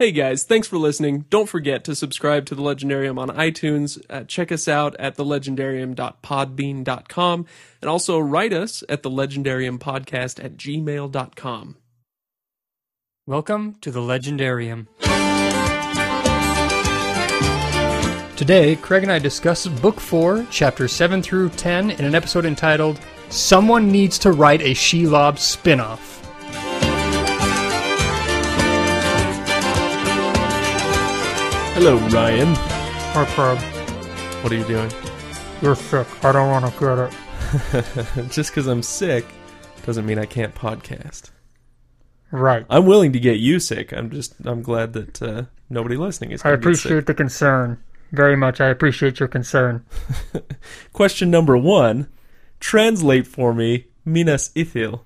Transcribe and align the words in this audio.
Hey 0.00 0.12
guys, 0.12 0.44
thanks 0.44 0.68
for 0.68 0.78
listening. 0.78 1.24
Don't 1.28 1.48
forget 1.48 1.82
to 1.82 1.96
subscribe 1.96 2.46
to 2.46 2.54
The 2.54 2.62
Legendarium 2.62 3.18
on 3.18 3.30
iTunes. 3.30 4.00
Uh, 4.08 4.22
check 4.22 4.52
us 4.52 4.68
out 4.68 4.94
at 5.00 5.16
thelegendarium.podbean.com 5.16 7.46
and 7.82 7.90
also 7.90 8.20
write 8.20 8.52
us 8.52 8.84
at 8.88 9.02
thelegendariumpodcast 9.02 10.44
at 10.44 10.56
gmail.com. 10.56 11.76
Welcome 13.26 13.74
to 13.80 13.90
the 13.90 13.98
Legendarium. 13.98 14.86
Today, 18.36 18.76
Craig 18.76 19.02
and 19.02 19.10
I 19.10 19.18
discuss 19.18 19.66
Book 19.66 19.98
4, 19.98 20.46
Chapter 20.48 20.86
7 20.86 21.22
through 21.22 21.48
10, 21.48 21.90
in 21.90 22.04
an 22.04 22.14
episode 22.14 22.44
entitled 22.44 23.00
Someone 23.30 23.90
Needs 23.90 24.16
to 24.20 24.30
Write 24.30 24.62
a 24.62 24.74
Shelob 24.74 25.40
Spin-Off. 25.40 26.18
Hello, 31.80 31.96
Ryan. 32.08 32.48
Or 33.16 33.24
Craig, 33.36 33.58
What 34.42 34.52
are 34.52 34.56
you 34.56 34.64
doing? 34.64 34.90
you're 35.62 35.76
sick. 35.76 36.08
I 36.24 36.32
don't 36.32 36.50
want 36.50 36.64
to 36.66 36.80
get 36.80 36.98
it. 36.98 38.30
Just 38.32 38.50
because 38.50 38.66
I'm 38.66 38.82
sick 38.82 39.24
doesn't 39.86 40.04
mean 40.04 40.18
I 40.18 40.26
can't 40.26 40.52
podcast. 40.56 41.30
Right. 42.32 42.66
I'm 42.68 42.84
willing 42.84 43.12
to 43.12 43.20
get 43.20 43.38
you 43.38 43.60
sick. 43.60 43.92
I'm 43.92 44.10
just, 44.10 44.34
I'm 44.44 44.60
glad 44.60 44.92
that 44.94 45.22
uh, 45.22 45.44
nobody 45.70 45.96
listening 45.96 46.32
is 46.32 46.42
I 46.42 46.50
gonna 46.50 46.56
get 46.56 46.62
sick. 46.62 46.84
appreciate 46.86 47.06
the 47.06 47.14
concern. 47.14 47.78
Very 48.10 48.34
much. 48.36 48.60
I 48.60 48.66
appreciate 48.66 49.20
your 49.20 49.28
concern. 49.28 49.84
Question 50.92 51.30
number 51.30 51.56
one 51.56 52.08
Translate 52.58 53.28
for 53.28 53.54
me 53.54 53.86
Minas 54.04 54.48
Ithil. 54.56 55.02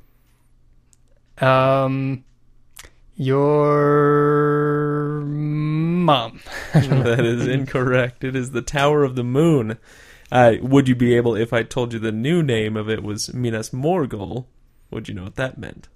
Um, 1.36 2.24
your 3.22 5.22
mom. 5.24 6.40
that 6.72 7.24
is 7.24 7.47
incorrect. 7.47 8.24
It 8.24 8.36
is 8.36 8.50
the 8.50 8.62
Tower 8.62 9.05
of 9.05 9.16
the 9.16 9.24
Moon. 9.24 9.78
Uh, 10.30 10.55
would 10.62 10.88
you 10.88 10.94
be 10.94 11.14
able, 11.14 11.36
if 11.36 11.52
I 11.52 11.62
told 11.62 11.92
you 11.92 11.98
the 11.98 12.12
new 12.12 12.42
name 12.42 12.77
of 12.77 12.88
it 12.88 13.02
was 13.02 13.32
Minas 13.34 13.70
Morgul, 13.70 14.47
would 14.91 15.08
you 15.08 15.14
know 15.14 15.24
what 15.24 15.36
that 15.36 15.58
meant? 15.58 15.88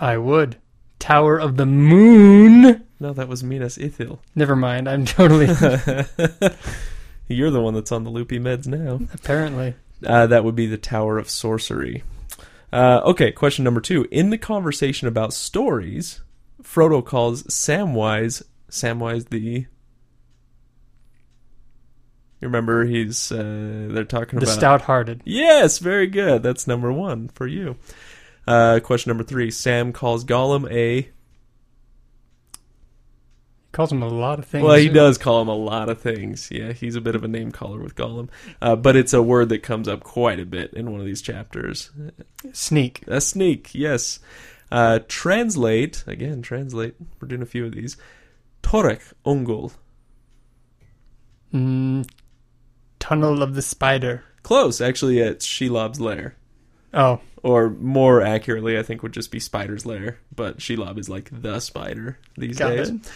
I 0.00 0.16
would. 0.16 0.56
Tower 0.98 1.38
of 1.38 1.56
the 1.56 1.66
Moon. 1.66 2.84
No, 2.98 3.12
that 3.12 3.28
was 3.28 3.44
Minas 3.44 3.78
Ithil. 3.78 4.18
Never 4.34 4.56
mind. 4.56 4.88
I'm 4.88 5.04
totally. 5.04 5.46
You're 7.28 7.50
the 7.50 7.60
one 7.60 7.74
that's 7.74 7.92
on 7.92 8.04
the 8.04 8.10
loopy 8.10 8.38
meds 8.38 8.66
now. 8.66 9.00
apparently. 9.12 9.74
Uh, 10.04 10.26
that 10.26 10.44
would 10.44 10.54
be 10.54 10.66
the 10.66 10.78
Tower 10.78 11.18
of 11.18 11.28
Sorcery. 11.28 12.02
Uh, 12.72 13.00
okay, 13.04 13.32
question 13.32 13.64
number 13.64 13.80
two. 13.80 14.06
In 14.10 14.30
the 14.30 14.38
conversation 14.38 15.08
about 15.08 15.32
stories, 15.32 16.20
Frodo 16.62 17.04
calls 17.04 17.44
Samwise 17.44 18.42
Samwise 18.70 19.28
the. 19.28 19.66
You 22.40 22.48
remember 22.48 22.84
he's 22.84 23.32
uh, 23.32 23.88
they're 23.90 24.04
talking 24.04 24.36
about. 24.36 24.46
The 24.46 24.52
about 24.52 24.60
stout-hearted. 24.60 25.22
Yes, 25.24 25.78
very 25.78 26.06
good. 26.06 26.42
That's 26.42 26.66
number 26.66 26.92
one 26.92 27.28
for 27.28 27.46
you. 27.46 27.76
Uh, 28.46 28.80
question 28.82 29.10
number 29.10 29.24
three. 29.24 29.50
Sam 29.50 29.92
calls 29.92 30.24
Gollum 30.24 30.70
a. 30.70 31.08
Calls 33.76 33.92
him 33.92 34.02
a 34.02 34.08
lot 34.08 34.38
of 34.38 34.46
things. 34.46 34.64
Well, 34.64 34.76
he 34.76 34.88
does 34.88 35.18
call 35.18 35.42
him 35.42 35.48
a 35.48 35.54
lot 35.54 35.90
of 35.90 36.00
things. 36.00 36.48
Yeah, 36.50 36.72
he's 36.72 36.96
a 36.96 37.00
bit 37.02 37.14
of 37.14 37.22
a 37.24 37.28
name 37.28 37.52
caller 37.52 37.78
with 37.78 37.94
Gollum. 37.94 38.30
Uh, 38.62 38.74
but 38.74 38.96
it's 38.96 39.12
a 39.12 39.22
word 39.22 39.50
that 39.50 39.62
comes 39.62 39.86
up 39.86 40.02
quite 40.02 40.40
a 40.40 40.46
bit 40.46 40.72
in 40.72 40.90
one 40.90 41.00
of 41.00 41.04
these 41.04 41.20
chapters. 41.20 41.90
Sneak. 42.54 43.04
A 43.06 43.20
sneak, 43.20 43.74
yes. 43.74 44.18
Uh, 44.72 45.00
translate, 45.08 46.04
again, 46.06 46.40
translate. 46.40 46.94
We're 47.20 47.28
doing 47.28 47.42
a 47.42 47.44
few 47.44 47.66
of 47.66 47.72
these. 47.74 47.98
Torech 48.62 49.12
Ungol. 49.26 49.72
Mm, 51.52 52.08
tunnel 52.98 53.42
of 53.42 53.54
the 53.54 53.60
spider. 53.62 54.24
Close, 54.42 54.80
actually, 54.80 55.18
it's 55.18 55.46
Shelob's 55.46 56.00
lair. 56.00 56.34
Oh, 56.94 57.20
Or 57.42 57.68
more 57.68 58.22
accurately, 58.22 58.78
I 58.78 58.82
think 58.82 59.02
would 59.02 59.12
just 59.12 59.30
be 59.30 59.38
Spider's 59.38 59.84
lair. 59.84 60.18
But 60.34 60.60
Shelob 60.60 60.98
is 60.98 61.10
like 61.10 61.28
the 61.30 61.60
spider 61.60 62.18
these 62.38 62.58
got 62.58 62.70
days. 62.70 62.88
it. 62.88 63.10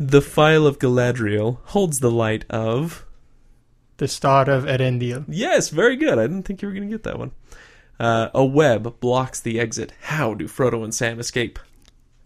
The 0.00 0.22
Phial 0.22 0.66
of 0.66 0.78
Galadriel 0.78 1.58
holds 1.64 1.98
the 1.98 2.10
light 2.10 2.44
of. 2.48 3.04
The 3.96 4.06
star 4.06 4.48
of 4.48 4.64
Eärendil. 4.64 5.24
Yes, 5.26 5.70
very 5.70 5.96
good. 5.96 6.20
I 6.20 6.22
didn't 6.22 6.44
think 6.44 6.62
you 6.62 6.68
were 6.68 6.74
going 6.74 6.88
to 6.88 6.94
get 6.94 7.02
that 7.02 7.18
one. 7.18 7.32
Uh, 7.98 8.28
a 8.32 8.44
web 8.44 9.00
blocks 9.00 9.40
the 9.40 9.58
exit. 9.58 9.92
How 10.02 10.34
do 10.34 10.46
Frodo 10.46 10.84
and 10.84 10.94
Sam 10.94 11.18
escape? 11.18 11.58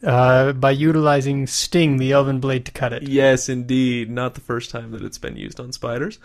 Uh, 0.04 0.52
by 0.52 0.72
utilizing 0.72 1.46
Sting, 1.46 1.96
the 1.96 2.12
elven 2.12 2.40
blade, 2.40 2.66
to 2.66 2.72
cut 2.72 2.92
it. 2.92 3.04
Yes, 3.04 3.48
indeed. 3.48 4.10
Not 4.10 4.34
the 4.34 4.42
first 4.42 4.70
time 4.70 4.90
that 4.90 5.02
it's 5.02 5.16
been 5.16 5.36
used 5.36 5.58
on 5.58 5.72
spiders. 5.72 6.18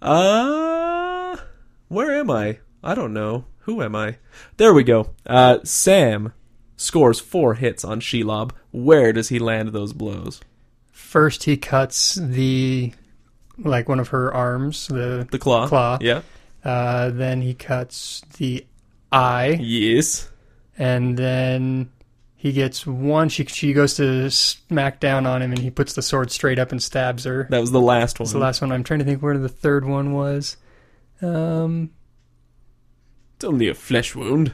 Uh, 0.00 1.36
where 1.88 2.18
am 2.18 2.30
I? 2.30 2.60
I 2.82 2.94
don't 2.94 3.12
know. 3.12 3.44
Who 3.60 3.82
am 3.82 3.94
I? 3.94 4.16
There 4.56 4.72
we 4.72 4.84
go. 4.84 5.10
Uh, 5.26 5.58
Sam 5.64 6.32
scores 6.76 7.20
four 7.20 7.54
hits 7.54 7.84
on 7.84 8.00
Shelob. 8.00 8.52
Where 8.70 9.12
does 9.12 9.28
he 9.28 9.38
land 9.38 9.70
those 9.70 9.92
blows? 9.92 10.40
First, 11.14 11.44
he 11.44 11.56
cuts 11.56 12.16
the 12.16 12.92
like 13.56 13.88
one 13.88 14.00
of 14.00 14.08
her 14.08 14.34
arms. 14.34 14.88
The 14.88 15.28
The 15.30 15.38
claw. 15.38 15.68
Claw. 15.68 15.98
Yeah. 16.00 16.22
uh, 16.64 17.10
then 17.10 17.40
he 17.40 17.54
cuts 17.54 18.22
the 18.38 18.66
eye, 19.12 19.56
Yes. 19.60 20.28
and 20.76 21.16
then 21.16 21.88
he 22.34 22.50
gets 22.50 22.84
one. 22.84 23.28
She 23.28 23.44
she 23.44 23.72
goes 23.72 23.94
to 23.94 24.28
smack 24.28 24.98
down 24.98 25.24
on 25.24 25.40
him, 25.40 25.52
and 25.52 25.60
he 25.60 25.70
puts 25.70 25.92
the 25.92 26.02
sword 26.02 26.32
straight 26.32 26.58
up 26.58 26.72
and 26.72 26.82
stabs 26.82 27.22
her. 27.22 27.46
That 27.48 27.60
was 27.60 27.70
the 27.70 27.80
last 27.80 28.18
one. 28.18 28.24
That's 28.24 28.32
the 28.32 28.40
last 28.40 28.60
one. 28.60 28.72
I'm 28.72 28.82
trying 28.82 28.98
to 28.98 29.04
think 29.04 29.22
where 29.22 29.38
the 29.38 29.48
third 29.48 29.84
one 29.84 30.14
was. 30.14 30.56
Um, 31.22 31.90
It's 33.36 33.44
only 33.44 33.68
a 33.68 33.74
flesh 33.74 34.16
wound. 34.16 34.52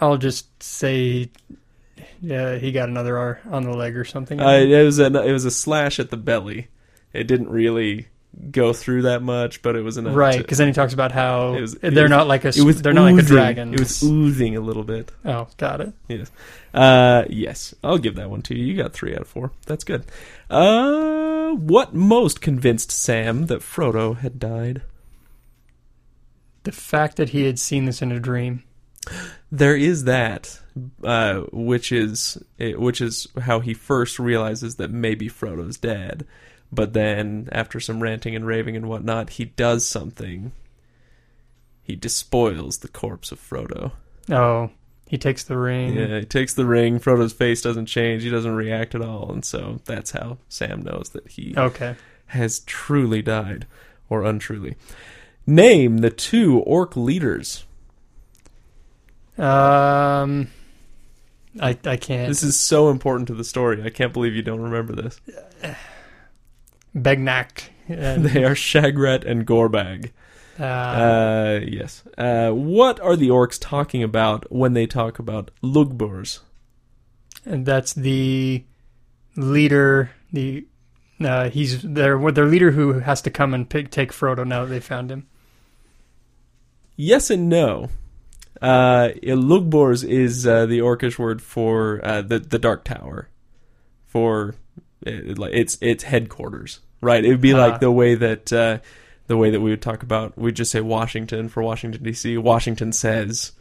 I'll 0.00 0.16
just 0.16 0.62
say, 0.62 1.28
yeah, 2.20 2.56
he 2.56 2.72
got 2.72 2.88
another 2.88 3.16
R 3.18 3.40
on 3.50 3.62
the 3.64 3.72
leg 3.72 3.96
or 3.96 4.04
something. 4.04 4.40
Uh, 4.40 4.50
it 4.58 4.84
was 4.84 4.98
a 4.98 5.06
it 5.06 5.32
was 5.32 5.44
a 5.44 5.50
slash 5.50 5.98
at 5.98 6.10
the 6.10 6.16
belly. 6.16 6.68
It 7.12 7.24
didn't 7.24 7.48
really 7.50 8.08
go 8.52 8.72
through 8.72 9.02
that 9.02 9.22
much, 9.22 9.60
but 9.60 9.74
it 9.74 9.82
was 9.82 9.96
enough. 9.96 10.14
right, 10.14 10.38
because 10.38 10.58
then 10.58 10.68
he 10.68 10.72
talks 10.72 10.92
about 10.94 11.10
how 11.10 11.54
was- 11.54 11.74
they're 11.74 12.04
was- 12.04 12.10
not 12.10 12.28
like 12.28 12.44
a 12.44 12.48
it 12.48 12.60
was 12.62 12.80
they're 12.80 12.92
not 12.92 13.10
like 13.12 13.22
a 13.24 13.26
dragon. 13.26 13.74
It 13.74 13.80
was 13.80 14.02
oozing 14.02 14.56
a 14.56 14.60
little 14.60 14.84
bit. 14.84 15.10
oh, 15.24 15.48
got 15.56 15.80
it. 15.80 15.92
Yes. 16.08 16.30
Uh, 16.72 17.24
yes. 17.28 17.74
I'll 17.82 17.98
give 17.98 18.14
that 18.16 18.30
one 18.30 18.42
to 18.42 18.56
you. 18.56 18.64
You 18.64 18.76
got 18.80 18.92
three 18.92 19.12
out 19.14 19.22
of 19.22 19.28
four. 19.28 19.50
That's 19.66 19.82
good. 19.82 20.04
Uh, 20.48 21.50
what 21.54 21.94
most 21.94 22.40
convinced 22.40 22.92
Sam 22.92 23.46
that 23.46 23.60
Frodo 23.60 24.16
had 24.18 24.38
died? 24.38 24.82
The 26.62 26.72
fact 26.72 27.16
that 27.16 27.30
he 27.30 27.44
had 27.44 27.58
seen 27.58 27.86
this 27.86 28.02
in 28.02 28.12
a 28.12 28.20
dream. 28.20 28.62
There 29.50 29.74
is 29.74 30.04
that, 30.04 30.60
uh, 31.04 31.40
which 31.52 31.92
is 31.92 32.38
eh, 32.58 32.72
which 32.74 33.00
is 33.00 33.26
how 33.42 33.60
he 33.60 33.74
first 33.74 34.18
realizes 34.18 34.76
that 34.76 34.90
maybe 34.90 35.28
Frodo's 35.28 35.76
dead. 35.78 36.26
But 36.72 36.92
then, 36.92 37.48
after 37.50 37.80
some 37.80 38.00
ranting 38.02 38.36
and 38.36 38.46
raving 38.46 38.76
and 38.76 38.88
whatnot, 38.88 39.30
he 39.30 39.46
does 39.46 39.84
something. 39.86 40.52
He 41.82 41.96
despoils 41.96 42.78
the 42.78 42.88
corpse 42.88 43.32
of 43.32 43.40
Frodo. 43.40 43.92
Oh, 44.30 44.70
he 45.08 45.18
takes 45.18 45.42
the 45.42 45.58
ring. 45.58 45.94
Yeah, 45.96 46.20
he 46.20 46.24
takes 46.24 46.54
the 46.54 46.64
ring. 46.66 47.00
Frodo's 47.00 47.32
face 47.32 47.60
doesn't 47.60 47.86
change. 47.86 48.22
He 48.22 48.30
doesn't 48.30 48.54
react 48.54 48.94
at 48.94 49.02
all, 49.02 49.32
and 49.32 49.44
so 49.44 49.80
that's 49.84 50.12
how 50.12 50.38
Sam 50.48 50.82
knows 50.82 51.08
that 51.10 51.26
he 51.28 51.54
Okay. 51.56 51.96
has 52.26 52.60
truly 52.60 53.20
died, 53.22 53.66
or 54.08 54.22
untruly. 54.24 54.76
Name 55.48 55.98
the 55.98 56.10
two 56.10 56.60
orc 56.60 56.96
leaders. 56.96 57.64
Um, 59.36 60.48
I 61.58 61.76
I 61.84 61.96
can't. 61.96 62.28
This 62.28 62.42
is 62.42 62.58
so 62.58 62.90
important 62.90 63.26
to 63.28 63.34
the 63.34 63.44
story. 63.44 63.82
I 63.82 63.90
can't 63.90 64.12
believe 64.12 64.34
you 64.34 64.42
don't 64.42 64.60
remember 64.60 64.94
this. 64.94 65.20
Begnack. 66.94 67.70
And, 67.88 68.24
They 68.26 68.44
are 68.44 68.54
Shagrat 68.54 69.24
and 69.28 69.46
Gorbag. 69.46 70.10
uh, 70.58 70.62
Uh, 70.64 71.60
yes. 71.66 72.04
Uh, 72.16 72.50
what 72.50 73.00
are 73.00 73.16
the 73.16 73.28
orcs 73.28 73.58
talking 73.60 74.02
about 74.02 74.50
when 74.52 74.74
they 74.74 74.86
talk 74.86 75.18
about 75.18 75.50
Lugburz? 75.62 76.40
and 77.46 77.64
that's 77.64 77.94
the 77.94 78.62
leader. 79.34 80.10
The 80.32 80.66
uh, 81.20 81.48
he's 81.50 81.82
their 81.82 82.30
their 82.32 82.46
leader 82.46 82.70
who 82.72 83.00
has 83.00 83.22
to 83.22 83.30
come 83.30 83.54
and 83.54 83.68
pick, 83.68 83.90
take 83.90 84.12
Frodo 84.12 84.46
now 84.46 84.64
that 84.64 84.70
they 84.70 84.80
found 84.80 85.10
him. 85.10 85.26
Yes 86.96 87.30
and 87.30 87.48
no. 87.48 87.88
Uh, 88.60 89.10
Lugburz 89.22 90.06
is 90.06 90.46
uh, 90.46 90.66
the 90.66 90.78
orcish 90.80 91.18
word 91.18 91.40
for 91.42 92.00
uh, 92.04 92.22
the 92.22 92.38
the 92.38 92.58
Dark 92.58 92.84
Tower, 92.84 93.28
for 94.06 94.54
it, 95.02 95.38
like 95.38 95.54
its 95.54 95.78
its 95.80 96.04
headquarters. 96.04 96.80
Right. 97.00 97.24
It 97.24 97.28
would 97.30 97.40
be 97.40 97.54
Ah. 97.54 97.58
like 97.66 97.80
the 97.80 97.90
way 97.90 98.14
that 98.16 98.52
uh, 98.52 98.78
the 99.26 99.36
way 99.36 99.50
that 99.50 99.60
we 99.60 99.70
would 99.70 99.80
talk 99.82 100.02
about. 100.02 100.36
We'd 100.36 100.56
just 100.56 100.70
say 100.70 100.80
Washington 100.80 101.48
for 101.48 101.62
Washington 101.62 102.02
D.C. 102.02 102.36
Washington 102.36 102.92
says, 102.92 103.52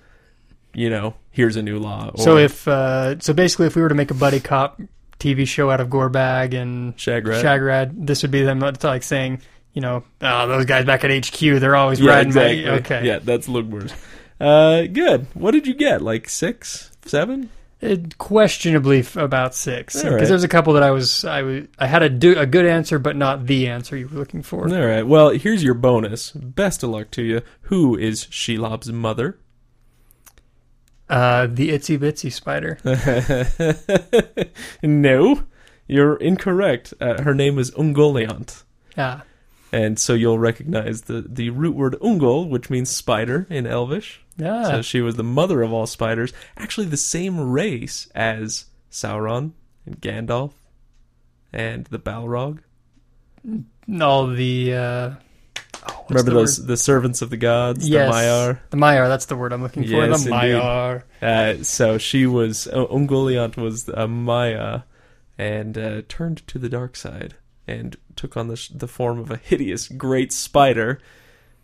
you 0.73 0.89
know, 0.89 1.13
here's 1.31 1.55
a 1.55 1.61
new 1.61 1.79
law. 1.79 2.11
so 2.17 2.37
if 2.37 2.67
uh, 2.67 3.17
so, 3.19 3.33
basically, 3.33 3.67
if 3.67 3.75
we 3.75 3.81
were 3.81 3.89
to 3.89 3.95
make 3.95 4.11
a 4.11 4.15
buddy 4.15 4.41
cop 4.41 4.81
TV 5.19 5.47
show 5.47 5.69
out 5.69 5.79
of 5.79 5.87
Gorbag 5.89 6.53
and 6.53 6.95
Shagrat. 6.97 7.41
Shagrad. 7.43 8.05
This 8.05 8.21
would 8.23 8.31
be 8.31 8.41
them 8.43 8.61
it's 8.63 8.83
like 8.83 9.03
saying, 9.03 9.41
you 9.73 9.81
know, 9.81 10.03
oh, 10.21 10.47
those 10.47 10.65
guys 10.65 10.85
back 10.85 11.03
at 11.03 11.11
HQ, 11.25 11.39
they're 11.39 11.75
always 11.75 11.99
yeah, 11.99 12.11
riding 12.11 12.27
exactly. 12.27 12.65
my. 12.65 12.71
Okay. 12.79 13.05
Yeah, 13.05 13.19
that's 13.19 13.47
Lugmers. 13.47 13.93
Uh, 14.39 14.83
good. 14.83 15.27
What 15.33 15.51
did 15.51 15.67
you 15.67 15.73
get? 15.73 16.01
Like 16.01 16.29
six, 16.29 16.91
seven? 17.03 17.49
It, 17.81 18.17
questionably 18.17 18.99
f- 18.99 19.15
about 19.15 19.55
six, 19.55 19.95
because 19.95 20.11
right. 20.11 20.27
there's 20.27 20.43
a 20.43 20.49
couple 20.49 20.73
that 20.73 20.83
I 20.83 20.91
was 20.91 21.23
I 21.23 21.43
was 21.43 21.67
I 21.77 21.87
had 21.87 22.03
a 22.03 22.09
do, 22.09 22.37
a 22.37 22.45
good 22.45 22.65
answer, 22.65 22.99
but 22.99 23.15
not 23.15 23.45
the 23.45 23.67
answer 23.67 23.95
you 23.95 24.07
were 24.07 24.17
looking 24.17 24.43
for. 24.43 24.67
All 24.67 24.85
right. 24.85 25.07
Well, 25.07 25.29
here's 25.29 25.63
your 25.63 25.75
bonus. 25.75 26.31
Best 26.31 26.83
of 26.83 26.89
luck 26.89 27.09
to 27.11 27.21
you. 27.21 27.41
Who 27.63 27.97
is 27.97 28.25
Shelob's 28.25 28.91
mother? 28.91 29.37
Uh, 31.09 31.47
the 31.47 31.69
itsy 31.69 31.97
bitsy 31.97 32.31
spider. 32.31 32.77
no, 34.83 35.43
you're 35.87 36.15
incorrect. 36.17 36.93
Uh, 37.01 37.21
her 37.23 37.33
name 37.33 37.57
is 37.57 37.71
Ungoliant. 37.71 38.63
Ah, 38.97 39.23
And 39.71 39.97
so 39.97 40.13
you'll 40.13 40.37
recognize 40.37 41.03
the, 41.03 41.25
the 41.27 41.49
root 41.49 41.75
word 41.75 41.95
ungol, 42.01 42.47
which 42.47 42.69
means 42.69 42.89
spider 42.89 43.47
in 43.49 43.65
Elvish. 43.65 44.21
Yeah. 44.39 44.63
So 44.63 44.81
she 44.81 45.01
was 45.01 45.15
the 45.15 45.23
mother 45.23 45.61
of 45.61 45.71
all 45.73 45.85
spiders. 45.85 46.33
Actually, 46.57 46.87
the 46.87 46.97
same 46.97 47.39
race 47.51 48.07
as 48.15 48.65
Sauron 48.89 49.51
and 49.85 50.01
Gandalf 50.01 50.53
and 51.51 51.85
the 51.85 51.99
Balrog. 51.99 52.59
all 54.01 54.27
the 54.27 54.73
uh, 54.73 55.11
oh, 55.89 56.05
Remember 56.09 56.31
the 56.31 56.37
those 56.37 56.59
word? 56.59 56.67
the 56.67 56.77
servants 56.77 57.21
of 57.21 57.29
the 57.29 57.37
gods, 57.37 57.87
Yes, 57.87 58.09
the 58.09 58.15
Maiar. 58.17 58.59
The 58.69 58.77
Maiar. 58.77 59.07
That's 59.07 59.25
the 59.25 59.35
word 59.35 59.53
I'm 59.53 59.61
looking 59.61 59.83
for. 59.83 59.89
Yes, 59.89 60.23
the. 60.23 60.31
Maiar. 60.31 61.03
Uh, 61.21 61.63
so 61.63 61.97
she 61.97 62.25
was 62.25 62.67
uh, 62.67 62.85
Ungoliant 62.85 63.57
was 63.57 63.89
a 63.89 64.07
Maia, 64.07 64.81
and 65.37 65.77
uh, 65.77 66.01
turned 66.07 66.47
to 66.47 66.57
the 66.59 66.69
dark 66.69 66.95
side 66.95 67.35
and 67.67 67.97
took 68.15 68.35
on 68.37 68.47
the 68.47 68.55
sh- 68.55 68.69
the 68.69 68.87
form 68.87 69.19
of 69.19 69.29
a 69.31 69.37
hideous 69.37 69.87
great 69.87 70.31
spider, 70.31 70.99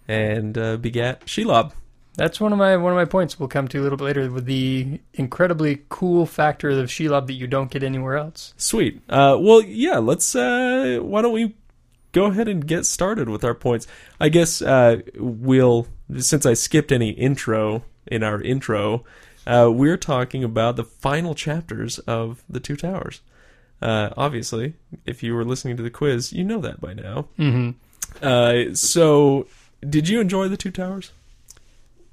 and 0.08 0.58
uh, 0.58 0.78
begat 0.78 1.26
Shelob. 1.26 1.72
That's 2.16 2.40
one 2.40 2.54
of 2.54 2.58
my 2.58 2.78
one 2.78 2.94
of 2.94 2.98
my 2.98 3.06
points. 3.06 3.40
We'll 3.40 3.50
come 3.50 3.68
to 3.70 3.80
a 3.80 3.84
little 3.84 3.98
bit 3.98 4.06
later 4.06 4.32
with 4.32 4.46
the 4.46 5.00
incredibly 5.14 5.84
cool 5.90 6.26
factor 6.26 6.70
of 6.70 6.88
Shelob 6.88 7.28
that 7.28 7.34
you 7.34 7.48
don't 7.48 7.70
get 7.70 7.84
anywhere 7.84 8.18
else. 8.18 8.54
Sweet. 8.58 9.02
Uh, 9.10 9.38
well, 9.40 9.62
yeah. 9.62 9.98
Let's. 9.98 10.36
Uh, 10.36 11.00
why 11.02 11.22
don't 11.22 11.34
we 11.34 11.56
go 12.14 12.26
ahead 12.26 12.48
and 12.48 12.66
get 12.66 12.86
started 12.86 13.28
with 13.28 13.44
our 13.44 13.54
points? 13.54 13.88
I 14.20 14.30
guess 14.30 14.62
uh, 14.62 15.02
we'll 15.16 15.88
since 16.20 16.46
I 16.46 16.54
skipped 16.54 16.92
any 16.92 17.10
intro 17.10 17.84
in 18.08 18.24
our 18.24 18.42
intro, 18.42 19.04
uh, 19.48 19.70
we're 19.72 19.98
talking 19.98 20.44
about 20.44 20.76
the 20.76 20.84
final 20.84 21.36
chapters 21.36 22.00
of 22.00 22.44
the 22.50 22.60
Two 22.60 22.76
Towers. 22.76 23.22
Uh, 23.82 24.10
obviously, 24.16 24.74
if 25.06 25.22
you 25.22 25.36
were 25.36 25.44
listening 25.44 25.78
to 25.78 25.84
the 25.84 25.90
quiz, 25.90 26.32
you 26.32 26.44
know 26.44 26.60
that 26.60 26.80
by 26.80 26.94
now. 26.94 27.28
Mm-hmm. 27.38 27.72
Uh, 28.22 28.74
so, 28.74 29.48
did 29.88 30.08
you 30.08 30.22
enjoy 30.22 30.48
the 30.48 30.58
Two 30.58 30.72
Towers? 30.72 31.12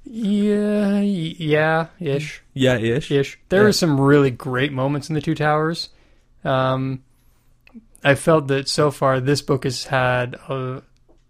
Yeah, 0.05 0.99
yeah, 0.99 1.87
ish, 1.99 2.41
Yeah, 2.53 2.77
ish. 2.77 3.09
ish. 3.09 3.39
There 3.49 3.61
Yeah. 3.61 3.65
were 3.65 3.71
some 3.73 3.99
really 3.99 4.31
great 4.31 4.71
moments 4.73 5.09
in 5.09 5.15
the 5.15 5.21
Two 5.21 5.35
Towers. 5.35 5.89
Um, 6.43 7.03
I 8.03 8.15
felt 8.15 8.47
that 8.47 8.67
so 8.67 8.91
far 8.91 9.19
this 9.21 9.41
book 9.41 9.63
has 9.63 9.85
had 9.85 10.35
a, 10.49 10.81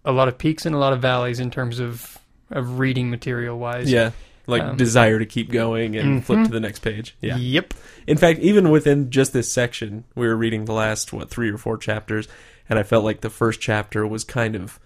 a 0.04 0.12
lot 0.12 0.28
of 0.28 0.38
peaks 0.40 0.66
and 0.66 0.74
a 0.74 0.80
lot 0.80 0.92
of 0.94 1.02
valleys 1.02 1.40
in 1.40 1.52
terms 1.52 1.80
of 1.80 2.18
of 2.52 2.78
reading 2.78 3.10
material 3.10 3.58
wise. 3.58 3.92
Yeah, 3.92 4.12
like 4.48 4.62
Um, 4.62 4.78
desire 4.78 5.18
to 5.18 5.26
keep 5.26 5.50
going 5.52 5.96
and 5.96 6.24
flip 6.24 6.40
Mhm. 6.40 6.46
to 6.46 6.52
the 6.52 6.60
next 6.60 6.80
page. 6.80 7.16
Yeah. 7.22 7.38
Yep. 7.38 7.74
In 8.06 8.18
fact, 8.18 8.40
even 8.42 8.70
within 8.70 9.10
just 9.10 9.34
this 9.34 9.52
section, 9.52 10.04
we 10.14 10.28
were 10.28 10.36
reading 10.36 10.66
the 10.66 10.74
last 10.74 11.14
what 11.14 11.30
three 11.32 11.50
or 11.50 11.58
four 11.58 11.78
chapters, 11.78 12.28
and 12.70 12.78
I 12.78 12.84
felt 12.84 13.04
like 13.06 13.22
the 13.22 13.30
first 13.32 13.60
chapter 13.60 14.06
was 14.06 14.24
kind 14.24 14.56
of 14.56 14.80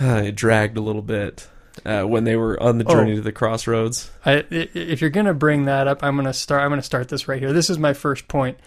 uh, 0.00 0.22
it 0.26 0.34
dragged 0.36 0.76
a 0.76 0.80
little 0.80 1.02
bit 1.02 1.48
uh, 1.84 2.02
when 2.02 2.24
they 2.24 2.36
were 2.36 2.60
on 2.62 2.78
the 2.78 2.84
Oh. 2.86 2.92
journey 2.92 3.14
to 3.16 3.20
the 3.20 3.32
crossroads. 3.32 4.10
I, 4.24 4.44
if 4.50 5.00
you're 5.00 5.10
gonna 5.10 5.34
bring 5.34 5.64
that 5.66 5.86
up, 5.88 6.02
I'm 6.02 6.16
gonna 6.16 6.32
start. 6.32 6.62
I'm 6.62 6.70
gonna 6.70 6.82
start 6.82 7.08
this 7.08 7.28
right 7.28 7.40
here. 7.40 7.52
This 7.52 7.70
is 7.70 7.78
my 7.78 7.92
first 7.94 8.28
point. 8.28 8.58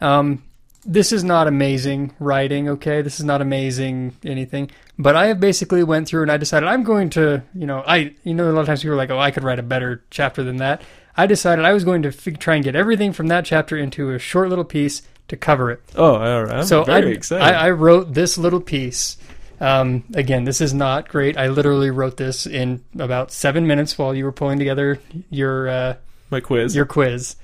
Um, 0.00 0.42
this 0.86 1.12
is 1.12 1.24
not 1.24 1.48
amazing 1.48 2.14
writing. 2.20 2.68
Okay, 2.68 3.02
this 3.02 3.18
is 3.18 3.24
not 3.26 3.42
amazing 3.42 4.16
anything. 4.24 4.70
But 4.98 5.16
I 5.16 5.26
have 5.26 5.40
basically 5.40 5.82
went 5.82 6.08
through 6.08 6.22
and 6.22 6.32
I 6.32 6.36
decided 6.36 6.68
I'm 6.68 6.82
going 6.84 7.10
to, 7.10 7.42
you 7.54 7.66
know, 7.66 7.82
I, 7.86 8.14
you 8.24 8.32
know, 8.34 8.48
a 8.48 8.52
lot 8.52 8.60
of 8.62 8.66
times 8.66 8.80
people 8.82 8.94
are 8.94 8.96
like, 8.96 9.10
oh, 9.10 9.18
I 9.18 9.30
could 9.30 9.44
write 9.44 9.58
a 9.58 9.62
better 9.62 10.02
chapter 10.10 10.42
than 10.42 10.56
that. 10.58 10.82
I 11.16 11.26
decided 11.26 11.64
I 11.64 11.72
was 11.72 11.84
going 11.84 12.02
to 12.02 12.12
fig- 12.12 12.38
try 12.38 12.54
and 12.54 12.64
get 12.64 12.76
everything 12.76 13.12
from 13.12 13.26
that 13.26 13.44
chapter 13.44 13.76
into 13.76 14.12
a 14.12 14.18
short 14.18 14.48
little 14.48 14.64
piece 14.64 15.02
to 15.28 15.36
cover 15.36 15.70
it. 15.72 15.82
Oh, 15.96 16.14
all 16.14 16.44
right. 16.44 16.54
I'm 16.58 16.64
so 16.64 16.84
very 16.84 17.08
I, 17.08 17.12
excited. 17.12 17.44
I, 17.44 17.66
I 17.66 17.70
wrote 17.70 18.14
this 18.14 18.38
little 18.38 18.60
piece. 18.60 19.16
Um, 19.60 20.04
again, 20.14 20.44
this 20.44 20.60
is 20.60 20.72
not 20.72 21.08
great. 21.08 21.36
I 21.36 21.48
literally 21.48 21.90
wrote 21.90 22.16
this 22.16 22.46
in 22.46 22.84
about 22.98 23.32
seven 23.32 23.66
minutes 23.66 23.98
while 23.98 24.14
you 24.14 24.24
were 24.24 24.32
pulling 24.32 24.58
together 24.58 25.00
your 25.30 25.68
uh, 25.68 25.94
My 26.30 26.40
quiz. 26.40 26.76
your 26.76 26.86
quiz. 26.86 27.36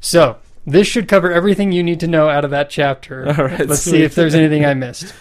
So 0.00 0.36
this 0.66 0.86
should 0.86 1.08
cover 1.08 1.32
everything 1.32 1.72
you 1.72 1.82
need 1.82 2.00
to 2.00 2.06
know 2.06 2.28
out 2.28 2.44
of 2.44 2.50
that 2.50 2.68
chapter. 2.70 3.26
All 3.38 3.46
right, 3.46 3.66
Let's 3.66 3.82
sweet. 3.82 3.92
see 3.92 4.02
if 4.02 4.14
there's 4.14 4.34
anything 4.34 4.64
I 4.66 4.74
missed. 4.74 5.14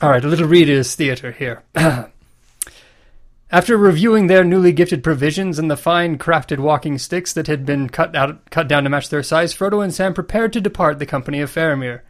All 0.00 0.10
right, 0.10 0.24
a 0.24 0.28
little 0.28 0.48
reader's 0.48 0.94
theater 0.96 1.30
here. 1.30 1.62
After 3.50 3.76
reviewing 3.76 4.26
their 4.28 4.44
newly 4.44 4.72
gifted 4.72 5.04
provisions 5.04 5.58
and 5.58 5.70
the 5.70 5.76
fine 5.76 6.16
crafted 6.16 6.58
walking 6.58 6.96
sticks 6.98 7.34
that 7.34 7.46
had 7.48 7.66
been 7.66 7.88
cut 7.90 8.16
out 8.16 8.48
cut 8.50 8.66
down 8.66 8.84
to 8.84 8.90
match 8.90 9.10
their 9.10 9.22
size, 9.22 9.54
Frodo 9.54 9.84
and 9.84 9.92
Sam 9.92 10.14
prepared 10.14 10.54
to 10.54 10.60
depart 10.60 10.98
the 10.98 11.04
company 11.06 11.40
of 11.40 11.50
Faramir. 11.54 12.00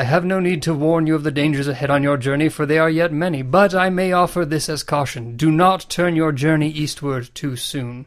I 0.00 0.04
have 0.04 0.24
no 0.24 0.38
need 0.38 0.62
to 0.62 0.74
warn 0.74 1.08
you 1.08 1.16
of 1.16 1.24
the 1.24 1.32
dangers 1.32 1.66
ahead 1.66 1.90
on 1.90 2.04
your 2.04 2.16
journey, 2.16 2.48
for 2.48 2.64
they 2.64 2.78
are 2.78 2.88
yet 2.88 3.12
many, 3.12 3.42
but 3.42 3.74
I 3.74 3.90
may 3.90 4.12
offer 4.12 4.44
this 4.44 4.68
as 4.68 4.84
caution. 4.84 5.36
Do 5.36 5.50
not 5.50 5.90
turn 5.90 6.14
your 6.14 6.30
journey 6.30 6.68
eastward 6.68 7.34
too 7.34 7.56
soon. 7.56 8.06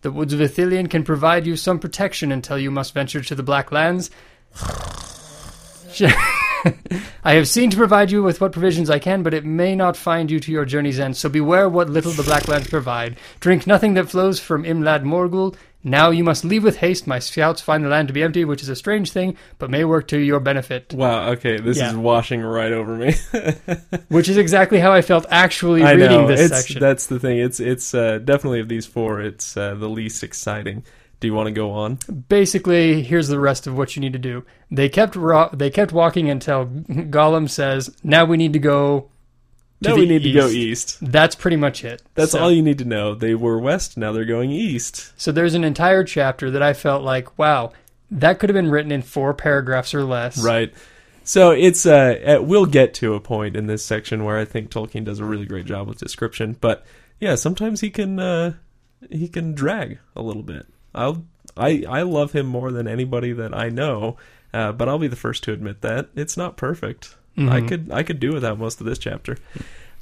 The 0.00 0.10
woods 0.10 0.32
of 0.32 0.40
Ithilien 0.40 0.88
can 0.88 1.04
provide 1.04 1.46
you 1.46 1.54
some 1.54 1.80
protection 1.80 2.32
until 2.32 2.58
you 2.58 2.70
must 2.70 2.94
venture 2.94 3.20
to 3.20 3.34
the 3.34 3.42
Black 3.42 3.70
Lands. 3.70 4.10
I 7.22 7.34
have 7.34 7.46
seen 7.46 7.68
to 7.70 7.76
provide 7.76 8.10
you 8.10 8.22
with 8.22 8.40
what 8.40 8.52
provisions 8.52 8.88
I 8.88 8.98
can, 8.98 9.22
but 9.22 9.34
it 9.34 9.44
may 9.44 9.76
not 9.76 9.98
find 9.98 10.30
you 10.30 10.40
to 10.40 10.50
your 10.50 10.64
journey's 10.64 10.98
end, 10.98 11.18
so 11.18 11.28
beware 11.28 11.68
what 11.68 11.90
little 11.90 12.12
the 12.12 12.22
Black 12.22 12.48
Lands 12.48 12.68
provide. 12.68 13.18
Drink 13.40 13.66
nothing 13.66 13.92
that 13.94 14.08
flows 14.08 14.40
from 14.40 14.64
Imlad 14.64 15.02
Morgul. 15.02 15.54
Now 15.84 16.10
you 16.10 16.24
must 16.24 16.44
leave 16.44 16.64
with 16.64 16.78
haste. 16.78 17.06
My 17.06 17.18
scouts 17.20 17.60
find 17.60 17.84
the 17.84 17.88
land 17.88 18.08
to 18.08 18.14
be 18.14 18.22
empty, 18.22 18.44
which 18.44 18.62
is 18.62 18.68
a 18.68 18.74
strange 18.76 19.12
thing, 19.12 19.36
but 19.58 19.70
may 19.70 19.84
work 19.84 20.08
to 20.08 20.18
your 20.18 20.40
benefit. 20.40 20.92
wow. 20.92 21.28
Okay, 21.30 21.58
this 21.58 21.78
Yeah. 21.78 21.90
is 21.90 21.96
washing 21.96 22.40
right 22.42 22.72
over 22.72 22.96
me. 22.96 23.14
Which 24.08 24.28
is 24.28 24.36
exactly 24.36 24.80
how 24.80 24.92
I 24.92 25.02
felt 25.02 25.24
actually 25.30 25.82
I 25.84 25.92
reading 25.92 26.22
know. 26.22 26.26
this 26.26 26.40
it's 26.40 26.56
section. 26.56 26.80
that's 26.80 27.06
the 27.06 27.20
thing. 27.20 27.38
It's 27.38 27.60
it's 27.60 27.94
uh, 27.94 28.18
definitely 28.18 28.60
of 28.60 28.68
these 28.68 28.86
four, 28.86 29.20
it's 29.20 29.56
uh, 29.56 29.74
the 29.76 29.88
least 29.88 30.22
exciting. 30.24 30.82
Do 31.20 31.26
you 31.28 31.34
want 31.34 31.46
to 31.46 31.52
go 31.52 31.70
on? 31.72 31.98
basically 32.28 33.02
here's 33.02 33.28
the 33.28 33.40
rest 33.40 33.66
of 33.66 33.76
what 33.76 33.96
you 33.96 34.00
need 34.00 34.12
to 34.12 34.18
do 34.20 34.44
they 34.70 34.88
kept 34.88 35.16
ro- 35.16 35.50
they 35.52 35.68
kept 35.70 35.92
walking 35.92 36.30
until 36.30 36.66
gollum 36.66 37.50
says 37.50 37.90
now 38.04 38.24
we 38.24 38.36
need 38.36 38.52
to 38.52 38.58
go 38.60 39.10
Now 39.80 39.94
we 39.94 40.06
need 40.06 40.22
to 40.24 40.32
go 40.32 40.46
east." 40.48 40.56
east. 40.56 40.98
that's 41.12 41.34
pretty 41.36 41.56
much 41.56 41.84
it 41.84 42.02
That's 42.14 42.32
So- 42.32 42.40
all 42.40 42.50
you 42.52 42.62
need 42.62 42.78
to 42.78 42.84
know. 42.84 43.14
They 43.14 43.34
were 43.34 43.58
west, 43.58 43.96
now 43.96 44.12
they're 44.12 44.24
going 44.24 44.50
east. 44.50 45.12
so 45.20 45.30
there's 45.32 45.54
an 45.54 45.64
entire 45.64 46.04
chapter 46.04 46.50
that 46.50 46.62
i 46.62 46.72
felt 46.72 47.02
like 47.02 47.38
wow 47.38 47.72
that 48.10 48.38
could 48.38 48.48
have 48.50 48.54
been 48.54 48.70
written 48.70 48.90
in 48.92 49.02
four 49.02 49.34
paragraphs 49.34 49.94
or 49.94 50.02
less 50.04 50.42
Right. 50.42 50.72
So 51.24 51.50
it's 51.50 51.84
uh, 51.84 52.38
uh, 52.38 52.42
we'll 52.42 52.64
get 52.64 52.94
to 52.94 53.12
a 53.12 53.20
point 53.20 53.54
in 53.54 53.66
this 53.66 53.84
section 53.84 54.24
where 54.24 54.38
I 54.38 54.46
think 54.46 54.70
Tolkien 54.70 55.04
does 55.04 55.18
a 55.18 55.26
really 55.26 55.44
great 55.44 55.66
job 55.66 55.86
with 55.86 55.98
description, 55.98 56.56
but 56.58 56.86
yeah, 57.20 57.34
sometimes 57.34 57.82
he 57.82 57.90
can 57.90 58.18
uh, 58.18 58.54
he 59.10 59.28
can 59.28 59.54
drag 59.54 59.98
a 60.16 60.22
little 60.22 60.42
bit. 60.42 60.64
I'll 60.94 61.26
I 61.54 61.84
I 61.86 62.00
love 62.00 62.32
him 62.32 62.46
more 62.46 62.72
than 62.72 62.88
anybody 62.88 63.34
that 63.34 63.54
I 63.54 63.68
know, 63.68 64.16
uh, 64.54 64.72
but 64.72 64.88
I'll 64.88 64.98
be 64.98 65.06
the 65.06 65.16
first 65.16 65.44
to 65.44 65.52
admit 65.52 65.82
that 65.82 66.08
it's 66.16 66.38
not 66.38 66.56
perfect. 66.56 67.14
I 67.38 67.60
Mhm. 67.60 67.68
could 67.68 67.90
I 67.92 68.02
could 68.02 68.18
do 68.20 68.32
without 68.32 68.58
most 68.58 68.80
of 68.80 68.86
this 68.86 68.98
chapter. 68.98 69.36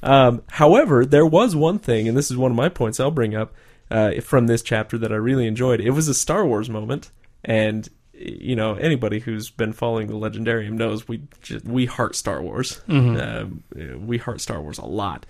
Um, 0.03 0.41
however, 0.49 1.05
there 1.05 1.25
was 1.25 1.55
one 1.55 1.79
thing, 1.79 2.07
and 2.07 2.15
this 2.17 2.29
is 2.31 2.37
one 2.37 2.51
of 2.51 2.57
my 2.57 2.69
points 2.69 2.99
I'll 2.99 3.11
bring 3.11 3.35
up 3.35 3.53
uh, 3.89 4.19
from 4.21 4.47
this 4.47 4.61
chapter 4.61 4.97
that 4.97 5.11
I 5.11 5.15
really 5.15 5.47
enjoyed. 5.47 5.79
It 5.79 5.91
was 5.91 6.07
a 6.07 6.13
Star 6.13 6.45
Wars 6.45 6.69
moment, 6.69 7.09
and 7.43 7.87
you 8.13 8.55
know 8.55 8.73
anybody 8.75 9.19
who's 9.19 9.49
been 9.49 9.71
following 9.73 10.07
the 10.07 10.13
Legendarium 10.15 10.73
knows 10.73 11.07
we 11.07 11.21
ju- 11.41 11.61
we 11.63 11.85
heart 11.85 12.15
Star 12.15 12.41
Wars. 12.41 12.81
Mhm. 12.89 13.21
Um, 13.21 14.07
we 14.07 14.17
heart 14.17 14.41
Star 14.41 14.61
Wars 14.61 14.77
a 14.77 14.85
lot, 14.85 15.25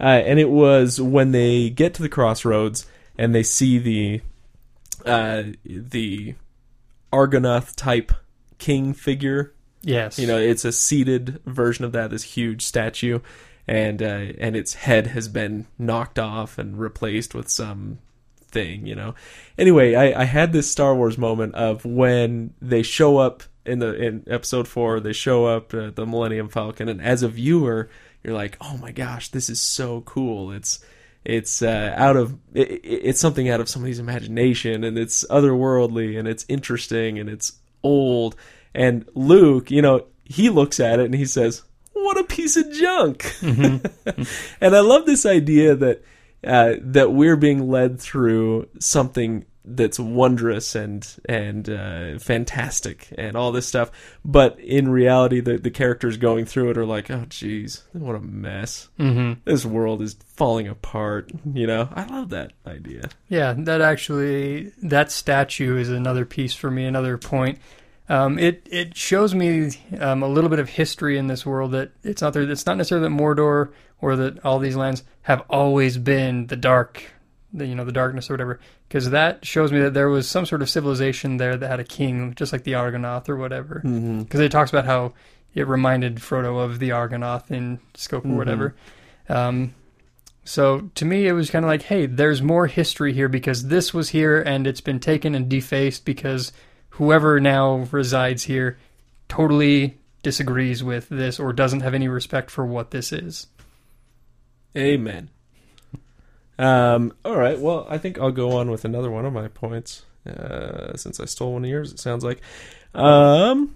uh, 0.00 0.04
and 0.26 0.38
it 0.38 0.50
was 0.50 1.00
when 1.00 1.32
they 1.32 1.70
get 1.70 1.94
to 1.94 2.02
the 2.02 2.08
crossroads 2.08 2.86
and 3.16 3.34
they 3.34 3.42
see 3.44 3.78
the 3.78 4.20
uh, 5.06 5.42
the 5.64 6.34
Argonath 7.12 7.74
type 7.76 8.12
king 8.58 8.92
figure 8.94 9.52
yes 9.82 10.18
you 10.18 10.26
know, 10.26 10.38
it's 10.38 10.64
a 10.64 10.72
seated 10.72 11.40
version 11.44 11.84
of 11.84 11.92
that, 11.92 12.10
this 12.10 12.22
huge 12.22 12.62
statue, 12.64 13.20
and 13.66 14.02
uh, 14.02 14.32
and 14.38 14.56
its 14.56 14.74
head 14.74 15.08
has 15.08 15.28
been 15.28 15.66
knocked 15.78 16.18
off 16.18 16.58
and 16.58 16.78
replaced 16.78 17.34
with 17.34 17.48
some 17.48 17.98
thing, 18.52 18.86
you 18.86 18.94
know. 18.94 19.14
Anyway, 19.58 19.94
I, 19.94 20.22
I 20.22 20.24
had 20.24 20.52
this 20.52 20.70
Star 20.70 20.94
Wars 20.94 21.18
moment 21.18 21.54
of 21.54 21.84
when 21.84 22.54
they 22.60 22.82
show 22.82 23.18
up 23.18 23.42
in 23.64 23.78
the 23.78 23.94
in 23.94 24.24
episode 24.28 24.68
four, 24.68 25.00
they 25.00 25.12
show 25.12 25.46
up 25.46 25.72
at 25.74 25.96
the 25.96 26.06
Millennium 26.06 26.48
Falcon, 26.48 26.88
and 26.88 27.00
as 27.00 27.22
a 27.22 27.28
viewer, 27.28 27.88
you're 28.22 28.34
like, 28.34 28.56
oh 28.60 28.76
my 28.76 28.92
gosh, 28.92 29.30
this 29.30 29.48
is 29.48 29.60
so 29.60 30.02
cool. 30.02 30.52
It's 30.52 30.84
it's 31.24 31.62
uh, 31.62 31.94
out 31.96 32.16
of 32.16 32.36
it, 32.54 32.80
it's 32.84 33.20
something 33.20 33.48
out 33.48 33.60
of 33.60 33.68
somebody's 33.68 33.98
imagination, 33.98 34.84
and 34.84 34.98
it's 34.98 35.24
otherworldly, 35.24 36.18
and 36.18 36.26
it's 36.26 36.44
interesting, 36.48 37.18
and 37.18 37.28
it's 37.28 37.52
old. 37.82 38.36
And 38.74 39.08
Luke, 39.14 39.70
you 39.70 39.82
know, 39.82 40.06
he 40.24 40.48
looks 40.50 40.80
at 40.80 41.00
it 41.00 41.06
and 41.06 41.14
he 41.14 41.26
says, 41.26 41.62
"What 41.92 42.18
a 42.18 42.24
piece 42.24 42.56
of 42.56 42.72
junk." 42.72 43.22
Mm-hmm. 43.40 44.22
and 44.60 44.76
I 44.76 44.80
love 44.80 45.06
this 45.06 45.26
idea 45.26 45.74
that 45.74 46.02
uh, 46.44 46.74
that 46.80 47.12
we're 47.12 47.36
being 47.36 47.68
led 47.68 48.00
through 48.00 48.68
something 48.78 49.44
that's 49.64 49.98
wondrous 49.98 50.74
and 50.74 51.08
and 51.26 51.70
uh, 51.70 52.18
fantastic 52.18 53.08
and 53.16 53.36
all 53.36 53.52
this 53.52 53.66
stuff, 53.66 53.90
but 54.24 54.58
in 54.58 54.88
reality, 54.88 55.40
the 55.40 55.56
the 55.58 55.70
characters 55.70 56.16
going 56.16 56.44
through 56.44 56.70
it 56.70 56.78
are 56.78 56.86
like, 56.86 57.10
oh, 57.10 57.24
geez, 57.28 57.84
what 57.92 58.16
a 58.16 58.20
mess. 58.20 58.88
Mm-hmm. 58.98 59.40
This 59.44 59.64
world 59.64 60.02
is 60.02 60.16
falling 60.26 60.66
apart. 60.66 61.30
You 61.52 61.66
know, 61.66 61.88
I 61.92 62.06
love 62.06 62.30
that 62.30 62.52
idea. 62.66 63.10
Yeah, 63.28 63.54
that 63.56 63.80
actually 63.80 64.72
that 64.82 65.12
statue 65.12 65.76
is 65.76 65.90
another 65.90 66.24
piece 66.24 66.54
for 66.54 66.70
me. 66.70 66.84
Another 66.84 67.18
point. 67.18 67.58
Um, 68.08 68.38
it 68.38 68.66
it 68.70 68.96
shows 68.96 69.34
me 69.34 69.70
um, 70.00 70.22
a 70.22 70.28
little 70.28 70.50
bit 70.50 70.58
of 70.58 70.68
history 70.68 71.16
in 71.18 71.28
this 71.28 71.46
world 71.46 71.70
that 71.72 71.92
it's 72.02 72.20
not 72.20 72.32
there. 72.32 72.42
It's 72.42 72.66
not 72.66 72.76
necessarily 72.76 73.08
that 73.08 73.14
Mordor 73.14 73.70
or 74.00 74.16
that 74.16 74.44
all 74.44 74.58
these 74.58 74.76
lands 74.76 75.04
have 75.22 75.42
always 75.48 75.96
been 75.98 76.48
the 76.48 76.56
dark, 76.56 77.02
the, 77.52 77.64
you 77.66 77.74
know, 77.76 77.84
the 77.84 77.92
darkness 77.92 78.28
or 78.28 78.34
whatever. 78.34 78.58
Because 78.88 79.10
that 79.10 79.46
shows 79.46 79.70
me 79.72 79.80
that 79.80 79.94
there 79.94 80.08
was 80.08 80.28
some 80.28 80.44
sort 80.44 80.60
of 80.62 80.68
civilization 80.68 81.36
there 81.36 81.56
that 81.56 81.68
had 81.70 81.80
a 81.80 81.84
king, 81.84 82.34
just 82.34 82.52
like 82.52 82.64
the 82.64 82.72
Argonath 82.72 83.28
or 83.28 83.36
whatever. 83.36 83.76
Because 83.76 83.92
Mm-hmm. 83.92 84.40
it 84.42 84.50
talks 84.52 84.70
about 84.70 84.84
how 84.84 85.14
it 85.54 85.66
reminded 85.68 86.16
Frodo 86.16 86.62
of 86.62 86.78
the 86.80 86.88
Argonath 86.90 87.50
in 87.50 87.78
scope 87.94 88.24
or 88.24 88.28
Mhm. 88.28 88.36
whatever. 88.36 88.74
Um, 89.28 89.74
so 90.44 90.90
to 90.96 91.04
me, 91.04 91.26
it 91.28 91.32
was 91.32 91.50
kind 91.50 91.64
of 91.64 91.68
like, 91.68 91.82
hey, 91.82 92.06
there's 92.06 92.42
more 92.42 92.66
history 92.66 93.12
here 93.12 93.28
because 93.28 93.68
this 93.68 93.94
was 93.94 94.08
here 94.10 94.42
and 94.42 94.66
it's 94.66 94.80
been 94.80 94.98
taken 94.98 95.34
and 95.36 95.48
defaced 95.48 96.04
because 96.04 96.52
whoever 96.92 97.40
now 97.40 97.86
resides 97.90 98.44
here 98.44 98.78
totally 99.28 99.98
disagrees 100.22 100.84
with 100.84 101.08
this 101.08 101.40
or 101.40 101.52
doesn't 101.52 101.80
have 101.80 101.94
any 101.94 102.08
respect 102.08 102.50
for 102.50 102.64
what 102.64 102.90
this 102.90 103.12
is. 103.12 103.46
Amen. 104.76 105.30
Um, 106.58 107.12
all 107.24 107.36
right. 107.36 107.58
Well, 107.58 107.86
I 107.88 107.98
think 107.98 108.18
I'll 108.18 108.30
go 108.30 108.52
on 108.52 108.70
with 108.70 108.84
another 108.84 109.10
one 109.10 109.24
of 109.24 109.32
my 109.32 109.48
points, 109.48 110.04
uh, 110.26 110.96
since 110.96 111.18
I 111.18 111.24
stole 111.24 111.54
one 111.54 111.64
of 111.64 111.70
yours. 111.70 111.92
It 111.92 111.98
sounds 111.98 112.24
like. 112.24 112.40
Um, 112.94 113.74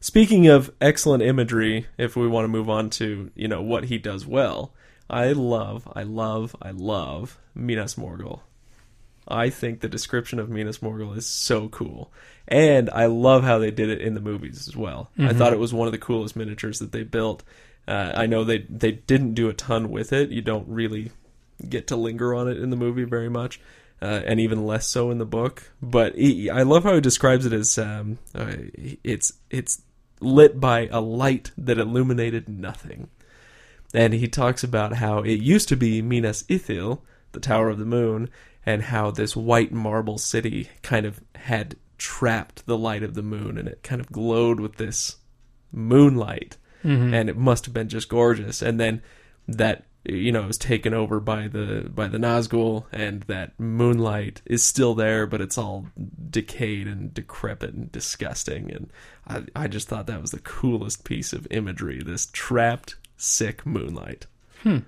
speaking 0.00 0.48
of 0.48 0.70
excellent 0.80 1.22
imagery, 1.22 1.86
if 1.96 2.16
we 2.16 2.28
want 2.28 2.44
to 2.44 2.48
move 2.48 2.68
on 2.68 2.90
to 2.90 3.30
you 3.34 3.48
know 3.48 3.62
what 3.62 3.84
he 3.84 3.98
does 3.98 4.26
well, 4.26 4.72
I 5.08 5.32
love, 5.32 5.90
I 5.94 6.02
love, 6.02 6.56
I 6.60 6.72
love 6.72 7.38
Minas 7.54 7.94
Morgul. 7.94 8.40
I 9.28 9.50
think 9.50 9.80
the 9.80 9.88
description 9.88 10.38
of 10.38 10.48
Minas 10.48 10.78
Morgul 10.78 11.16
is 11.16 11.26
so 11.26 11.68
cool. 11.68 12.12
And 12.48 12.88
I 12.90 13.06
love 13.06 13.42
how 13.42 13.58
they 13.58 13.70
did 13.70 13.88
it 13.88 14.00
in 14.00 14.14
the 14.14 14.20
movies 14.20 14.68
as 14.68 14.76
well. 14.76 15.10
I 15.18 15.22
Mhm. 15.32 15.36
thought 15.38 15.52
it 15.52 15.58
was 15.58 15.74
one 15.74 15.88
of 15.88 15.92
the 15.92 15.98
coolest 15.98 16.36
miniatures 16.36 16.78
that 16.78 16.92
they 16.92 17.02
built. 17.02 17.42
Uh, 17.88 18.12
I 18.14 18.26
know 18.26 18.44
they 18.44 18.58
they 18.70 18.92
didn't 18.92 19.34
do 19.34 19.48
a 19.48 19.54
ton 19.54 19.90
with 19.90 20.12
it. 20.12 20.30
You 20.30 20.42
don't 20.42 20.68
really 20.68 21.10
get 21.68 21.86
to 21.88 21.96
linger 21.96 22.34
on 22.34 22.48
it 22.48 22.58
in 22.58 22.70
the 22.70 22.76
movie 22.76 23.04
very 23.04 23.28
much, 23.28 23.60
uh, 24.02 24.22
and 24.26 24.38
even 24.40 24.66
less 24.66 24.86
so 24.86 25.10
in 25.10 25.18
the 25.18 25.24
book. 25.24 25.70
But 25.82 26.14
he, 26.16 26.50
I 26.50 26.62
love 26.62 26.84
how 26.84 26.94
he 26.94 27.00
describes 27.00 27.46
it 27.46 27.52
as 27.52 27.78
um, 27.78 28.18
uh, 28.34 28.52
it's 29.02 29.32
it's 29.50 29.82
lit 30.20 30.60
by 30.60 30.88
a 30.92 31.00
light 31.00 31.50
that 31.58 31.78
illuminated 31.78 32.48
nothing. 32.48 33.08
And 33.94 34.12
he 34.14 34.28
talks 34.28 34.62
about 34.64 34.94
how 34.94 35.20
it 35.20 35.40
used 35.40 35.68
to 35.68 35.76
be 35.76 36.02
Minas 36.02 36.42
Ithil, 36.44 37.00
the 37.32 37.40
Tower 37.40 37.68
of 37.70 37.78
the 37.78 37.84
Moon, 37.84 38.28
and 38.66 38.82
how 38.82 39.10
this 39.10 39.34
white 39.36 39.72
marble 39.72 40.18
city 40.18 40.68
kind 40.82 41.06
of 41.06 41.20
had 41.36 41.76
trapped 41.96 42.66
the 42.66 42.76
light 42.76 43.02
of 43.02 43.14
the 43.14 43.22
moon 43.22 43.56
and 43.56 43.68
it 43.68 43.82
kind 43.82 44.00
of 44.00 44.12
glowed 44.12 44.60
with 44.60 44.76
this 44.76 45.16
moonlight 45.72 46.56
Mm-hmm. 46.84 47.14
and 47.14 47.28
it 47.28 47.36
must 47.36 47.64
have 47.64 47.74
been 47.74 47.88
just 47.88 48.08
gorgeous. 48.08 48.62
And 48.62 48.78
then 48.78 49.02
that 49.48 49.86
you 50.04 50.30
know 50.30 50.44
it 50.44 50.46
was 50.46 50.58
taken 50.58 50.94
over 50.94 51.18
by 51.18 51.48
the 51.48 51.90
by 51.92 52.06
the 52.06 52.18
Nazgul 52.18 52.84
and 52.92 53.22
that 53.22 53.58
moonlight 53.58 54.40
is 54.44 54.62
still 54.62 54.94
there 54.94 55.26
but 55.26 55.40
it's 55.40 55.58
all 55.58 55.86
decayed 56.30 56.86
and 56.86 57.12
decrepit 57.12 57.74
and 57.74 57.90
disgusting. 57.90 58.70
And 58.70 58.90
I, 59.26 59.64
I 59.64 59.66
just 59.68 59.88
thought 59.88 60.06
that 60.06 60.20
was 60.20 60.30
the 60.30 60.38
coolest 60.38 61.02
piece 61.02 61.32
of 61.32 61.48
imagery 61.50 62.00
this 62.04 62.28
trapped 62.32 62.94
sick 63.16 63.66
moonlight. 63.66 64.26
Hmm. 64.62 64.80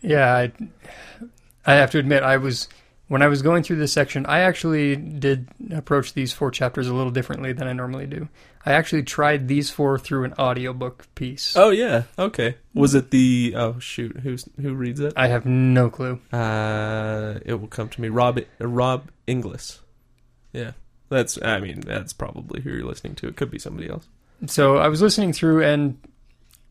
Yeah, 0.00 0.34
I, 0.34 0.52
I 1.66 1.74
have 1.74 1.90
to 1.92 1.98
admit, 1.98 2.22
I 2.22 2.36
was 2.36 2.68
when 3.08 3.22
I 3.22 3.26
was 3.26 3.42
going 3.42 3.64
through 3.64 3.76
this 3.76 3.92
section, 3.92 4.24
I 4.26 4.40
actually 4.40 4.94
did 4.94 5.48
approach 5.72 6.14
these 6.14 6.32
four 6.32 6.52
chapters 6.52 6.86
a 6.86 6.94
little 6.94 7.10
differently 7.10 7.52
than 7.52 7.66
I 7.66 7.72
normally 7.72 8.06
do. 8.06 8.28
I 8.64 8.72
actually 8.72 9.02
tried 9.02 9.48
these 9.48 9.68
four 9.68 9.98
through 9.98 10.22
an 10.24 10.34
audiobook 10.34 11.12
piece. 11.16 11.56
oh 11.56 11.70
yeah. 11.70 12.04
Okay. 12.18 12.56
Was 12.72 12.94
it 12.94 13.10
the 13.10 13.54
oh 13.56 13.78
shoot. 13.80 14.18
Who's 14.20 14.48
who 14.60 14.74
reads 14.74 15.00
it? 15.00 15.12
I 15.16 15.26
have 15.26 15.44
no 15.44 15.90
clue. 15.90 16.20
uh 16.32 17.40
it 17.44 17.54
will 17.54 17.68
come 17.68 17.88
to 17.88 18.00
me. 18.00 18.08
Rob 18.08 18.38
uh, 18.38 18.66
Rob 18.66 19.10
Inglis. 19.26 19.80
Yeah. 20.52 20.72
That's 21.08 21.40
I 21.42 21.58
mean 21.58 21.80
that's 21.80 22.12
probably 22.12 22.60
who 22.60 22.70
you're 22.70 22.86
listening 22.86 23.16
to. 23.16 23.28
It 23.28 23.36
could 23.36 23.50
be 23.50 23.58
somebody 23.58 23.88
else. 23.90 24.06
So 24.46 24.76
I 24.76 24.88
was 24.88 25.02
listening 25.02 25.32
through, 25.32 25.62
and 25.64 25.98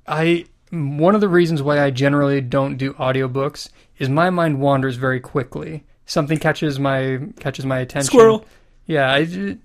I 0.08 0.46
one 0.72 1.16
of 1.16 1.22
the 1.22 1.30
reasons 1.30 1.62
why 1.62 1.84
I 1.84 1.90
generally 1.90 2.42
don't 2.42 2.78
do 2.78 2.94
audiobooks 2.94 3.70
is 3.98 4.10
my 4.10 4.30
mind 4.30 4.60
wanders 4.60 4.98
very 4.98 5.20
quickly. 5.20 5.84
Something 6.06 6.38
catches 6.38 6.80
my 6.80 7.20
catches 7.40 7.66
my 7.66 7.80
attention. 7.80 8.08
squirrel 8.08 8.46
Yeah, 8.86 9.14
I, 9.14 9.58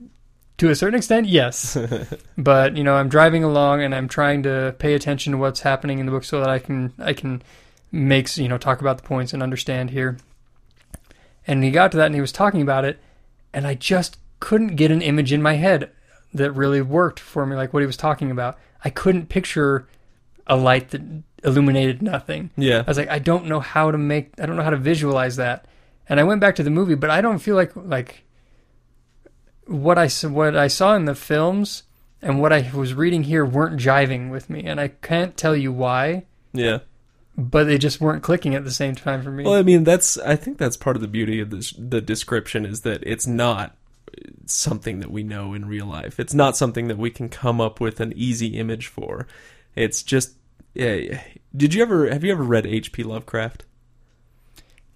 to 0.58 0.70
a 0.70 0.74
certain 0.74 0.96
extent, 0.96 1.26
yes. 1.26 1.76
but 2.38 2.76
you 2.76 2.84
know, 2.84 2.94
I'm 2.94 3.08
driving 3.08 3.44
along 3.44 3.82
and 3.82 3.94
I'm 3.94 4.08
trying 4.08 4.42
to 4.44 4.74
pay 4.78 4.94
attention 4.94 5.32
to 5.32 5.38
what's 5.38 5.60
happening 5.60 5.98
in 5.98 6.06
the 6.06 6.12
book 6.12 6.24
so 6.24 6.40
that 6.40 6.48
I 6.48 6.58
can 6.58 6.92
I 6.98 7.12
can 7.12 7.42
make 7.92 8.36
you 8.36 8.48
know 8.48 8.58
talk 8.58 8.80
about 8.80 8.98
the 8.98 9.04
points 9.04 9.32
and 9.32 9.42
understand 9.42 9.90
here. 9.90 10.18
And 11.46 11.62
he 11.62 11.70
got 11.70 11.90
to 11.92 11.98
that 11.98 12.06
and 12.06 12.14
he 12.14 12.20
was 12.20 12.32
talking 12.32 12.62
about 12.62 12.84
it, 12.84 12.98
and 13.52 13.66
I 13.66 13.74
just 13.74 14.18
couldn't 14.40 14.76
get 14.76 14.90
an 14.90 15.02
image 15.02 15.32
in 15.32 15.42
my 15.42 15.54
head 15.54 15.90
that 16.32 16.52
really 16.52 16.82
worked 16.82 17.20
for 17.20 17.46
me, 17.46 17.56
like 17.56 17.72
what 17.72 17.80
he 17.80 17.86
was 17.86 17.96
talking 17.96 18.30
about. 18.30 18.58
I 18.84 18.90
couldn't 18.90 19.28
picture 19.28 19.86
a 20.46 20.56
light 20.56 20.90
that 20.90 21.02
illuminated 21.42 22.02
nothing. 22.02 22.50
yeah 22.56 22.78
I 22.78 22.90
was 22.90 22.98
like, 22.98 23.08
I 23.08 23.18
don't 23.18 23.46
know 23.46 23.60
how 23.60 23.90
to 23.90 23.98
make, 23.98 24.32
I 24.40 24.46
don't 24.46 24.56
know 24.56 24.62
how 24.62 24.70
to 24.70 24.76
visualize 24.76 25.36
that. 25.36 25.66
And 26.08 26.20
I 26.20 26.24
went 26.24 26.40
back 26.40 26.54
to 26.56 26.62
the 26.62 26.70
movie, 26.70 26.94
but 26.94 27.10
I 27.10 27.20
don't 27.20 27.38
feel 27.38 27.56
like 27.56 27.72
like 27.74 28.24
what 29.66 29.98
I 29.98 30.08
what 30.08 30.56
I 30.56 30.68
saw 30.68 30.94
in 30.94 31.06
the 31.06 31.14
films 31.14 31.84
and 32.20 32.40
what 32.40 32.52
I 32.52 32.70
was 32.74 32.94
reading 32.94 33.24
here 33.24 33.44
weren't 33.44 33.80
jiving 33.80 34.30
with 34.30 34.50
me, 34.50 34.64
and 34.64 34.80
I 34.80 34.88
can't 34.88 35.36
tell 35.36 35.56
you 35.56 35.72
why, 35.72 36.24
yeah 36.52 36.80
but 37.36 37.64
they 37.64 37.78
just 37.78 38.00
weren't 38.00 38.22
clicking 38.22 38.54
at 38.54 38.64
the 38.64 38.70
same 38.70 38.94
time 38.94 39.22
for 39.22 39.30
me. 39.30 39.44
Well, 39.44 39.54
I 39.54 39.62
mean, 39.62 39.84
that's 39.84 40.18
I 40.18 40.36
think 40.36 40.58
that's 40.58 40.76
part 40.76 40.96
of 40.96 41.02
the 41.02 41.08
beauty 41.08 41.40
of 41.40 41.50
this, 41.50 41.74
the 41.76 42.00
description 42.00 42.64
is 42.64 42.82
that 42.82 43.02
it's 43.04 43.26
not 43.26 43.76
something 44.46 45.00
that 45.00 45.10
we 45.10 45.22
know 45.22 45.54
in 45.54 45.66
real 45.66 45.86
life. 45.86 46.20
It's 46.20 46.34
not 46.34 46.56
something 46.56 46.88
that 46.88 46.98
we 46.98 47.10
can 47.10 47.28
come 47.28 47.60
up 47.60 47.80
with 47.80 48.00
an 48.00 48.12
easy 48.14 48.56
image 48.58 48.86
for. 48.86 49.26
It's 49.76 50.02
just. 50.02 50.34
Yeah, 50.74 51.22
did 51.56 51.72
you 51.74 51.82
ever 51.82 52.10
have 52.10 52.24
you 52.24 52.32
ever 52.32 52.42
read 52.42 52.66
H.P. 52.66 53.04
Lovecraft? 53.04 53.64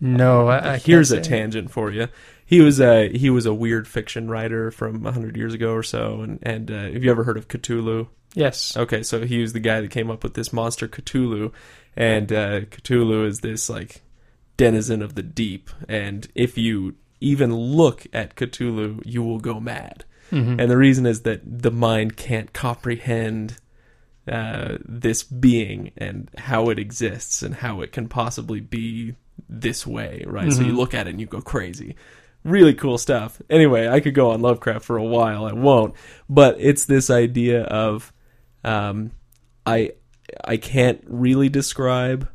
no, 0.00 0.49
I, 0.49 0.75
I 0.75 0.78
Here's 0.78 1.11
a 1.11 1.20
tangent 1.20 1.70
for 1.70 1.90
you. 1.90 2.08
He 2.44 2.61
was 2.61 2.80
a 2.80 3.08
he 3.08 3.30
was 3.30 3.47
a 3.47 3.54
weird 3.54 3.87
fiction 3.87 4.28
writer 4.28 4.70
from 4.70 5.04
hundred 5.04 5.37
years 5.37 5.54
ago 5.54 5.73
or 5.73 5.82
so, 5.82 6.23
and 6.23 6.38
and 6.42 6.70
uh, 6.70 6.90
have 6.92 7.04
you 7.04 7.11
ever 7.11 7.25
heard 7.25 7.37
of 7.37 7.49
Cthulhu? 7.49 8.08
Yes. 8.35 8.76
Okay, 8.76 9.02
so 9.02 9.25
he 9.25 9.40
was 9.40 9.52
the 9.52 9.61
guy 9.61 9.80
that 9.80 9.90
came 9.90 10.11
up 10.11 10.23
with 10.23 10.35
this 10.35 10.52
monster 10.52 10.88
Cthulhu, 10.88 11.52
and 11.97 12.32
uh, 12.32 12.61
Cthulhu 12.62 13.26
is 13.26 13.40
this 13.40 13.68
like 13.68 14.02
denizen 14.56 15.02
of 15.02 15.14
the 15.14 15.23
deep, 15.23 15.70
and 15.88 16.28
if 16.35 16.56
you 16.56 16.94
even 17.20 17.54
look 17.54 18.06
at 18.12 18.37
Cthulhu, 18.37 19.02
you 19.04 19.23
will 19.23 19.40
go 19.40 19.61
mad. 19.61 20.04
Mhm. 20.30 20.61
And 20.61 20.70
the 20.70 20.76
reason 20.76 21.06
is 21.06 21.23
that 21.23 21.40
the 21.62 21.70
mind 21.70 22.16
can't 22.16 22.52
comprehend 22.52 23.58
uh, 24.28 24.78
this 24.85 25.23
being 25.23 25.90
and 25.97 26.28
how 26.38 26.68
it 26.70 26.78
exists 26.78 27.42
and 27.42 27.54
how 27.56 27.80
it 27.80 27.92
can 27.92 28.08
possibly 28.08 28.61
be 28.61 29.14
this 29.49 29.87
way, 29.87 30.25
right? 30.26 30.52
So 30.52 30.62
you 30.62 30.73
Mhm. 30.73 30.76
look 30.76 30.94
at 30.94 31.06
it 31.06 31.11
and 31.11 31.20
you 31.20 31.26
go 31.26 31.40
crazy. 31.40 31.97
Really 32.44 32.75
cool 32.75 32.99
stuff. 32.99 33.40
Anyway, 33.50 33.88
I 33.88 34.00
could 34.00 34.14
go 34.14 34.30
on 34.30 34.40
Lovecraft 34.42 34.85
for 34.85 34.97
a 34.97 35.04
while. 35.04 35.44
I 35.44 35.52
won't. 35.52 35.94
But 36.28 36.56
it's 36.58 36.85
this 36.85 37.11
idea 37.11 37.62
of 37.64 38.12
um, 38.64 39.12
I 39.66 39.92
I 40.44 40.56
can't 40.56 41.02
really 41.06 41.49
describe 41.49 42.28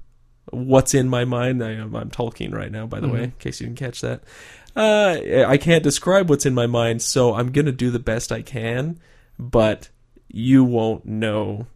what's 0.52 0.94
in 0.94 1.08
my 1.10 1.26
mind. 1.26 1.64
I 1.64 1.72
am 1.72 1.96
I'm 1.96 2.10
Tolkien 2.10 2.54
right 2.54 2.72
now, 2.72 2.86
by 2.88 3.00
the 3.00 3.08
way, 3.08 3.20
Mhm. 3.20 3.24
in 3.24 3.32
case 3.40 3.62
you 3.62 3.68
didn't 3.68 3.80
catch 3.80 4.02
that. 4.02 4.24
Uh, 4.76 5.46
I 5.48 5.58
can't 5.58 5.84
describe 5.84 6.30
what's 6.30 6.46
in 6.46 6.54
my 6.54 6.66
mind, 6.68 7.02
so 7.02 7.36
I'm 7.36 7.52
gonna 7.52 7.72
do 7.72 7.92
the 7.92 8.00
best 8.00 8.32
I 8.32 8.42
can, 8.42 9.00
but 9.38 9.90
you 10.28 10.64
won't 10.64 11.06
know 11.06 11.68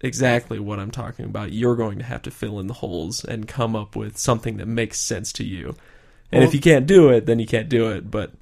exactly 0.00 0.58
what 0.58 0.78
I'm 0.78 0.90
talking 0.90 1.24
about. 1.24 1.52
You're 1.52 1.76
going 1.76 1.98
to 1.98 2.04
have 2.04 2.22
to 2.22 2.30
fill 2.30 2.60
in 2.60 2.66
the 2.66 2.74
holes 2.74 3.24
and 3.24 3.46
come 3.48 3.74
up 3.76 3.96
with 3.96 4.16
something 4.18 4.56
that 4.58 4.66
makes 4.66 5.00
sense 5.00 5.32
to 5.34 5.44
you. 5.44 5.74
And 6.30 6.44
if 6.44 6.52
you 6.54 6.60
can't 6.60 6.86
do 6.86 7.08
it, 7.08 7.26
then 7.26 7.38
you 7.38 7.46
can't 7.46 7.68
do 7.68 7.90
it. 7.90 8.10
But 8.10 8.32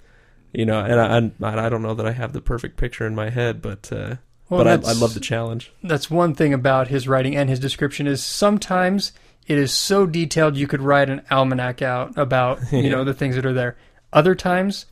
you 0.53 0.65
know, 0.67 0.81
and 0.81 1.33
I, 1.45 1.67
I 1.67 1.69
don't 1.69 1.83
know 1.83 1.95
that 1.95 2.07
I 2.07 2.13
have 2.13 2.33
the 2.33 2.41
perfect 2.41 2.77
picture 2.77 3.07
in 3.07 3.15
my 3.15 3.31
head, 3.31 3.61
but 3.63 3.93
uh, 3.93 4.17
Well, 4.49 4.65
but 4.65 4.67
I, 4.67 4.73
I 4.91 4.93
love 4.93 5.15
the 5.15 5.21
challenge. 5.21 5.71
that's 5.83 6.11
one 6.11 6.35
thing 6.35 6.53
about 6.55 6.89
his 6.89 7.07
writing 7.07 7.37
and 7.37 7.49
his 7.51 7.61
description 7.61 8.07
is 8.07 8.23
sometimes 8.23 9.13
it 9.47 9.59
is 9.59 9.73
so 9.73 10.07
detailed 10.07 10.57
you 10.57 10.67
could 10.67 10.81
write 10.83 11.09
an 11.11 11.23
almanac 11.31 11.81
out 11.83 12.17
about 12.19 12.61
you 12.73 12.83
Yeah. 12.85 12.91
know 12.91 13.05
the 13.05 13.15
things 13.15 13.35
that 13.37 13.47
are 13.47 13.53
there 13.53 13.77
other 14.13 14.35
times 14.35 14.87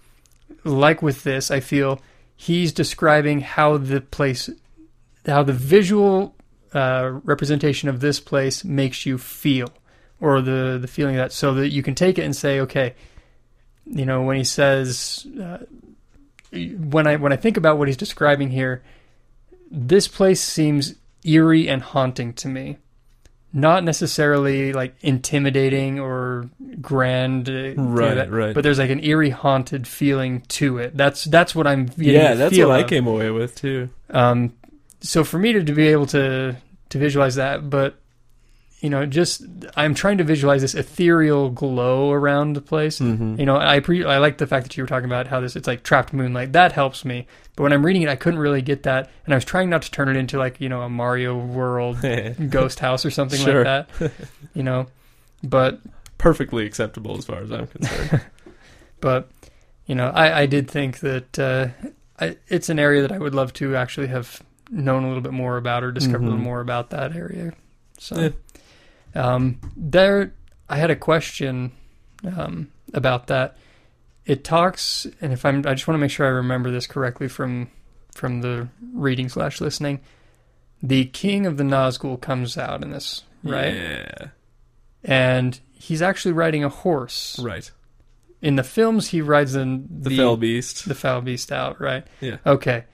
like 0.65 1.03
with 1.03 1.25
this 1.25 1.51
i 1.51 1.59
feel 1.61 2.01
he's 2.37 2.73
describing 2.73 3.41
how 3.41 3.77
the 3.79 4.01
place 4.01 4.51
how 5.27 5.43
the 5.43 5.53
visual 5.53 6.35
uh, 6.75 7.21
representation 7.25 7.89
of 7.89 8.01
this 8.01 8.21
place 8.21 8.65
makes 8.65 9.07
you 9.07 9.17
feel 9.19 9.69
or 10.21 10.41
the 10.41 10.79
the 10.81 10.89
feeling 10.89 11.15
of 11.17 11.19
that 11.19 11.33
so 11.33 11.55
that 11.55 11.69
you 11.69 11.83
can 11.83 11.95
take 11.95 12.19
it 12.19 12.23
and 12.23 12.35
say 12.35 12.61
okay 12.61 12.95
you 13.87 14.05
know 14.07 14.23
when 14.23 14.37
he 14.37 14.45
says 14.45 15.27
uh, 15.41 15.59
when 16.53 17.07
i 17.07 17.17
when 17.17 17.33
i 17.33 17.37
think 17.37 17.57
about 17.57 17.79
what 17.79 17.89
he's 17.89 17.97
describing 17.97 18.51
here 18.51 18.83
this 19.71 20.07
place 20.09 20.41
seems 20.41 20.95
eerie 21.25 21.69
and 21.69 21.83
haunting 21.83 22.33
to 22.35 22.49
me. 22.49 22.79
Not 23.53 23.83
necessarily 23.85 24.73
like 24.73 24.95
intimidating 25.01 25.99
or 26.01 26.51
grand, 26.81 27.49
uh, 27.49 27.75
Right, 27.77 28.15
that- 28.15 28.31
right. 28.31 28.53
But 28.55 28.63
there's 28.63 28.79
like 28.79 28.91
an 28.91 29.03
eerie, 29.03 29.31
haunted 29.31 29.87
feeling 29.87 30.43
to 30.49 30.79
it. 30.79 30.97
That's 30.97 31.25
that's 31.25 31.55
what 31.55 31.67
I'm. 31.67 31.89
Yeah, 31.97 32.35
that's 32.35 32.55
feel 32.55 32.69
what 32.69 32.81
I 32.81 32.83
came 32.85 33.07
away 33.07 33.31
with 33.31 33.55
too. 33.55 33.91
Um, 34.11 34.53
so 35.05 35.23
for 35.25 35.39
me 35.39 35.53
to, 35.53 35.63
to 35.63 35.73
be 35.73 35.89
able 35.89 36.07
to 36.07 36.57
to 36.91 36.99
visualize 36.99 37.35
that, 37.37 37.69
but 37.71 37.97
you 38.81 38.91
know, 38.91 39.07
just 39.07 39.43
I'm 39.77 39.95
trying 39.95 40.19
to 40.19 40.25
visualize 40.25 40.61
this 40.61 40.75
ethereal 40.75 41.49
glow 41.51 42.13
around 42.13 42.53
the 42.53 42.61
place. 42.61 42.99
Mm-hmm. 42.99 43.41
You 43.41 43.47
know, 43.47 43.57
I 43.57 43.81
pre- 43.81 44.05
I 44.05 44.19
like 44.19 44.37
the 44.39 44.47
fact 44.47 44.65
that 44.67 44.77
you 44.77 44.83
were 44.83 44.87
talking 44.89 45.07
about 45.07 45.27
how 45.27 45.41
this 45.41 45.57
it's 45.57 45.67
like 45.67 45.83
trapped 45.83 46.13
moonlight. 46.13 46.53
That 46.53 46.73
helps 46.73 47.05
me. 47.05 47.27
But 47.57 47.63
when 47.63 47.73
I'm 47.73 47.85
reading 47.87 48.03
it, 48.03 48.09
I 48.09 48.17
couldn't 48.17 48.41
really 48.41 48.61
get 48.63 48.83
that, 48.83 49.11
and 49.25 49.33
I 49.33 49.37
was 49.37 49.45
trying 49.45 49.71
not 49.71 49.83
to 49.83 49.91
turn 49.91 50.09
it 50.09 50.17
into 50.17 50.39
like 50.39 50.61
you 50.61 50.69
know 50.69 50.83
a 50.83 50.89
Mario 50.91 51.37
World 51.39 51.99
ghost 52.51 52.81
house 52.81 53.07
or 53.07 53.11
something 53.11 53.41
Sure. 53.41 53.65
like 53.65 53.89
that. 53.99 54.13
You 54.55 54.63
know, 54.63 54.87
but 55.43 55.81
Perfectly 56.19 56.65
acceptable 56.65 57.17
as 57.19 57.25
far 57.27 57.41
as 57.43 57.51
I'm 57.53 57.67
concerned. 57.67 58.21
but 59.01 59.31
you 59.87 59.95
know, 59.95 60.09
I 60.15 60.41
I 60.43 60.47
did 60.47 60.71
think 60.71 61.01
that 61.01 61.39
uh, 61.39 61.69
I, 62.21 62.37
it's 62.49 62.69
an 62.69 62.79
area 62.79 63.03
that 63.03 63.13
I 63.13 63.19
would 63.19 63.35
love 63.35 63.53
to 63.55 63.77
actually 63.77 64.07
have 64.09 64.43
known 64.75 65.05
a 65.05 65.07
little 65.09 65.23
bit 65.23 65.33
more 65.33 65.57
about 65.57 65.83
or 65.85 65.93
discovered 65.93 66.19
a 66.19 66.21
Mhm. 66.21 66.25
little 66.31 66.39
more 66.45 66.61
about 66.61 66.91
that 66.91 67.15
area. 67.15 67.53
So 67.99 68.33
Yeah. 69.15 69.35
um, 69.35 69.61
there, 69.77 70.33
I 70.69 70.77
had 70.77 70.91
a 70.91 70.97
question 70.97 71.73
um, 72.25 72.69
about 72.95 73.27
that. 73.27 73.57
It 74.25 74.45
talks, 74.45 75.07
and 75.21 75.33
if 75.33 75.45
I'm, 75.45 75.59
I 75.67 75.75
just 75.75 75.87
want 75.87 75.97
to 75.97 76.01
make 76.01 76.11
sure 76.11 76.27
I 76.27 76.31
remember 76.31 76.71
this 76.71 76.87
correctly 76.87 77.29
from 77.29 77.69
from 78.15 78.41
the 78.43 78.69
reading 78.95 79.29
slash 79.29 79.61
listening. 79.61 80.01
The 80.83 81.05
king 81.07 81.47
of 81.47 81.57
the 81.57 81.65
Nazgul 81.65 82.21
comes 82.21 82.57
out 82.57 82.83
in 82.83 82.91
this, 82.91 83.25
right? 83.43 83.75
Yeah. 83.75 84.27
And 85.03 85.59
he's 85.73 86.01
actually 86.01 86.33
riding 86.33 86.63
a 86.65 86.69
horse. 86.69 87.39
Right. 87.43 87.71
In 88.41 88.57
the 88.57 88.63
films, 88.63 89.09
he 89.09 89.21
rides 89.21 89.55
in 89.55 89.87
The, 89.91 90.17
fell 90.17 90.37
beast. 90.37 90.87
the 90.89 90.95
foul 90.95 91.21
beast 91.23 91.51
out, 91.53 91.81
right? 91.81 92.07
Yeah. 92.21 92.37
Okay. 92.47 92.85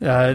Uh, 0.00 0.34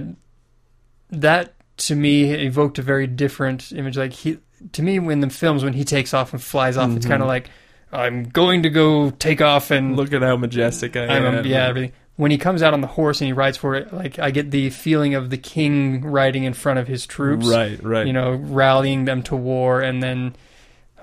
that 1.11 1.53
to 1.77 1.95
me 1.95 2.31
evoked 2.31 2.77
a 2.79 2.81
very 2.81 3.07
different 3.07 3.71
image. 3.71 3.97
Like 3.97 4.13
he, 4.13 4.37
to 4.73 4.81
me, 4.81 4.99
when 4.99 5.19
the 5.21 5.29
films 5.29 5.63
when 5.63 5.73
he 5.73 5.83
takes 5.83 6.13
off 6.13 6.33
and 6.33 6.41
flies 6.41 6.77
off, 6.77 6.89
it's 6.95 7.05
Mhm. 7.05 7.09
kind 7.09 7.21
of 7.21 7.27
like 7.27 7.49
I'm 7.91 8.23
going 8.25 8.63
to 8.63 8.69
go 8.69 9.09
take 9.11 9.41
off 9.41 9.71
and 9.71 9.95
Look 9.95 10.13
at 10.13 10.21
how 10.21 10.37
majestic 10.37 10.95
I 10.95 11.05
I'm 11.07 11.25
am. 11.25 11.45
yeah 11.45 11.67
everything. 11.67 11.91
When 12.17 12.31
he 12.31 12.37
comes 12.37 12.61
out 12.61 12.73
on 12.73 12.81
the 12.81 12.87
horse 12.87 13.21
and 13.21 13.27
he 13.27 13.33
rides 13.33 13.55
for 13.57 13.75
it, 13.75 13.93
like 13.93 14.19
I 14.19 14.29
get 14.31 14.51
the 14.51 14.69
feeling 14.71 15.15
of 15.15 15.29
the 15.29 15.37
king 15.37 16.01
riding 16.01 16.43
in 16.43 16.53
front 16.53 16.77
of 16.77 16.87
his 16.87 17.07
troops. 17.07 17.47
Right, 17.47 17.81
right. 17.81 18.05
You 18.05 18.11
know, 18.13 18.33
rallying 18.33 19.05
them 19.05 19.23
to 19.23 19.35
war, 19.35 19.79
and 19.81 20.03
then. 20.03 20.35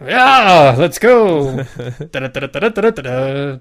Yeah, 0.00 0.74
let's 0.78 0.98
go. 0.98 1.62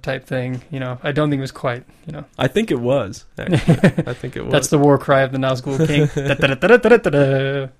Type 0.02 0.26
thing. 0.26 0.62
You 0.69 0.80
know, 0.80 1.00
I 1.04 1.12
don't 1.12 1.30
think 1.30 1.39
it 1.39 1.41
was 1.41 1.52
quite. 1.52 1.84
You 2.06 2.13
know, 2.13 2.26
I 2.38 2.48
think 2.48 2.71
it 2.71 2.80
was. 2.80 3.26
Actually. 3.38 4.04
I 4.08 4.13
think 4.13 4.36
it 4.36 4.43
was. 4.43 4.52
that's 4.52 4.67
the 4.67 4.78
war 4.78 4.98
cry 4.98 5.21
of 5.21 5.32
the 5.32 5.38
Nazgul 5.38 5.86
King. 5.88 7.69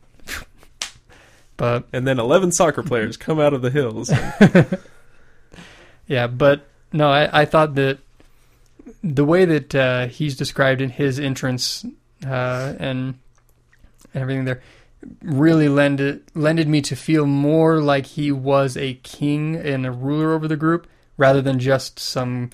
But 1.58 1.88
and 1.94 2.06
then 2.06 2.20
11 2.20 2.52
soccer 2.52 2.84
players 2.84 3.16
come 3.16 3.40
out 3.40 3.54
of 3.54 3.62
the 3.62 3.70
hills. 3.70 4.12
yeah, 6.06 6.28
but 6.28 6.68
no, 6.92 7.10
I, 7.10 7.44
I 7.44 7.46
thought 7.46 7.76
that 7.76 8.00
the 9.02 9.24
way 9.24 9.46
that 9.46 9.74
uh, 9.74 10.08
he's 10.08 10.36
described 10.36 10.82
in 10.82 10.90
his 10.90 11.18
entrance 11.18 11.86
uh, 12.28 12.74
and 12.78 13.18
everything 14.14 14.44
there 14.44 14.62
really 15.22 15.68
lended 15.70 16.24
lended 16.34 16.68
me 16.68 16.82
to 16.82 16.96
feel 16.96 17.26
more 17.26 17.80
like 17.82 18.06
he 18.06 18.32
was 18.32 18.76
a 18.78 18.96
king 19.04 19.56
and 19.56 19.86
a 19.86 19.92
ruler 19.92 20.34
over 20.34 20.48
the 20.48 20.56
group 20.58 20.88
rather 21.18 21.42
than 21.42 21.60
just 21.60 22.00
some 22.00 22.50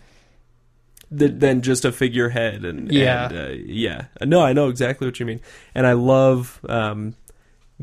than 1.10 1.62
just 1.62 1.84
a 1.84 1.92
figurehead 1.92 2.64
and 2.64 2.92
Yeah. 2.92 3.26
and, 3.30 3.38
uh, 3.38 3.52
yeah 3.66 4.06
no 4.22 4.42
i 4.42 4.54
know 4.54 4.70
exactly 4.70 5.06
what 5.08 5.20
you 5.20 5.26
mean 5.26 5.42
and 5.76 5.86
i 5.86 5.92
love 5.94 6.60
um, 6.70 7.16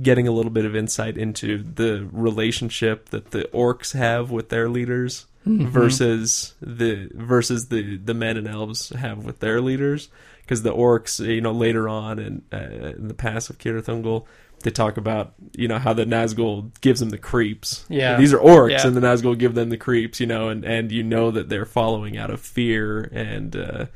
getting 0.00 0.26
a 0.26 0.31
little 0.33 0.50
bit 0.52 0.64
of 0.64 0.74
insight 0.74 1.18
into 1.18 1.62
the 1.62 2.09
relationship 2.11 3.11
that 3.11 3.33
the 3.33 3.42
orcs 3.52 3.92
have 3.94 4.31
with 4.31 4.48
their 4.48 4.68
leaders 4.68 5.26
Mm-hmm. 5.46 5.68
versus 5.68 6.54
the 6.61 7.09
versus 7.14 7.68
the 7.68 7.96
the 7.96 8.12
men 8.12 8.37
and 8.37 8.46
elves 8.46 8.90
have 8.90 9.24
with 9.24 9.38
their 9.38 9.62
leaders 9.62 10.09
because 10.42 10.62
the 10.62 10.74
orcs 10.74 11.24
you 11.24 11.40
know 11.40 11.52
later 11.52 11.88
on 11.88 12.18
in, 12.18 12.42
uh, 12.52 12.57
in 12.96 13.09
the 13.09 13.14
pass 13.14 13.48
of 13.48 13.57
Cirith 13.57 13.85
Ungol 13.87 14.26
they 14.62 14.71
talk 14.71 14.97
about 14.97 15.35
you 15.57 15.68
know 15.68 15.79
how 15.79 15.92
the 15.92 16.05
Nazgul 16.05 16.71
gives 16.81 17.01
them 17.01 17.11
the 17.11 17.18
creeps 17.18 17.85
Yeah. 17.88 18.16
these 18.18 18.33
are 18.33 18.38
orcs 18.38 18.71
Yeah. 18.71 18.87
and 18.87 18.97
the 18.97 19.01
Nazgul 19.01 19.37
give 19.38 19.55
them 19.55 19.71
the 19.71 19.77
creeps 19.77 20.21
you 20.21 20.27
know 20.27 20.49
and 20.49 20.64
and 20.64 20.90
you 20.92 21.03
know 21.03 21.31
that 21.31 21.49
they're 21.49 21.64
following 21.66 22.16
out 22.18 22.31
of 22.31 22.40
fear 22.40 23.03
and 23.12 23.55
uh, 23.57 23.87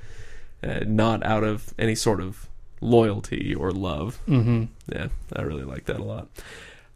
uh, 0.63 0.81
not 0.87 1.25
out 1.25 1.43
of 1.45 1.75
any 1.79 1.95
sort 1.95 2.21
of 2.21 2.49
loyalty 2.81 3.55
or 3.55 3.71
love 3.73 4.17
hmm 4.27 4.65
yeah, 4.93 5.09
I 5.35 5.43
really 5.43 5.65
like 5.65 5.85
that 5.87 5.99
a 6.01 6.05
lot. 6.05 6.29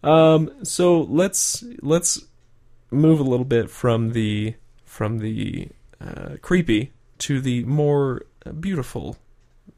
Um, 0.02 0.50
so 0.64 1.00
let's 1.02 1.64
let's 1.82 2.24
move 2.90 3.18
a 3.20 3.24
little 3.24 3.44
bit 3.46 3.70
from 3.70 4.12
the 4.12 4.54
from 4.84 5.18
the 5.18 5.68
uh, 6.00 6.36
creepy 6.42 6.92
to 7.18 7.40
the 7.40 7.64
more 7.64 8.22
beautiful 8.60 9.16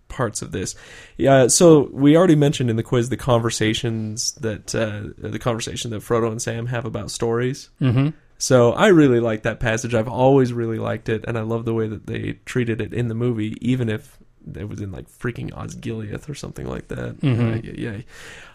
parts 0.08 0.42
of 0.42 0.52
this. 0.52 0.74
Yeah, 1.16 1.48
so 1.48 1.88
we 1.92 2.16
already 2.16 2.36
mentioned 2.36 2.70
in 2.70 2.76
the 2.76 2.82
quiz 2.82 3.08
the 3.08 3.16
conversations 3.16 4.32
that 4.40 4.74
uh, 4.74 5.08
the 5.18 5.38
conversation 5.38 5.90
that 5.90 6.02
Frodo 6.02 6.30
and 6.30 6.40
Sam 6.42 6.66
have 6.66 6.84
about 6.84 7.10
stories. 7.10 7.68
hmm 7.78 8.08
So 8.38 8.72
I 8.72 8.88
really 8.88 9.20
like 9.20 9.42
that 9.42 9.60
passage. 9.60 9.94
I've 9.94 10.08
always 10.08 10.52
really 10.52 10.78
liked 10.78 11.08
it, 11.08 11.24
and 11.26 11.36
I 11.36 11.42
love 11.42 11.64
the 11.64 11.74
way 11.74 11.88
that 11.88 12.06
they 12.06 12.38
treated 12.44 12.80
it 12.80 12.92
in 12.94 13.08
the 13.08 13.14
movie, 13.14 13.56
even 13.60 13.88
if 13.88 14.16
it 14.54 14.68
was 14.68 14.80
in 14.80 14.90
like 14.92 15.08
freaking 15.10 15.50
Osgiliath 15.52 16.28
or 16.28 16.34
something 16.34 16.66
like 16.66 16.88
that. 16.88 17.20
Mhm. 17.20 17.58
Uh, 17.58 17.60
yeah, 17.62 17.90
yeah. 17.92 18.02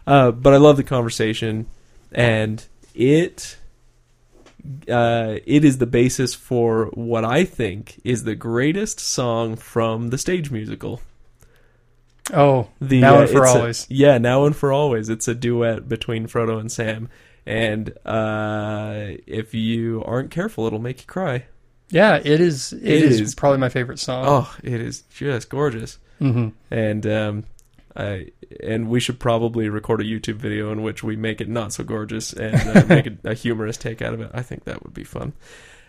Uh, 0.08 0.32
but 0.32 0.54
I 0.54 0.58
love 0.58 0.78
the 0.78 0.84
conversation, 0.84 1.68
and 2.12 2.66
it 2.96 3.58
uh, 4.90 5.36
it 5.46 5.66
is 5.66 5.78
the 5.78 5.86
basis 5.86 6.34
for 6.34 6.86
what 6.94 7.26
I 7.26 7.44
think 7.44 8.00
is 8.04 8.24
the 8.24 8.36
greatest 8.36 9.00
song 9.00 9.56
from 9.58 10.10
the 10.10 10.18
stage 10.18 10.52
musical. 10.52 11.02
Oh, 12.34 12.70
The 12.80 13.02
Now 13.02 13.18
uh, 13.18 13.22
and 13.22 13.30
for 13.30 13.44
it's 13.46 13.54
a- 13.56 13.58
always. 13.60 13.88
yeah, 13.90 14.18
now 14.18 14.46
and 14.46 14.56
for 14.56 14.72
always. 14.72 15.10
It's 15.10 15.28
a 15.28 15.36
duet 15.36 15.90
between 15.90 16.28
Frodo 16.28 16.60
and 16.60 16.72
Sam, 16.72 17.10
and 17.46 17.90
uh, 18.06 19.18
if 19.28 19.54
you 19.54 20.04
aren't 20.06 20.32
careful, 20.32 20.66
it'll 20.66 20.80
make 20.80 21.02
you 21.02 21.08
cry. 21.08 21.46
yeah, 21.90 22.16
it 22.24 22.40
is. 22.40 22.72
It 22.74 22.84
it 22.84 23.04
is, 23.04 23.20
is- 23.20 23.36
probably 23.36 23.58
my 23.60 23.70
favorite 23.70 24.00
song. 24.00 24.26
Oh, 24.28 24.56
it 24.64 24.80
is 24.80 25.02
just 25.14 25.50
gorgeous. 25.50 25.98
hmm 26.20 26.50
And 26.72 27.06
um, 27.08 27.44
I 27.96 28.28
and 28.64 28.88
we 28.90 29.00
should 29.02 29.20
probably 29.20 29.68
record 29.68 30.00
a 30.00 30.06
YouTube 30.06 30.36
video 30.36 30.72
in 30.72 30.82
which 30.82 31.04
we 31.04 31.16
make 31.18 31.42
it 31.42 31.50
not 31.50 31.74
so 31.74 31.84
gorgeous 31.84 32.32
and 32.34 32.56
uh, 32.56 32.86
make 32.88 33.06
a, 33.26 33.32
a 33.32 33.34
humorous 33.34 33.76
take 33.78 34.02
out 34.02 34.14
of 34.14 34.22
it. 34.22 34.32
I 34.34 34.42
think 34.44 34.64
that 34.64 34.82
would 34.84 34.94
be 34.94 35.04
fun. 35.04 35.34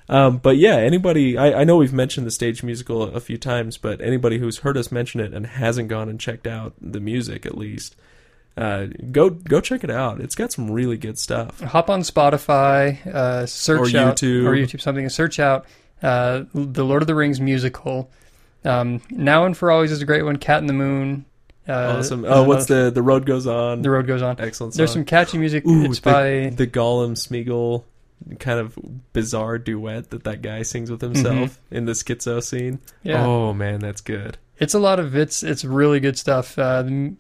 Um, 0.09 0.37
but 0.39 0.57
yeah, 0.59 0.77
anybody, 0.77 1.39
I, 1.39 1.61
I 1.61 1.65
know 1.65 1.77
we've 1.77 1.93
mentioned 1.93 2.27
the 2.27 2.31
stage 2.31 2.63
musical 2.63 3.03
a 3.05 3.21
few 3.21 3.39
times, 3.39 3.79
but 3.79 4.01
anybody 4.03 4.39
who's 4.39 4.59
heard 4.59 4.77
us 4.77 4.93
mention 4.93 5.21
it 5.21 5.33
and 5.33 5.47
hasn't 5.47 5.89
gone 5.89 6.09
and 6.11 6.21
checked 6.21 6.47
out 6.47 6.75
the 6.81 7.01
music 7.01 7.47
at 7.47 7.57
least, 7.57 7.97
Uh, 8.57 8.87
go 9.11 9.31
go 9.31 9.61
check 9.61 9.83
it 9.83 9.91
out. 9.91 10.21
It's 10.21 10.35
got 10.37 10.53
some 10.53 10.71
really 10.71 10.97
good 10.97 11.19
stuff. 11.19 11.59
Hop 11.61 11.89
on 11.91 12.03
Spotify, 12.03 13.05
uh, 13.07 13.47
search 13.47 13.95
Or 13.95 13.99
out 13.99 14.17
YouTube. 14.17 14.47
or 14.47 14.53
YouTube 14.55 14.81
something, 14.81 15.05
and 15.05 15.11
search 15.13 15.41
out 15.41 15.65
uh, 16.03 16.45
the 16.55 16.85
Lord 16.85 17.03
of 17.03 17.07
the 17.09 17.15
Rings 17.15 17.41
musical. 17.41 18.11
Um, 18.65 19.01
now 19.11 19.45
and 19.47 19.57
for 19.57 19.71
always 19.73 19.91
is 19.91 20.03
a 20.03 20.05
great 20.07 20.23
one. 20.25 20.37
Cat 20.37 20.61
in 20.61 20.67
the 20.67 20.73
Moon. 20.73 21.25
Uh, 21.67 21.97
awesome. 21.99 22.25
Oh, 22.29 22.43
what's 22.45 22.67
the 22.67 22.91
the 22.95 23.03
road 23.03 23.25
goes 23.27 23.47
on? 23.47 23.81
the 23.83 23.91
road 23.91 24.07
goes 24.07 24.23
on? 24.23 24.37
Excellent. 24.39 24.75
There's 24.75 24.93
some 24.93 25.05
catchy 25.05 25.39
music. 25.39 25.67
Ooh, 25.67 25.87
it's 25.87 25.99
the, 26.01 26.11
by 26.11 26.51
the 26.55 26.67
Gollum 26.67 27.13
Smeagol 27.17 27.85
kind 28.39 28.59
of 28.61 28.79
bizarre 29.13 29.59
duet 29.59 30.11
that 30.11 30.25
that 30.25 30.43
guy 30.43 30.63
sings 30.63 30.91
with 30.91 31.01
himself 31.01 31.61
in 31.71 31.85
the 31.85 31.93
schizo 31.93 32.43
scene. 32.43 32.79
Mm-hmm. 32.79 33.09
yeah. 33.09 33.25
Oh 33.27 33.53
man, 33.53 33.81
that's 33.81 34.01
good. 34.01 34.39
It's 34.59 34.75
a 34.75 34.79
lot 34.79 35.01
of 35.01 35.17
it's 35.17 35.43
it's 35.43 35.65
really 35.65 36.01
good 36.01 36.17
stuff. 36.19 36.59
Uh, 36.59 36.83
the, 36.83 37.15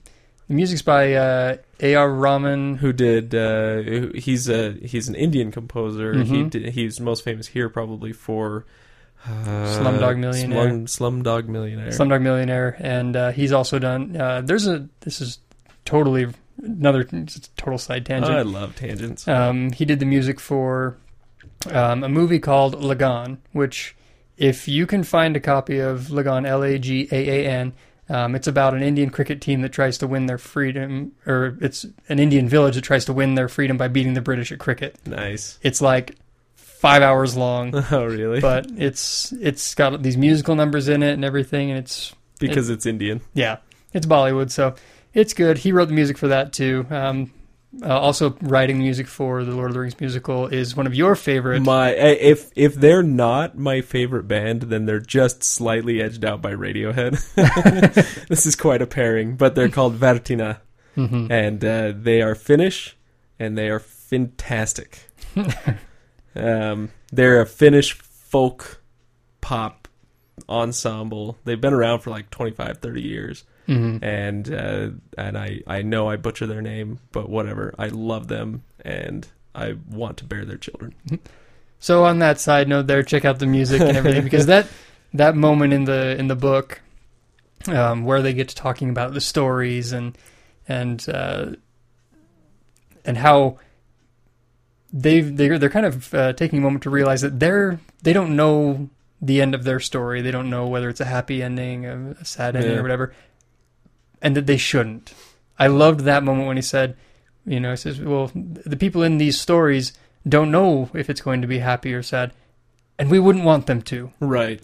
the 0.48 0.54
music's 0.54 0.82
by 0.82 1.14
uh, 1.14 1.56
A.R. 1.80 2.10
Rahman. 2.12 2.76
Who 2.76 2.92
did? 2.92 3.34
Uh, 3.34 4.10
he's 4.14 4.48
a 4.48 4.72
he's 4.84 5.08
an 5.08 5.14
Indian 5.14 5.50
composer. 5.50 6.14
He 6.22 6.32
Mhm. 6.44 6.50
did, 6.50 6.74
he's 6.74 7.00
most 7.00 7.24
famous 7.24 7.46
here 7.48 7.68
probably 7.68 8.12
for 8.12 8.66
uh, 9.26 9.30
Slumdog 9.78 10.18
Millionaire. 10.18 10.86
Slum, 10.86 11.22
Slumdog 11.24 11.48
Millionaire. 11.48 11.88
Slumdog 11.88 12.20
Millionaire, 12.22 12.76
and 12.78 13.16
uh, 13.16 13.30
he's 13.32 13.52
also 13.52 13.78
done. 13.78 14.16
Uh, 14.16 14.42
there's 14.42 14.66
a 14.66 14.86
this 15.00 15.20
is 15.20 15.38
totally 15.86 16.26
another 16.62 17.04
total 17.56 17.78
side 17.78 18.06
tangent. 18.06 18.32
I 18.34 18.42
love 18.42 18.76
tangents. 18.76 19.26
Um, 19.28 19.72
he 19.72 19.84
did 19.84 19.98
the 20.00 20.06
music 20.06 20.40
for 20.40 20.96
um, 21.70 22.02
a 22.04 22.08
movie 22.08 22.38
called 22.38 22.80
Lagaan, 22.80 23.38
which, 23.52 23.96
if 24.36 24.68
you 24.68 24.86
can 24.86 25.02
find 25.04 25.36
a 25.36 25.40
copy 25.40 25.78
of 25.78 26.08
Lagaan, 26.08 26.46
L 26.46 26.62
A 26.62 26.78
G 26.78 27.08
A 27.10 27.16
A 27.44 27.48
N, 27.48 27.72
um, 28.08 28.34
it's 28.34 28.46
about 28.46 28.74
an 28.74 28.82
Indian 28.82 29.08
cricket 29.10 29.40
team 29.40 29.62
that 29.62 29.72
tries 29.72 29.96
to 29.98 30.06
win 30.06 30.26
their 30.26 30.38
freedom, 30.38 31.12
or 31.26 31.56
it's 31.60 31.86
an 32.08 32.18
Indian 32.18 32.48
village 32.48 32.74
that 32.74 32.82
tries 32.84 33.04
to 33.06 33.12
win 33.12 33.34
their 33.34 33.48
freedom 33.48 33.76
by 33.76 33.88
beating 33.88 34.14
the 34.14 34.20
British 34.20 34.52
at 34.52 34.58
cricket. 34.58 34.96
nice. 35.06 35.58
It's 35.62 35.80
like 35.80 36.16
five 36.56 37.00
hours 37.02 37.34
long, 37.36 37.74
Oh 37.90 38.04
really? 38.04 38.40
but 38.40 38.66
it's 38.76 39.32
it's 39.40 39.74
got 39.74 40.02
these 40.02 40.18
musical 40.18 40.54
numbers 40.54 40.88
in 40.88 41.02
it 41.02 41.12
and 41.12 41.24
everything, 41.24 41.70
and 41.70 41.78
it's 41.78 42.14
because 42.38 42.68
it's 42.68 42.84
Indian. 42.84 43.22
yeah, 43.32 43.58
it's 43.94 44.04
Bollywood, 44.04 44.50
so 44.50 44.74
it's 45.14 45.32
good. 45.34 45.58
He 45.58 45.72
wrote 45.72 45.86
the 45.88 45.94
music 45.94 46.18
for 46.18 46.28
that 46.28 46.52
too. 46.52 46.86
Um, 46.90 47.32
uh, 47.82 47.88
also, 47.98 48.36
writing 48.40 48.78
music 48.78 49.08
for 49.08 49.44
the 49.44 49.50
Lord 49.50 49.70
of 49.70 49.74
the 49.74 49.80
Rings 49.80 49.98
musical 49.98 50.46
is 50.46 50.76
one 50.76 50.86
of 50.86 50.94
your 50.94 51.16
favorite. 51.16 51.60
My 51.62 51.92
eh, 51.92 52.16
if 52.20 52.50
if 52.54 52.74
they're 52.76 53.02
not 53.02 53.58
my 53.58 53.80
favorite 53.80 54.28
band, 54.28 54.62
then 54.62 54.86
they're 54.86 55.00
just 55.00 55.42
slightly 55.42 56.00
edged 56.00 56.24
out 56.24 56.40
by 56.40 56.52
Radiohead. 56.52 57.18
this 58.28 58.46
is 58.46 58.54
quite 58.54 58.80
a 58.82 58.86
pairing, 58.86 59.36
but 59.36 59.54
they're 59.56 59.68
called 59.68 59.98
Värttinä, 59.98 60.58
Mhm. 60.96 61.30
and 61.30 61.64
uh, 61.64 61.92
they 61.96 62.22
are 62.22 62.36
Finnish, 62.36 62.96
and 63.40 63.58
they 63.58 63.68
are 63.68 63.80
fantastic. 63.80 65.00
um, 66.36 66.90
they're 67.12 67.40
a 67.40 67.46
Finnish 67.46 67.92
folk 67.94 68.80
pop 69.40 69.83
ensemble. 70.48 71.36
They've 71.44 71.60
been 71.60 71.72
around 71.72 72.00
for 72.00 72.10
like 72.10 72.30
25, 72.30 72.78
30 72.78 73.02
years, 73.02 73.44
Mhm. 73.68 74.02
and 74.02 74.52
uh, 74.52 74.88
and 75.18 75.38
I 75.38 75.60
I 75.66 75.82
know 75.82 76.08
I 76.08 76.16
butcher 76.16 76.46
their 76.46 76.62
name, 76.62 76.98
but 77.12 77.28
whatever. 77.30 77.74
I 77.78 77.88
love 77.88 78.28
them, 78.28 78.62
and 78.84 79.26
I 79.54 79.76
want 79.90 80.16
to 80.18 80.24
bear 80.24 80.44
their 80.44 80.58
children. 80.58 80.94
So 81.78 82.04
on 82.04 82.18
that 82.20 82.40
side 82.40 82.68
note, 82.68 82.86
there, 82.86 83.02
check 83.02 83.24
out 83.24 83.38
the 83.38 83.46
music 83.46 83.80
and 83.80 83.96
everything 83.96 84.24
because 84.30 84.46
that 84.46 84.66
that 85.12 85.36
moment 85.36 85.72
in 85.72 85.84
the 85.84 86.16
in 86.18 86.28
the 86.28 86.36
book 86.36 86.80
um, 87.68 88.04
where 88.04 88.20
they 88.22 88.32
get 88.34 88.48
to 88.50 88.54
talking 88.54 88.90
about 88.90 89.14
the 89.14 89.20
stories 89.20 89.92
and 89.92 90.16
and 90.68 91.06
uh, 91.08 91.52
and 93.04 93.18
how 93.18 93.58
they 94.92 95.20
they're 95.20 95.58
they're 95.58 95.70
kind 95.70 95.86
of 95.86 96.14
uh, 96.14 96.32
taking 96.34 96.58
a 96.58 96.62
moment 96.62 96.82
to 96.84 96.90
realize 96.90 97.20
that 97.22 97.40
they're 97.40 97.80
they 98.02 98.12
don't 98.12 98.36
know 98.36 98.88
the 99.20 99.40
end 99.40 99.54
of 99.54 99.64
their 99.64 99.80
story. 99.80 100.20
They 100.22 100.30
don't 100.30 100.50
know 100.50 100.66
whether 100.66 100.88
it's 100.88 101.00
a 101.00 101.04
happy 101.06 101.42
ending, 101.42 101.86
a, 101.86 102.16
a 102.20 102.24
sad 102.24 102.56
ending, 102.56 102.72
Yeah. 102.72 102.78
or 102.78 102.82
whatever, 102.82 103.14
and 104.20 104.36
that 104.36 104.46
they 104.46 104.56
shouldn't. 104.56 105.14
I 105.58 105.66
loved 105.68 106.00
that 106.00 106.24
moment 106.24 106.46
when 106.48 106.56
he 106.56 106.62
said, 106.62 106.96
you 107.46 107.60
know, 107.60 107.70
he 107.70 107.76
says, 107.76 108.00
"Well, 108.00 108.30
the 108.34 108.76
people 108.76 109.02
in 109.02 109.18
these 109.18 109.40
stories." 109.40 109.92
don't 110.26 110.50
know 110.50 110.88
if 110.94 111.10
it's 111.10 111.20
going 111.20 111.42
to 111.42 111.46
be 111.46 111.58
happy 111.58 111.92
or 111.92 112.02
sad, 112.02 112.32
and 112.98 113.10
we 113.10 113.18
wouldn't 113.18 113.44
want 113.44 113.66
them 113.66 113.82
to. 113.82 114.10
Right. 114.20 114.58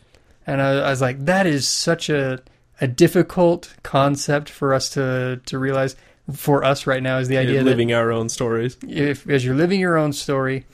And 0.47 0.63
I, 0.63 0.71
I 0.79 0.89
was 0.89 1.03
like, 1.03 1.27
that 1.27 1.47
is 1.47 1.69
such 1.69 2.09
a 2.09 2.41
a 2.81 2.89
difficult 2.89 3.75
concept 3.83 4.49
for 4.49 4.73
us 4.73 4.89
to 4.91 5.39
to 5.45 5.59
realize. 5.59 5.97
For 6.33 6.65
us 6.65 6.87
right 6.87 7.03
now, 7.03 7.19
is 7.19 7.29
the 7.29 7.37
idea 7.37 7.61
of 7.61 7.67
living 7.67 7.93
our 7.93 8.11
own 8.11 8.31
stories. 8.31 8.79
if 8.89 9.29
as 9.29 9.45
you're 9.45 9.55
living 9.55 9.81
your 9.81 9.99
own 9.99 10.15
story, 10.15 10.65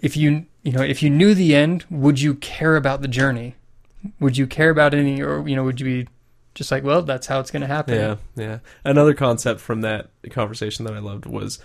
if 0.00 0.16
you 0.16 0.46
you 0.62 0.72
know 0.72 0.82
if 0.82 1.02
you 1.02 1.10
knew 1.10 1.34
the 1.34 1.54
end, 1.54 1.84
would 1.90 2.20
you 2.20 2.34
care 2.34 2.76
about 2.76 3.02
the 3.02 3.08
journey? 3.08 3.56
Would 4.20 4.36
you 4.36 4.46
care 4.46 4.70
about 4.70 4.94
any, 4.94 5.22
or 5.22 5.48
you 5.48 5.54
know, 5.56 5.64
would 5.64 5.80
you 5.80 5.86
be 5.86 6.08
just 6.54 6.70
like, 6.70 6.84
well, 6.84 7.02
that's 7.02 7.26
how 7.26 7.40
it's 7.40 7.50
going 7.50 7.62
to 7.62 7.66
happen? 7.66 7.94
Yeah, 7.94 8.16
yeah. 8.36 8.58
Another 8.84 9.14
concept 9.14 9.60
from 9.60 9.80
that 9.82 10.10
conversation 10.30 10.84
that 10.84 10.94
I 10.94 10.98
loved 10.98 11.26
was 11.26 11.58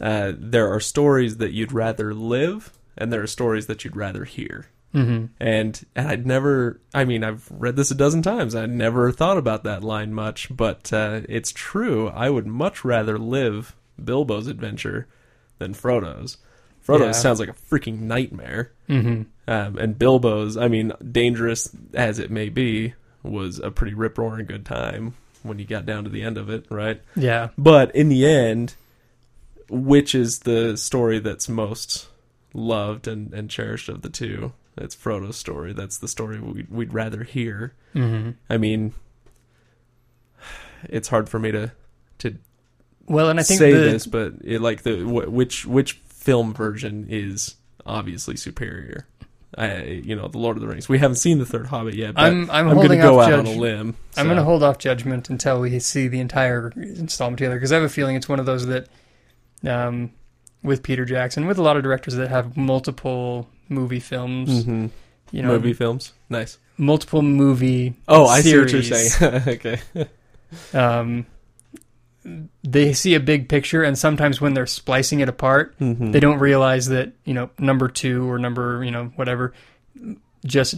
uh, 0.00 0.32
there 0.36 0.72
are 0.72 0.80
stories 0.80 1.36
that 1.38 1.52
you'd 1.52 1.72
rather 1.72 2.12
live, 2.14 2.72
and 2.96 3.12
there 3.12 3.22
are 3.22 3.26
stories 3.26 3.66
that 3.66 3.84
you'd 3.84 3.96
rather 3.96 4.24
hear. 4.24 4.66
hmm 4.92 5.26
And 5.38 5.84
and 5.94 6.08
I'd 6.08 6.26
never. 6.26 6.80
I 6.92 7.04
mean, 7.04 7.22
I've 7.22 7.48
read 7.50 7.76
this 7.76 7.90
a 7.90 7.94
dozen 7.94 8.22
times. 8.22 8.54
I 8.54 8.66
never 8.66 9.12
thought 9.12 9.38
about 9.38 9.64
that 9.64 9.84
line 9.84 10.12
much, 10.12 10.54
but 10.54 10.92
uh, 10.92 11.20
it's 11.28 11.52
true. 11.52 12.08
I 12.08 12.30
would 12.30 12.46
much 12.46 12.84
rather 12.84 13.18
live 13.18 13.76
Bilbo's 14.02 14.48
adventure 14.48 15.06
than 15.58 15.74
Frodo's. 15.74 16.38
Frodo's 16.98 17.06
Yeah. 17.16 17.20
sounds 17.22 17.40
like 17.40 17.48
a 17.48 17.52
freaking 17.54 18.00
nightmare. 18.00 18.72
hmm 18.86 19.22
Um, 19.48 19.78
and 19.78 19.98
Bilbo's, 19.98 20.56
I 20.56 20.68
mean, 20.68 20.92
dangerous 21.10 21.68
as 21.94 22.18
it 22.18 22.30
may 22.30 22.48
be, 22.48 22.94
was 23.22 23.58
a 23.58 23.70
pretty 23.70 23.94
rip 23.94 24.16
roaring 24.18 24.46
good 24.46 24.64
time 24.64 25.14
when 25.42 25.58
you 25.58 25.64
got 25.64 25.86
down 25.86 26.04
to 26.04 26.10
the 26.10 26.22
end 26.22 26.36
of 26.38 26.48
it, 26.50 26.66
right? 26.70 27.00
Yeah. 27.16 27.48
But 27.58 27.94
in 27.94 28.08
the 28.08 28.26
end, 28.26 28.74
which 29.68 30.14
is 30.14 30.40
the 30.40 30.76
story 30.76 31.18
that's 31.18 31.48
most 31.48 32.08
loved 32.54 33.06
and, 33.08 33.32
and 33.34 33.48
cherished 33.50 33.88
of 33.88 34.02
the 34.02 34.08
two? 34.10 34.52
It's 34.76 34.94
Frodo's 34.94 35.36
story. 35.36 35.72
That's 35.72 35.98
the 35.98 36.08
story 36.08 36.38
we'd, 36.40 36.70
we'd 36.70 36.92
rather 36.94 37.24
hear. 37.24 37.74
hmm 37.92 38.30
I 38.48 38.56
mean, 38.56 38.94
it's 40.84 41.08
hard 41.08 41.28
for 41.28 41.38
me 41.38 41.50
to 41.52 41.72
to 42.18 42.36
Well, 43.06 43.28
and 43.30 43.38
I 43.38 43.42
think 43.42 43.58
say 43.58 43.72
the, 43.72 43.78
this, 43.80 44.06
but 44.06 44.34
it, 44.42 44.60
like 44.60 44.82
the 44.82 45.00
wh- 45.00 45.32
which 45.32 45.66
which 45.66 46.00
film 46.20 46.52
version 46.54 47.06
is 47.08 47.56
obviously 47.86 48.36
superior? 48.36 49.06
I, 49.58 49.82
you 50.04 50.14
know, 50.14 50.28
the 50.28 50.38
Lord 50.38 50.56
of 50.56 50.60
the 50.60 50.68
Rings. 50.68 50.88
We 50.88 51.00
haven't 51.00 51.16
seen 51.16 51.38
the 51.40 51.44
third 51.46 51.66
Hobbit 51.66 51.94
yet. 51.94 52.14
But 52.14 52.22
I'm 52.24 52.48
I'm, 52.50 52.68
I'm 52.68 52.76
going 52.76 52.90
to 52.90 52.96
go 52.98 53.18
out 53.20 53.30
judge- 53.30 53.38
on 53.40 53.46
a 53.46 53.58
limb. 53.58 53.96
I'm 54.16 54.26
going 54.26 54.36
to 54.38 54.44
hold 54.44 54.62
off 54.62 54.78
judgment 54.78 55.28
until 55.28 55.60
we 55.60 55.76
see 55.80 56.06
the 56.06 56.20
entire 56.20 56.72
installment 56.76 57.38
together 57.38 57.56
because 57.56 57.72
I 57.72 57.74
have 57.76 57.84
a 57.84 57.88
feeling 57.88 58.14
it's 58.14 58.28
one 58.28 58.38
of 58.38 58.46
those 58.46 58.66
that, 58.66 58.86
um, 59.66 60.12
with 60.62 60.84
Peter 60.84 61.04
Jackson, 61.04 61.46
with 61.46 61.58
a 61.58 61.62
lot 61.62 61.76
of 61.76 61.82
directors 61.82 62.14
that 62.14 62.28
have 62.28 62.56
multiple 62.56 63.48
movie 63.68 63.98
films, 64.00 64.64
Mhm. 64.64 64.90
you 65.32 65.42
know, 65.42 65.48
movie 65.48 65.72
films. 65.72 66.12
Nice. 66.28 66.58
multiple 66.78 67.22
movie. 67.22 67.94
Oh, 68.06 68.26
I 68.26 68.42
see 68.42 68.56
what 68.58 68.70
you're 68.70 68.82
saying. 68.84 69.42
okay. 69.48 69.80
Um, 70.72 71.26
they 72.62 72.92
see 72.92 73.14
a 73.14 73.20
big 73.20 73.48
picture, 73.48 73.82
and 73.82 73.96
sometimes 73.98 74.40
when 74.40 74.54
they're 74.54 74.66
splicing 74.66 75.20
it 75.20 75.28
apart, 75.28 75.78
Mhm. 75.78 76.12
they 76.12 76.20
don't 76.20 76.38
realize 76.38 76.86
that 76.88 77.12
you 77.24 77.34
know 77.34 77.50
number 77.58 77.88
two 77.88 78.30
or 78.30 78.38
number 78.38 78.82
you 78.84 78.90
know 78.90 79.12
whatever 79.16 79.52
just 80.44 80.74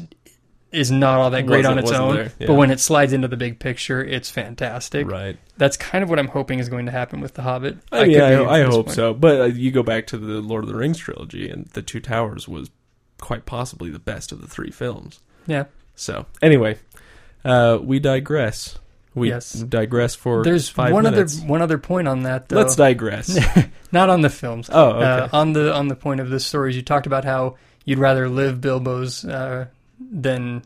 is 0.72 0.90
not 0.90 1.18
all 1.20 1.30
that 1.30 1.44
great 1.46 1.66
Wasn't- 1.66 1.72
on 1.72 1.78
its 1.78 1.92
own. 1.92 2.16
yeah. 2.38 2.46
But 2.46 2.54
when 2.54 2.70
it 2.70 2.80
slides 2.80 3.12
into 3.12 3.28
the 3.28 3.36
big 3.36 3.58
picture, 3.58 4.02
it's 4.02 4.30
fantastic. 4.30 5.06
Right. 5.10 5.36
That's 5.58 5.76
kind 5.76 6.02
of 6.02 6.08
what 6.08 6.18
I'm 6.18 6.28
hoping 6.28 6.60
is 6.60 6.70
going 6.70 6.86
to 6.86 6.92
happen 6.92 7.20
with 7.20 7.34
The 7.34 7.42
Hobbit. 7.42 7.76
I 7.92 8.04
mean, 8.04 8.14
could 8.14 8.22
I, 8.22 8.60
I 8.60 8.62
hope 8.62 8.86
disappointed. 8.86 8.94
so. 8.94 9.12
But 9.14 9.40
uh, 9.40 9.44
you 9.44 9.70
go 9.70 9.82
back 9.82 10.06
to 10.08 10.16
the 10.18 10.40
Lord 10.40 10.64
of 10.64 10.70
the 10.70 10.76
Rings 10.76 10.96
trilogy, 10.96 11.50
and 11.50 11.66
The 11.74 11.82
Two 11.82 12.00
Towers 12.00 12.48
was 12.48 12.70
quite 13.20 13.44
possibly 13.44 13.90
the 13.90 13.98
best 13.98 14.32
of 14.32 14.40
the 14.40 14.46
three 14.48 14.70
films. 14.70 15.20
Yeah. 15.46 15.64
So 15.94 16.24
anyway, 16.40 16.78
uh, 17.44 17.78
we 17.82 17.98
digress. 18.00 18.78
We 19.14 19.28
Yes. 19.28 19.52
digress 19.52 20.14
for 20.14 20.42
There's 20.42 20.68
five 20.68 20.92
one 20.92 21.04
minutes. 21.04 21.38
other 21.38 21.46
one 21.46 21.60
other 21.62 21.78
point 21.78 22.08
on 22.08 22.22
that 22.22 22.48
though. 22.48 22.56
Let's 22.56 22.76
digress. 22.76 23.38
Not 23.92 24.08
on 24.08 24.22
the 24.22 24.30
films. 24.30 24.70
oh, 24.72 24.90
okay. 24.92 25.04
Uh, 25.04 25.28
on 25.32 25.52
the 25.52 25.74
on 25.74 25.88
the 25.88 25.96
point 25.96 26.20
of 26.20 26.30
the 26.30 26.40
stories, 26.40 26.76
you 26.76 26.82
talked 26.82 27.06
about 27.06 27.24
how 27.24 27.56
you'd 27.84 27.98
rather 27.98 28.28
live 28.28 28.60
Bilbo's 28.60 29.24
uh, 29.24 29.66
than 30.00 30.62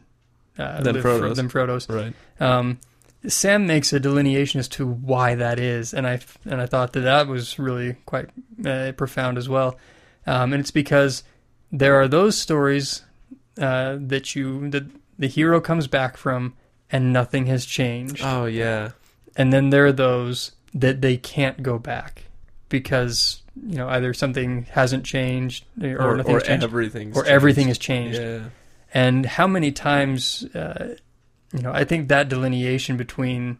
uh, 0.58 0.80
Than 0.80 0.94
live 0.94 1.02
Fro- 1.02 1.18
Frodo's. 1.18 1.36
than 1.36 1.48
Frodo's. 1.48 1.88
right. 1.88 2.14
Um, 2.40 2.78
Sam 3.26 3.66
makes 3.66 3.92
a 3.92 3.98
delineation 3.98 4.60
as 4.60 4.68
to 4.68 4.86
why 4.86 5.34
that 5.34 5.58
is, 5.58 5.92
and 5.92 6.06
I 6.06 6.20
and 6.44 6.60
I 6.60 6.66
thought 6.66 6.92
that 6.92 7.00
that 7.00 7.26
was 7.26 7.58
really 7.58 7.96
quite 8.06 8.28
uh, 8.64 8.92
profound 8.92 9.38
as 9.38 9.48
well. 9.48 9.76
Um, 10.26 10.52
and 10.52 10.60
it's 10.60 10.70
because 10.70 11.24
there 11.72 11.96
are 12.00 12.06
those 12.06 12.38
stories 12.38 13.02
uh, 13.60 13.96
that 14.00 14.36
you 14.36 14.70
that 14.70 14.84
the 15.18 15.26
hero 15.26 15.60
comes 15.60 15.88
back 15.88 16.16
from, 16.16 16.54
and 16.90 17.12
nothing 17.12 17.46
has 17.46 17.64
changed. 17.66 18.22
Oh 18.24 18.46
yeah. 18.46 18.90
and 19.36 19.52
then 19.52 19.70
there 19.70 19.86
are 19.86 19.92
those 19.92 20.52
that 20.74 21.00
they 21.00 21.16
can't 21.16 21.62
go 21.62 21.78
back 21.78 22.24
because 22.68 23.42
you 23.66 23.76
know 23.76 23.88
either 23.88 24.12
something 24.14 24.64
hasn't 24.70 25.04
changed 25.04 25.64
or, 25.82 26.00
or, 26.00 26.16
nothing's 26.16 26.42
or 26.42 26.46
changed 26.46 26.64
everything's 26.64 27.16
or 27.16 27.22
changed. 27.22 27.32
everything 27.32 27.68
has 27.68 27.78
changed. 27.78 28.18
Yeah. 28.20 28.40
And 28.94 29.26
how 29.26 29.46
many 29.46 29.72
times, 29.72 30.44
uh, 30.54 30.94
you 31.52 31.60
know, 31.62 31.72
I 31.72 31.84
think 31.84 32.08
that 32.08 32.28
delineation 32.28 32.96
between 32.96 33.58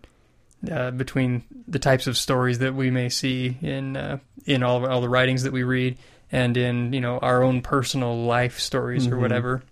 uh, 0.70 0.90
between 0.92 1.44
the 1.68 1.78
types 1.78 2.06
of 2.06 2.16
stories 2.16 2.58
that 2.60 2.74
we 2.74 2.90
may 2.90 3.08
see 3.08 3.56
in 3.60 3.96
uh, 3.96 4.18
in 4.46 4.62
all 4.62 4.86
all 4.86 5.00
the 5.00 5.08
writings 5.08 5.42
that 5.42 5.52
we 5.52 5.62
read, 5.62 5.98
and 6.32 6.56
in 6.56 6.92
you 6.92 7.00
know 7.00 7.18
our 7.18 7.42
own 7.42 7.60
personal 7.60 8.24
life 8.24 8.58
stories 8.60 9.06
or 9.06 9.16
Mhm. 9.16 9.20
whatever. 9.20 9.62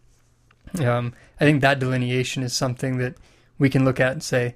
Um, 0.80 1.12
I 1.40 1.44
think 1.44 1.60
that 1.62 1.78
delineation 1.78 2.42
is 2.42 2.52
something 2.52 2.98
that 2.98 3.14
we 3.58 3.70
can 3.70 3.84
look 3.84 4.00
at 4.00 4.12
and 4.12 4.22
say, 4.22 4.54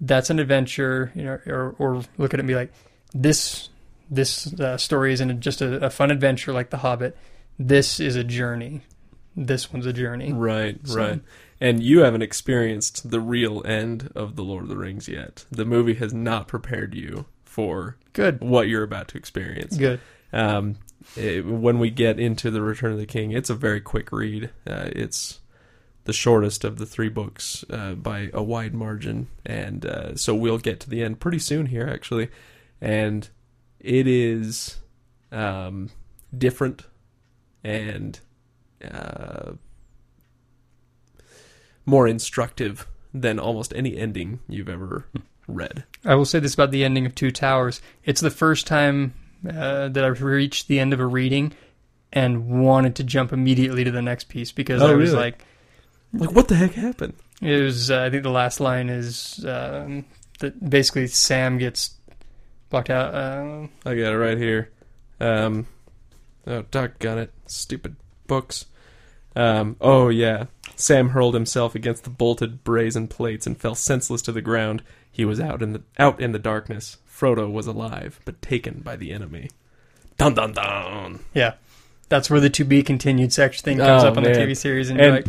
that's 0.00 0.30
an 0.30 0.38
adventure, 0.38 1.12
you 1.14 1.24
know, 1.24 1.40
or 1.46 1.74
or 1.78 2.02
look 2.18 2.32
at 2.34 2.38
it 2.38 2.40
and 2.40 2.48
be 2.48 2.54
like, 2.54 2.72
this 3.12 3.68
this 4.10 4.52
uh, 4.60 4.76
story 4.76 5.12
isn't 5.12 5.40
just 5.40 5.60
a, 5.60 5.84
a 5.86 5.90
fun 5.90 6.10
adventure 6.10 6.52
like 6.52 6.70
The 6.70 6.78
Hobbit. 6.78 7.16
This 7.58 8.00
is 8.00 8.16
a 8.16 8.24
journey. 8.24 8.82
This 9.36 9.72
one's 9.72 9.86
a 9.86 9.92
journey. 9.92 10.32
Right, 10.32 10.78
So- 10.86 10.96
right. 10.96 11.20
And 11.60 11.82
you 11.82 12.00
haven't 12.04 12.22
experienced 12.22 13.10
the 13.10 13.18
real 13.20 13.62
end 13.66 14.12
of 14.14 14.36
the 14.36 14.44
Lord 14.44 14.62
of 14.62 14.68
the 14.68 14.76
Rings 14.76 15.08
yet. 15.08 15.44
The 15.50 15.64
movie 15.64 15.94
has 15.94 16.14
not 16.14 16.46
prepared 16.46 16.94
you 16.94 17.26
for 17.44 17.96
Good, 18.12 18.40
what 18.40 18.68
you're 18.68 18.84
about 18.84 19.08
to 19.08 19.18
experience. 19.18 19.76
good. 19.76 19.98
Um, 20.32 20.76
it- 21.16 21.44
when 21.44 21.80
we 21.80 21.90
get 21.90 22.20
into 22.20 22.50
the 22.52 22.62
Return 22.62 22.92
of 22.92 22.98
the 22.98 23.06
King, 23.06 23.32
it's 23.32 23.50
a 23.50 23.54
very 23.56 23.80
quick 23.80 24.12
read. 24.12 24.50
Uh, 24.66 24.88
it's 24.94 25.40
the 26.08 26.12
shortest 26.14 26.64
of 26.64 26.78
the 26.78 26.86
three 26.86 27.10
books 27.10 27.66
uh, 27.70 27.92
by 27.92 28.30
a 28.32 28.42
wide 28.42 28.72
margin, 28.74 29.28
and 29.44 29.84
uh, 29.84 30.16
so 30.16 30.34
we'll 30.34 30.56
get 30.56 30.80
to 30.80 30.88
the 30.88 31.02
end 31.04 31.20
pretty 31.20 31.38
soon 31.38 31.66
here, 31.66 31.86
actually. 31.86 32.30
And 32.80 33.28
it 33.78 34.06
is 34.06 34.78
um, 35.30 35.90
different 36.36 36.86
and 37.62 38.18
uh, 38.82 39.52
more 41.84 42.08
instructive 42.08 42.86
than 43.12 43.38
almost 43.38 43.72
any 43.76 43.96
ending 43.98 44.40
you've 44.48 44.68
ever 44.68 45.04
read. 45.46 45.84
I 46.04 46.14
will 46.14 46.24
say 46.24 46.38
this 46.40 46.54
about 46.54 46.70
the 46.70 46.84
ending 46.84 47.04
of 47.06 47.14
Two 47.14 47.30
Towers. 47.30 47.80
It's 48.04 48.20
the 48.22 48.30
first 48.30 48.66
time 48.66 49.12
uh, 49.46 49.88
that 49.88 50.04
I've 50.04 50.22
reached 50.22 50.68
the 50.68 50.78
end 50.80 50.92
of 50.92 51.00
a 51.00 51.06
reading 51.06 51.52
and 52.14 52.62
wanted 52.64 52.96
to 52.96 53.04
jump 53.04 53.32
immediately 53.32 53.84
to 53.84 53.90
the 53.90 54.00
next 54.02 54.30
piece 54.30 54.52
because 54.52 54.80
Oh, 54.82 54.90
I 54.92 54.94
was 54.94 55.10
really? 55.10 55.22
like, 55.24 55.44
Like, 56.12 56.32
what 56.32 56.48
the 56.48 56.54
heck 56.56 56.72
happened? 56.72 57.14
it 57.42 57.62
was. 57.62 57.90
Uh, 57.90 58.02
I 58.02 58.10
think 58.10 58.22
the 58.22 58.30
last 58.30 58.60
line 58.60 58.88
is 58.88 59.44
um, 59.46 60.04
that 60.40 60.68
basically 60.70 61.06
Sam 61.06 61.58
gets 61.58 61.94
blocked 62.70 62.90
out. 62.90 63.14
Uh, 63.14 63.66
I 63.84 63.94
got 63.94 64.12
it 64.12 64.18
right 64.18 64.38
here. 64.38 64.70
Um, 65.20 65.66
oh, 66.46 66.62
doggone 66.70 67.18
it. 67.18 67.32
Stupid 67.46 67.96
books. 68.26 68.66
Um, 69.36 69.76
oh, 69.80 70.08
yeah. 70.08 70.46
Sam 70.76 71.10
hurled 71.10 71.34
himself 71.34 71.74
against 71.74 72.04
the 72.04 72.10
bolted 72.10 72.64
brazen 72.64 73.06
plates 73.08 73.46
and 73.46 73.56
fell 73.58 73.74
senseless 73.74 74.22
to 74.22 74.32
the 74.32 74.40
ground. 74.42 74.82
He 75.10 75.24
was 75.24 75.40
out 75.40 75.62
in 75.62 75.72
the 75.72 75.82
out 75.98 76.20
in 76.20 76.32
the 76.32 76.38
darkness. 76.38 76.98
Frodo 77.12 77.50
was 77.50 77.66
alive, 77.66 78.20
but 78.24 78.40
taken 78.40 78.80
by 78.80 78.94
the 78.96 79.12
enemy. 79.12 79.50
Dun 80.16 80.34
dun 80.34 80.52
dun. 80.52 81.20
yeah, 81.34 81.54
that's 82.08 82.30
where 82.30 82.38
the 82.40 82.50
to 82.50 82.64
be 82.64 82.82
continued 82.84 83.32
section 83.32 83.64
thing 83.64 83.78
comes 83.78 84.04
Oh, 84.04 84.08
up 84.08 84.16
on 84.16 84.22
the. 84.22 84.30
TV 84.30 84.56
series, 84.56 84.88
and, 84.90 85.00
And- 85.00 85.06
you're 85.06 85.16
like. 85.24 85.26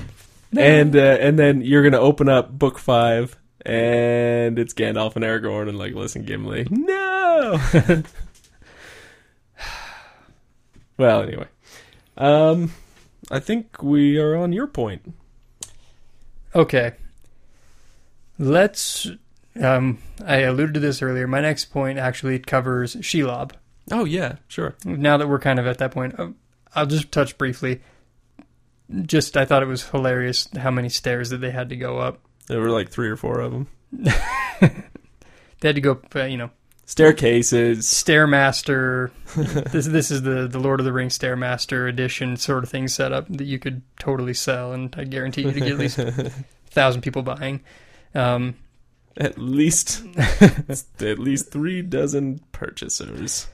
And 0.57 0.95
uh, 0.95 1.17
and 1.19 1.37
then 1.37 1.61
you're 1.61 1.83
gonna 1.83 1.99
open 1.99 2.27
up 2.27 2.51
book 2.51 2.79
five, 2.79 3.37
and 3.65 4.57
it's 4.57 4.73
Gandalf 4.73 5.15
and 5.15 5.23
Aragorn, 5.23 5.69
and 5.69 5.77
like, 5.77 5.93
listen, 5.93 6.23
Gimli, 6.23 6.67
no. 6.71 7.59
well, 10.97 11.21
anyway, 11.21 11.47
um, 12.17 12.73
I 13.29 13.39
think 13.39 13.83
we 13.83 14.17
are 14.17 14.35
on 14.35 14.51
your 14.51 14.67
point. 14.67 15.13
Okay. 16.55 16.93
Let's. 18.39 19.07
Um, 19.61 19.99
I 20.25 20.37
alluded 20.37 20.75
to 20.75 20.79
this 20.79 21.01
earlier. 21.01 21.27
My 21.27 21.41
next 21.41 21.65
point 21.65 21.99
actually 21.99 22.39
covers 22.39 22.95
Shelob. 22.95 23.51
Oh 23.91 24.05
yeah, 24.05 24.37
sure. 24.47 24.75
Now 24.85 25.17
that 25.17 25.27
we're 25.27 25.39
kind 25.39 25.59
of 25.59 25.67
at 25.67 25.79
that 25.79 25.91
point, 25.91 26.17
uh, 26.19 26.29
I'll 26.73 26.85
just 26.85 27.11
touch 27.11 27.37
briefly. 27.37 27.81
Just, 29.03 29.37
I 29.37 29.45
thought 29.45 29.63
it 29.63 29.67
was 29.67 29.87
hilarious 29.89 30.47
how 30.57 30.71
many 30.71 30.89
stairs 30.89 31.29
that 31.29 31.37
they 31.37 31.51
had 31.51 31.69
to 31.69 31.75
go 31.75 31.99
up. 31.99 32.21
There 32.47 32.59
were 32.59 32.71
like 32.71 32.89
three 32.89 33.09
or 33.09 33.15
four 33.15 33.39
of 33.39 33.51
them. 33.51 33.67
They 35.61 35.67
had 35.67 35.75
to 35.75 35.81
go, 35.81 35.91
up, 35.91 36.15
uh, 36.15 36.23
you 36.23 36.37
know, 36.37 36.51
Staircases. 36.85 37.85
Stairmaster. 37.85 39.11
this 39.71 39.85
this 39.85 40.09
is 40.09 40.23
the 40.23 40.47
the 40.47 40.57
Lord 40.57 40.79
of 40.79 40.85
the 40.85 40.93
Rings 40.93 41.17
Stairmaster 41.19 41.87
edition 41.87 42.35
sort 42.35 42.63
of 42.63 42.69
thing 42.69 42.87
set 42.87 43.13
up 43.13 43.27
that 43.29 43.43
you 43.43 43.59
could 43.59 43.83
totally 43.99 44.33
sell, 44.33 44.73
and 44.73 44.93
I 44.97 45.03
guarantee 45.03 45.43
you 45.43 45.51
to 45.51 45.59
get 45.59 45.73
at 45.73 45.77
least 45.77 45.99
a 45.99 46.31
thousand 46.71 47.01
people 47.01 47.21
buying. 47.21 47.61
Um, 48.15 48.55
At 49.17 49.37
least, 49.37 50.03
at 50.17 51.19
least 51.19 51.51
three 51.51 51.83
dozen 51.83 52.39
purchasers. 52.53 53.47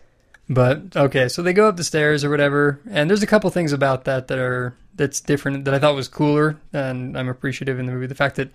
But 0.47 0.95
okay, 0.95 1.27
so 1.27 1.41
they 1.41 1.53
go 1.53 1.67
up 1.67 1.77
the 1.77 1.84
stairs 1.84 2.23
or 2.23 2.29
whatever, 2.29 2.79
and 2.89 3.10
there's 3.10 3.23
a 3.23 3.27
couple 3.27 3.49
things 3.49 3.71
about 3.73 4.03
that 4.05 4.27
that 4.27 4.38
are 4.38 4.75
that's 4.93 5.19
different 5.19 5.65
that 5.65 5.73
I 5.73 5.79
thought 5.79 5.95
was 5.95 6.08
cooler, 6.08 6.58
and 6.71 7.17
I'm 7.17 7.29
appreciative 7.29 7.79
in 7.79 7.88
the 7.88 7.91
movie. 7.91 8.08
The 8.08 8.15
fact 8.15 8.36
that 8.36 8.49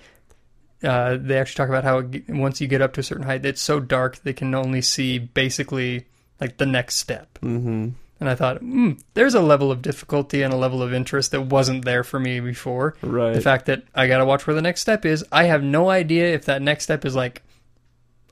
uh, 0.84 1.18
they 1.20 1.38
actually 1.38 1.56
talk 1.56 1.68
about 1.68 1.84
how 1.84 1.98
it, 1.98 2.28
once 2.28 2.60
you 2.60 2.68
get 2.68 2.80
up 2.80 2.92
to 2.94 3.00
a 3.00 3.02
certain 3.02 3.24
height, 3.24 3.44
it's 3.44 3.60
so 3.60 3.80
dark 3.80 4.18
they 4.22 4.32
can 4.32 4.54
only 4.54 4.80
see 4.82 5.18
basically 5.18 6.06
like 6.40 6.56
the 6.58 6.66
next 6.66 6.96
step. 6.96 7.38
Mm-hmm. 7.42 7.88
And 8.20 8.28
I 8.28 8.34
thought, 8.34 8.60
mm, 8.60 9.00
there's 9.14 9.34
a 9.34 9.40
level 9.40 9.72
of 9.72 9.82
difficulty 9.82 10.42
and 10.42 10.52
a 10.52 10.56
level 10.56 10.82
of 10.82 10.92
interest 10.92 11.30
that 11.32 11.42
wasn't 11.42 11.84
there 11.86 12.04
for 12.04 12.20
me 12.20 12.38
before. 12.40 12.94
Right. 13.02 13.32
The 13.34 13.40
fact 13.40 13.66
that 13.66 13.82
I 13.94 14.06
gotta 14.08 14.24
watch 14.26 14.46
where 14.46 14.54
the 14.54 14.62
next 14.62 14.82
step 14.82 15.04
is, 15.04 15.24
I 15.32 15.44
have 15.44 15.62
no 15.62 15.88
idea 15.90 16.32
if 16.34 16.44
that 16.44 16.62
next 16.62 16.84
step 16.84 17.04
is 17.04 17.16
like 17.16 17.42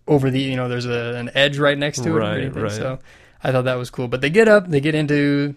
over 0.06 0.30
the, 0.30 0.40
you 0.40 0.56
know, 0.56 0.68
there's 0.68 0.86
a, 0.86 1.16
an 1.16 1.30
edge 1.34 1.58
right 1.58 1.76
next 1.76 2.02
to 2.04 2.10
it 2.10 2.12
Right, 2.20 2.36
or 2.36 2.40
anything. 2.40 2.62
right. 2.62 2.72
So 2.72 2.98
I 3.42 3.52
thought 3.52 3.64
that 3.64 3.78
was 3.78 3.90
cool. 3.90 4.08
But 4.08 4.20
they 4.20 4.30
get 4.30 4.48
up, 4.48 4.68
they 4.68 4.80
get 4.80 4.94
into 4.94 5.54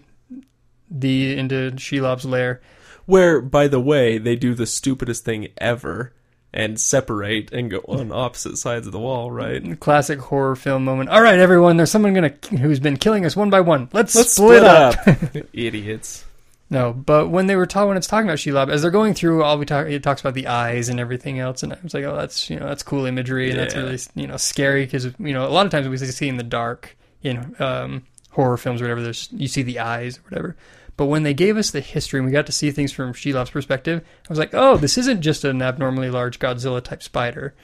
the 0.90 1.36
into 1.36 1.72
Shelob's 1.72 2.24
lair. 2.24 2.60
Where, 3.06 3.40
by 3.40 3.68
the 3.68 3.80
way, 3.80 4.18
they 4.18 4.36
do 4.36 4.54
the 4.54 4.66
stupidest 4.66 5.24
thing 5.24 5.48
ever 5.58 6.12
and 6.54 6.78
separate 6.78 7.52
and 7.52 7.70
go 7.70 7.78
on 7.88 8.10
mm. 8.10 8.14
opposite 8.16 8.58
sides 8.58 8.86
of 8.86 8.92
the 8.92 8.98
wall, 8.98 9.30
right? 9.30 9.80
Classic 9.80 10.18
horror 10.18 10.54
film 10.54 10.84
moment. 10.84 11.10
All 11.10 11.22
right, 11.22 11.38
everyone, 11.38 11.76
there's 11.76 11.90
someone 11.90 12.14
gonna 12.14 12.34
who's 12.50 12.80
been 12.80 12.96
killing 12.96 13.24
us 13.24 13.34
one 13.34 13.50
by 13.50 13.60
one. 13.60 13.88
Let's, 13.92 14.14
Let's 14.14 14.32
split, 14.32 14.62
up. 14.62 14.94
Idiots. 15.52 16.24
No, 16.72 16.94
but 16.94 17.28
when 17.28 17.48
they 17.48 17.56
were 17.56 17.66
talking, 17.66 17.88
when 17.88 17.96
it's 17.98 18.06
talking 18.06 18.26
about 18.26 18.38
Shelob, 18.38 18.70
as 18.70 18.80
they're 18.80 18.90
going 18.90 19.12
through, 19.12 19.42
all 19.42 19.58
we 19.58 19.66
talk, 19.66 19.88
it 19.88 20.02
talks 20.02 20.22
about 20.22 20.32
the 20.32 20.46
eyes 20.46 20.88
and 20.88 20.98
everything 20.98 21.38
else, 21.38 21.62
and 21.62 21.70
I 21.70 21.78
was 21.82 21.92
like, 21.92 22.04
oh, 22.04 22.16
that's 22.16 22.48
you 22.48 22.58
know, 22.58 22.66
that's 22.66 22.82
cool 22.82 23.04
imagery, 23.04 23.50
and 23.50 23.58
that's 23.58 23.74
really 23.74 23.98
you 24.14 24.26
know 24.26 24.38
scary 24.38 24.84
because 24.86 25.04
you 25.18 25.34
know 25.34 25.46
a 25.46 25.50
lot 25.50 25.66
of 25.66 25.72
times 25.72 25.88
we 25.88 25.98
see 25.98 26.28
in 26.28 26.38
the 26.38 26.42
dark, 26.42 26.96
you 27.22 27.34
know, 27.34 27.46
um, 27.58 28.02
horror 28.30 28.56
films 28.56 28.80
or 28.80 28.84
whatever, 28.84 29.02
there's 29.02 29.28
you 29.32 29.48
see 29.48 29.62
the 29.62 29.78
eyes 29.78 30.18
or 30.18 30.22
whatever. 30.22 30.56
But 30.96 31.06
when 31.06 31.22
they 31.22 31.34
gave 31.34 31.56
us 31.56 31.70
the 31.70 31.80
history 31.80 32.18
and 32.18 32.26
we 32.26 32.32
got 32.32 32.46
to 32.46 32.52
see 32.52 32.70
things 32.70 32.92
from 32.92 33.14
Shelob's 33.14 33.50
perspective, 33.50 34.02
I 34.04 34.28
was 34.28 34.38
like, 34.38 34.52
oh, 34.52 34.76
this 34.76 34.98
isn't 34.98 35.22
just 35.22 35.42
an 35.44 35.62
abnormally 35.62 36.10
large 36.10 36.38
Godzilla 36.38 36.82
type 36.82 37.02
spider. 37.02 37.54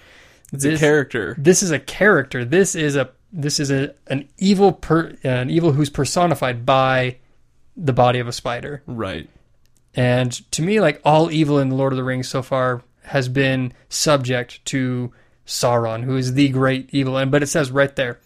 It's 0.53 0.62
This- 0.62 0.81
a 0.81 0.85
character. 0.85 1.35
This 1.38 1.62
is 1.62 1.71
a 1.71 1.79
character. 1.79 2.44
This 2.44 2.75
is 2.75 2.97
a 2.97 3.11
this 3.31 3.61
is 3.61 3.71
a 3.71 3.94
an 4.07 4.27
evil 4.38 4.73
per 4.73 5.14
an 5.23 5.51
evil 5.51 5.73
who's 5.73 5.90
personified 5.90 6.64
by 6.64 7.16
the 7.77 7.92
body 7.92 8.18
of 8.18 8.27
a 8.29 8.33
spider. 8.33 8.83
Right. 8.87 9.29
And 9.94 10.33
to 10.53 10.62
me, 10.62 10.81
like 10.81 11.01
all 11.05 11.31
evil 11.31 11.59
in 11.59 11.68
the 11.68 11.75
Lord 11.75 11.92
of 11.92 11.97
the 11.99 12.05
Rings 12.05 12.29
so 12.29 12.40
far 12.42 12.83
has 13.05 13.29
been 13.29 13.73
subject 13.88 14.64
to 14.66 15.12
Sauron, 15.47 16.05
who 16.05 16.16
is 16.16 16.35
the 16.35 16.49
great 16.49 16.88
evil. 16.92 17.16
And 17.18 17.31
but 17.31 17.42
it 17.42 17.49
says 17.49 17.71
right 17.71 17.94
there, 17.97 18.18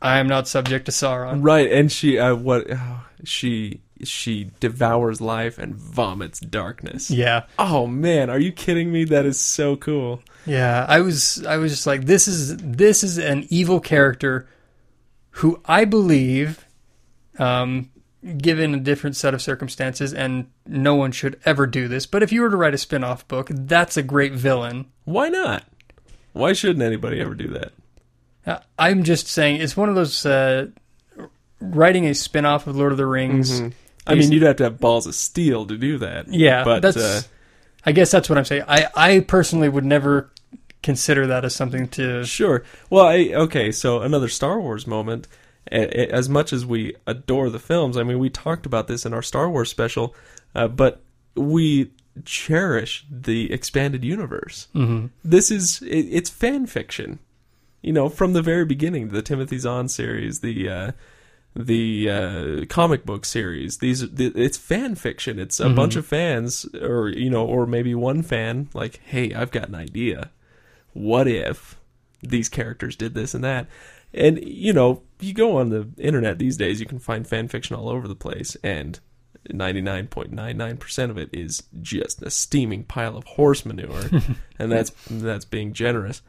I 0.00 0.18
am 0.18 0.28
not 0.28 0.46
subject 0.48 0.86
to 0.86 0.92
Sauron. 0.92 1.44
Right, 1.44 1.70
and 1.70 1.90
she 1.90 2.18
uh, 2.18 2.34
what 2.34 2.66
oh, 2.70 3.06
she 3.24 3.80
she 4.04 4.50
devours 4.60 5.20
life 5.20 5.58
and 5.58 5.74
vomits 5.74 6.40
darkness. 6.40 7.10
Yeah, 7.10 7.46
Oh 7.58 7.86
man, 7.86 8.30
are 8.30 8.38
you 8.38 8.52
kidding 8.52 8.92
me? 8.92 9.04
That 9.04 9.26
is 9.26 9.40
so 9.40 9.76
cool. 9.76 10.22
yeah. 10.46 10.86
I 10.88 11.00
was 11.00 11.44
I 11.46 11.56
was 11.56 11.72
just 11.72 11.86
like, 11.86 12.04
this 12.04 12.28
is 12.28 12.56
this 12.58 13.02
is 13.02 13.18
an 13.18 13.46
evil 13.50 13.80
character 13.80 14.48
who 15.30 15.60
I 15.64 15.84
believe, 15.84 16.64
um, 17.38 17.90
given 18.38 18.74
a 18.74 18.80
different 18.80 19.16
set 19.16 19.34
of 19.34 19.42
circumstances, 19.42 20.12
and 20.12 20.48
no 20.66 20.94
one 20.94 21.12
should 21.12 21.40
ever 21.44 21.66
do 21.66 21.88
this. 21.88 22.06
But 22.06 22.22
if 22.22 22.32
you 22.32 22.42
were 22.42 22.50
to 22.50 22.56
write 22.56 22.74
a 22.74 22.78
spin-off 22.78 23.26
book, 23.28 23.48
that's 23.50 23.96
a 23.96 24.02
great 24.02 24.32
villain. 24.32 24.86
Why 25.04 25.28
not? 25.28 25.64
Why 26.32 26.52
shouldn't 26.52 26.82
anybody 26.82 27.20
ever 27.20 27.34
do 27.34 27.48
that? 27.48 27.72
Uh, 28.48 28.60
I'm 28.78 29.02
just 29.04 29.26
saying 29.28 29.60
it's 29.60 29.76
one 29.76 29.88
of 29.88 29.94
those 29.94 30.24
uh, 30.26 30.68
writing 31.60 32.06
a 32.06 32.14
spin-off 32.14 32.66
of 32.66 32.76
Lord 32.76 32.92
of 32.92 32.98
the 32.98 33.06
Rings. 33.06 33.60
Mhm. 33.60 33.72
I 34.06 34.14
mean, 34.14 34.32
you'd 34.32 34.42
have 34.42 34.56
to 34.56 34.64
have 34.64 34.80
balls 34.80 35.06
of 35.06 35.14
steel 35.14 35.66
to 35.66 35.76
do 35.76 35.98
that. 35.98 36.28
Yeah, 36.28 36.64
but 36.64 36.80
that's. 36.80 36.96
uh, 36.96 37.22
I 37.84 37.92
guess 37.92 38.10
that's 38.10 38.28
what 38.28 38.38
I'm 38.38 38.44
saying. 38.44 38.62
I 38.66 38.86
I 38.96 39.20
personally 39.20 39.68
would 39.68 39.84
never 39.84 40.30
consider 40.82 41.26
that 41.26 41.44
as 41.44 41.54
something 41.54 41.88
to. 41.88 42.24
Sure. 42.24 42.64
Well, 42.90 43.04
I, 43.06 43.30
okay. 43.34 43.70
So 43.70 44.00
another 44.00 44.28
Star 44.28 44.60
Wars 44.60 44.86
moment. 44.86 45.28
As 45.70 46.30
much 46.30 46.54
as 46.54 46.64
we 46.64 46.96
adore 47.06 47.50
the 47.50 47.58
films, 47.58 47.98
I 47.98 48.02
mean, 48.02 48.18
we 48.18 48.30
talked 48.30 48.64
about 48.64 48.88
this 48.88 49.04
in 49.04 49.12
our 49.12 49.20
Star 49.20 49.50
Wars 49.50 49.68
special, 49.68 50.14
uh, 50.54 50.66
but 50.66 51.02
we 51.34 51.90
cherish 52.24 53.04
the 53.10 53.52
expanded 53.52 54.02
universe. 54.02 54.68
hmm 54.72 55.06
This 55.22 55.50
is 55.50 55.82
it, 55.82 56.06
it's 56.10 56.30
fan 56.30 56.64
fiction, 56.64 57.18
you 57.82 57.92
know, 57.92 58.08
from 58.08 58.32
the 58.32 58.42
very 58.42 58.64
beginning. 58.64 59.08
The 59.08 59.22
Timothy 59.22 59.58
Zahn 59.58 59.88
series, 59.88 60.40
the 60.40 60.68
uh, 60.68 60.92
the 61.56 62.10
uh, 62.10 62.64
comic 62.68 63.04
book 63.06 63.24
series. 63.24 63.78
These 63.78 64.10
the, 64.10 64.26
it's 64.34 64.56
fan 64.58 64.94
fiction. 64.94 65.38
It's 65.38 65.60
a 65.60 65.64
Mhm. 65.66 65.76
bunch 65.76 65.96
of 65.96 66.06
fans, 66.06 66.66
or 66.80 67.08
you 67.08 67.30
know, 67.30 67.44
or 67.46 67.66
maybe 67.66 67.94
one 67.94 68.22
fan. 68.22 68.68
Like, 68.74 69.00
hey, 69.04 69.32
I've 69.34 69.50
got 69.50 69.68
an 69.68 69.74
idea. 69.74 70.30
What 70.92 71.28
if 71.28 71.76
these 72.22 72.48
characters 72.48 72.96
did 72.96 73.14
this 73.14 73.34
and 73.34 73.44
that? 73.44 73.66
And 74.14 74.38
you 74.42 74.72
know, 74.72 75.02
you 75.20 75.32
go 75.34 75.56
on 75.58 75.68
the 75.70 75.88
internet 75.98 76.38
these 76.38 76.56
days, 76.56 76.80
you 76.80 76.86
can 76.86 76.98
find 76.98 77.26
fan 77.26 77.48
fiction 77.48 77.76
all 77.76 77.88
over 77.88 78.08
the 78.08 78.14
place, 78.16 78.56
and. 78.62 78.98
99.99% 79.50 81.10
of 81.10 81.16
it 81.18 81.30
is 81.32 81.62
just 81.80 82.20
a 82.22 82.30
steaming 82.30 82.84
pile 82.84 83.16
of 83.16 83.24
horse 83.24 83.64
manure 83.64 84.04
and 84.58 84.70
that's 84.70 84.90
that's 85.08 85.44
being 85.44 85.72
generous 85.72 86.20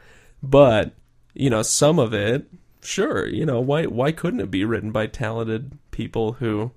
but 0.42 0.94
you 1.34 1.50
know 1.50 1.62
some 1.62 2.00
of 2.00 2.14
it 2.14 2.48
sure 2.82 3.28
you 3.28 3.46
know 3.46 3.60
why 3.60 3.86
why 3.86 4.12
couldn't 4.12 4.40
it 4.40 4.50
be 4.52 4.64
written 4.66 4.92
by 4.92 5.06
talented 5.08 5.78
people 5.92 6.34
who 6.34 6.72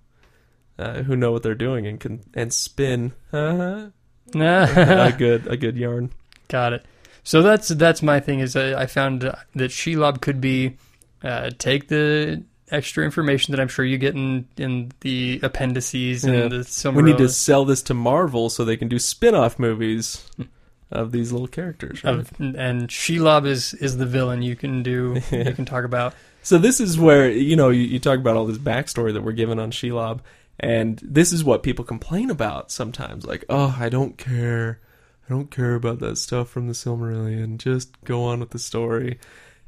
uh, 0.79 1.03
who 1.03 1.15
know 1.17 1.31
what 1.33 1.43
they're 1.43 1.55
doing 1.55 1.87
and 1.87 2.01
can 2.01 2.21
and 2.35 2.53
spin 2.53 3.12
uh, 3.33 3.88
a 4.35 5.15
good 5.17 5.47
a 5.47 5.57
good 5.57 5.77
yarn 5.77 6.11
Got 6.49 6.75
it. 6.75 6.85
So 7.25 7.41
that's 7.41 7.69
that's 7.69 8.03
my 8.03 8.21
thing. 8.21 8.41
Is 8.41 8.57
I, 8.57 8.83
I 8.83 8.87
found 8.87 9.23
that 9.23 9.71
Shelob 9.71 10.21
could 10.21 10.38
be 10.41 10.77
uh, 11.23 11.51
take 11.57 11.88
the 11.88 12.43
extra 12.71 13.05
information 13.05 13.53
that 13.53 13.61
I'm 13.61 13.69
sure 13.69 13.85
you 13.87 13.97
get 13.97 14.15
in 14.15 14.47
in 14.59 14.93
the 15.01 15.41
appendices 15.43 16.25
Yeah. 16.25 16.33
and 16.33 16.53
the 16.53 16.91
we 16.91 17.03
need 17.03 17.19
to 17.19 17.29
sell 17.31 17.65
this 17.65 17.81
to 17.85 17.95
Marvel 17.95 18.51
so 18.51 18.65
they 18.65 18.77
can 18.77 18.88
do 18.88 18.99
spin-off 18.99 19.59
movies 19.59 20.29
of 20.92 21.12
these 21.12 21.33
little 21.33 21.48
characters 21.48 22.02
right? 22.05 22.14
of, 22.14 22.33
and 22.38 22.88
Shelob 22.88 23.46
is 23.46 23.74
is 23.74 23.96
the 23.96 24.07
villain. 24.07 24.42
You 24.42 24.57
can 24.57 24.83
do 24.83 25.20
Yeah. 25.31 25.44
you 25.48 25.55
can 25.55 25.64
talk 25.64 25.85
about. 25.85 26.14
So 26.42 26.59
this 26.59 26.81
is 26.81 26.98
where 26.98 27.31
you 27.31 27.57
know 27.57 27.70
you, 27.70 27.83
you 27.83 27.98
talk 27.98 28.18
about 28.18 28.37
all 28.37 28.46
this 28.46 28.59
backstory 28.59 29.12
that 29.12 29.22
we're 29.22 29.33
given 29.33 29.59
on 29.59 29.70
Shelob, 29.70 30.20
and 30.59 31.00
this 31.02 31.33
is 31.33 31.44
what 31.44 31.62
people 31.62 31.85
complain 31.85 32.31
about 32.31 32.70
sometimes. 32.70 33.26
Like, 33.26 33.44
oh, 33.48 33.76
I 33.78 33.88
don't 33.88 34.16
care, 34.18 34.81
I 35.28 35.33
don't 35.33 35.50
care 35.50 35.74
about 35.74 35.98
that 36.00 36.18
stuff 36.18 36.48
from 36.48 36.66
the 36.66 36.74
Silmarillion. 36.74 37.59
Just 37.59 38.00
go 38.05 38.24
on 38.24 38.40
with 38.40 38.50
the 38.50 38.59
story. 38.59 39.18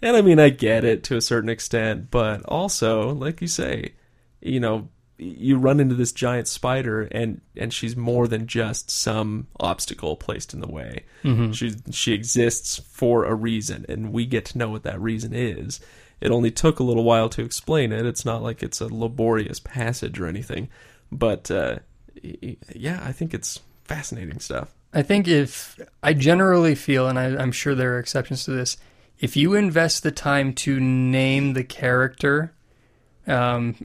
And 0.03 0.17
I 0.17 0.23
mean, 0.23 0.39
I 0.39 0.51
get 0.51 0.85
it 0.85 1.03
to 1.05 1.17
a 1.17 1.23
certain 1.23 1.49
extent, 1.49 2.11
but 2.11 2.43
also, 2.45 3.15
like 3.15 3.41
you 3.41 3.49
say, 3.49 3.95
you 4.41 4.61
know, 4.61 4.89
you 5.19 5.59
run 5.59 5.81
into 5.81 5.95
this 5.95 6.13
giant 6.13 6.49
spider, 6.49 7.03
and 7.03 7.41
and 7.57 7.73
she's 7.73 7.97
more 7.97 8.27
than 8.27 8.47
just 8.47 8.91
some 8.91 9.47
obstacle 9.61 10.17
placed 10.17 10.55
in 10.55 10.61
the 10.61 10.69
way. 10.69 11.05
Mm-hmm. 11.23 11.53
She 11.53 11.75
she 11.91 12.13
exists 12.13 12.81
for 12.91 13.25
a 13.25 13.35
reason, 13.35 13.87
and 13.89 14.13
we 14.13 14.27
get 14.27 14.45
to 14.47 14.59
know 14.59 14.71
what 14.71 14.83
that 14.83 15.01
reason 15.01 15.33
is. 15.33 15.81
It 16.21 16.31
only 16.31 16.51
took 16.51 16.79
a 16.79 16.85
little 16.85 17.05
while 17.05 17.29
to 17.31 17.43
explain 17.43 17.93
it. 17.93 18.07
It's 18.07 18.25
not 18.25 18.43
like 18.43 18.63
it's 18.63 18.81
a 18.81 18.93
laborious 18.93 19.61
passage 19.61 20.19
or 20.19 20.27
anything, 20.27 20.69
but 21.13 21.51
uh, 21.51 21.79
yeah, 22.23 23.01
I 23.05 23.13
think 23.13 23.35
it's 23.35 23.61
fascinating 23.85 24.41
stuff. 24.41 24.75
I 24.93 25.03
think 25.03 25.27
if 25.29 25.79
I 26.03 26.15
generally 26.15 26.75
feel, 26.75 27.09
and 27.09 27.19
I, 27.19 27.27
I'm 27.37 27.53
sure 27.53 27.75
there 27.75 27.95
are 27.95 27.99
exceptions 27.99 28.45
to 28.45 28.53
this, 28.53 28.77
if 29.19 29.37
you 29.37 29.55
invest 29.55 30.03
the 30.03 30.13
time 30.13 30.55
to 30.55 30.79
name 30.81 31.55
the 31.55 31.65
character, 31.65 32.53
um, 33.27 33.77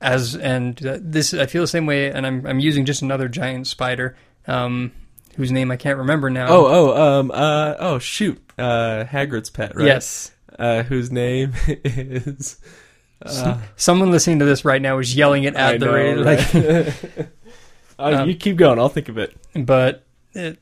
as 0.00 0.34
and 0.36 0.84
uh, 0.86 0.98
this, 1.00 1.34
I 1.34 1.46
feel 1.46 1.62
the 1.62 1.68
same 1.68 1.86
way, 1.86 2.10
and 2.10 2.26
I'm 2.26 2.46
I'm 2.46 2.58
using 2.60 2.84
just 2.86 3.02
another 3.02 3.28
giant 3.28 3.66
spider, 3.66 4.16
um, 4.46 4.92
whose 5.36 5.52
name 5.52 5.70
I 5.70 5.76
can't 5.76 5.98
remember 5.98 6.30
now. 6.30 6.48
Oh, 6.48 6.66
oh, 6.66 7.18
um, 7.20 7.30
uh, 7.30 7.74
oh, 7.78 7.98
shoot, 7.98 8.40
uh, 8.58 9.04
Hagrid's 9.04 9.50
pet, 9.50 9.74
right? 9.76 9.86
yes. 9.86 10.30
Uh, 10.58 10.82
whose 10.82 11.10
name 11.10 11.52
is. 11.66 12.58
Uh, 13.22 13.58
Someone 13.76 14.10
listening 14.10 14.38
to 14.40 14.44
this 14.44 14.64
right 14.64 14.80
now 14.80 14.98
is 14.98 15.14
yelling 15.14 15.44
it 15.44 15.56
I 15.56 15.74
at 15.74 15.80
the 15.80 15.86
know, 15.86 15.92
radio, 15.92 16.22
like, 16.22 16.54
right? 16.54 17.28
Uh, 17.98 18.20
Um, 18.22 18.28
you 18.30 18.34
keep 18.34 18.56
going. 18.56 18.78
I'll 18.78 18.88
think 18.88 19.10
of 19.10 19.18
it. 19.18 19.36
but 19.54 20.06
it, 20.32 20.58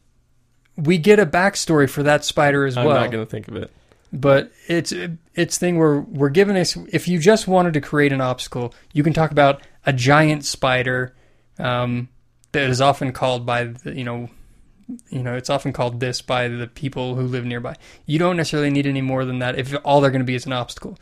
we 0.77 0.99
get 0.99 1.21
a 1.21 1.27
backstory 1.27 1.89
for 1.89 2.03
that 2.03 2.25
spider 2.25 2.67
as 2.67 2.75
well. 2.75 2.91
I'm 2.91 2.95
not 3.03 3.11
going 3.13 3.25
to 3.25 3.31
think 3.31 3.47
of 3.47 3.55
it. 3.55 3.71
But 4.13 4.53
it's 4.67 4.93
it's 5.35 5.59
thing 5.59 5.79
where 5.79 6.01
we're 6.01 6.29
given 6.29 6.57
us 6.57 6.77
if 6.91 7.09
you 7.09 7.19
just 7.19 7.47
wanted 7.47 7.75
to 7.75 7.81
create 7.81 8.13
an 8.13 8.21
obstacle 8.21 8.75
you 8.93 9.03
can 9.03 9.13
talk 9.13 9.31
about 9.31 9.63
a 9.87 9.93
giant 9.93 10.45
spider 10.45 11.15
um, 11.59 12.09
that 12.53 12.69
is 12.71 12.81
often 12.81 13.13
called 13.13 13.45
by 13.45 13.65
the, 13.65 13.95
you 13.95 14.05
know 14.05 14.29
you 15.11 15.23
know 15.23 15.35
it's 15.35 15.51
often 15.51 15.73
called 15.73 16.01
this 16.01 16.23
by 16.23 16.49
the 16.49 16.67
people 16.67 17.15
who 17.15 17.23
live 17.23 17.45
nearby 17.45 17.75
you 18.07 18.19
don't 18.19 18.37
necessarily 18.37 18.71
need 18.71 18.87
any 18.87 19.03
more 19.03 19.25
than 19.25 19.41
that 19.41 19.59
if 19.59 19.75
all 19.85 20.01
they're 20.01 20.11
going 20.11 20.21
to 20.21 20.27
be 20.27 20.35
is 20.35 20.47
an 20.47 20.53
obstacle 20.53 20.99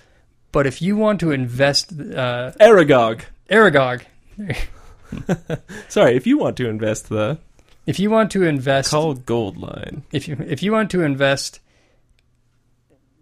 but 0.53 0.67
if 0.67 0.81
you 0.81 0.97
want 0.97 1.21
to 1.21 1.33
invest 1.33 1.93
uh, 1.93 2.53
Aragog. 2.61 3.23
Aragog 3.51 4.03
Sorry, 5.89 6.17
if 6.17 6.27
you 6.27 6.39
want 6.39 6.57
to 6.57 6.69
invest 6.69 7.09
the 7.09 7.39
if 7.87 8.01
you 8.01 8.11
want 8.11 8.33
to 8.33 8.43
invest 8.43 8.91
call 8.91 9.15
Gold 9.15 9.57
Line. 9.57 10.03
if 10.13 10.27
you 10.27 10.37
if 10.47 10.63
you 10.63 10.73
want 10.73 10.91
to 10.91 11.03
invest 11.03 11.61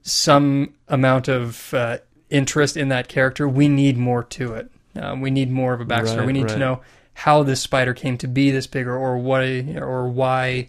some 0.05 0.75
amount 0.87 1.29
of 1.29 1.73
uh, 1.75 1.99
interest 2.31 2.77
in 2.77 2.88
that 2.90 3.09
character, 3.09 3.49
we 3.49 3.69
need 3.69 3.97
more 3.97 4.23
to 4.23 4.55
it. 4.55 4.71
Um, 4.97 5.21
we 5.21 5.31
need 5.31 5.51
more 5.51 5.73
of 5.75 5.81
a 5.81 5.85
backstory. 5.85 6.19
Right, 6.19 6.27
we 6.27 6.33
need 6.35 6.49
to 6.49 6.59
know 6.59 6.83
how 7.14 7.43
this 7.43 7.61
spider 7.61 7.95
came 7.95 8.17
to 8.19 8.29
be 8.29 8.51
this 8.51 8.67
big, 8.69 8.87
or, 8.87 8.97
or 8.97 9.19
what, 9.19 9.43
or 9.43 10.09
why, 10.09 10.69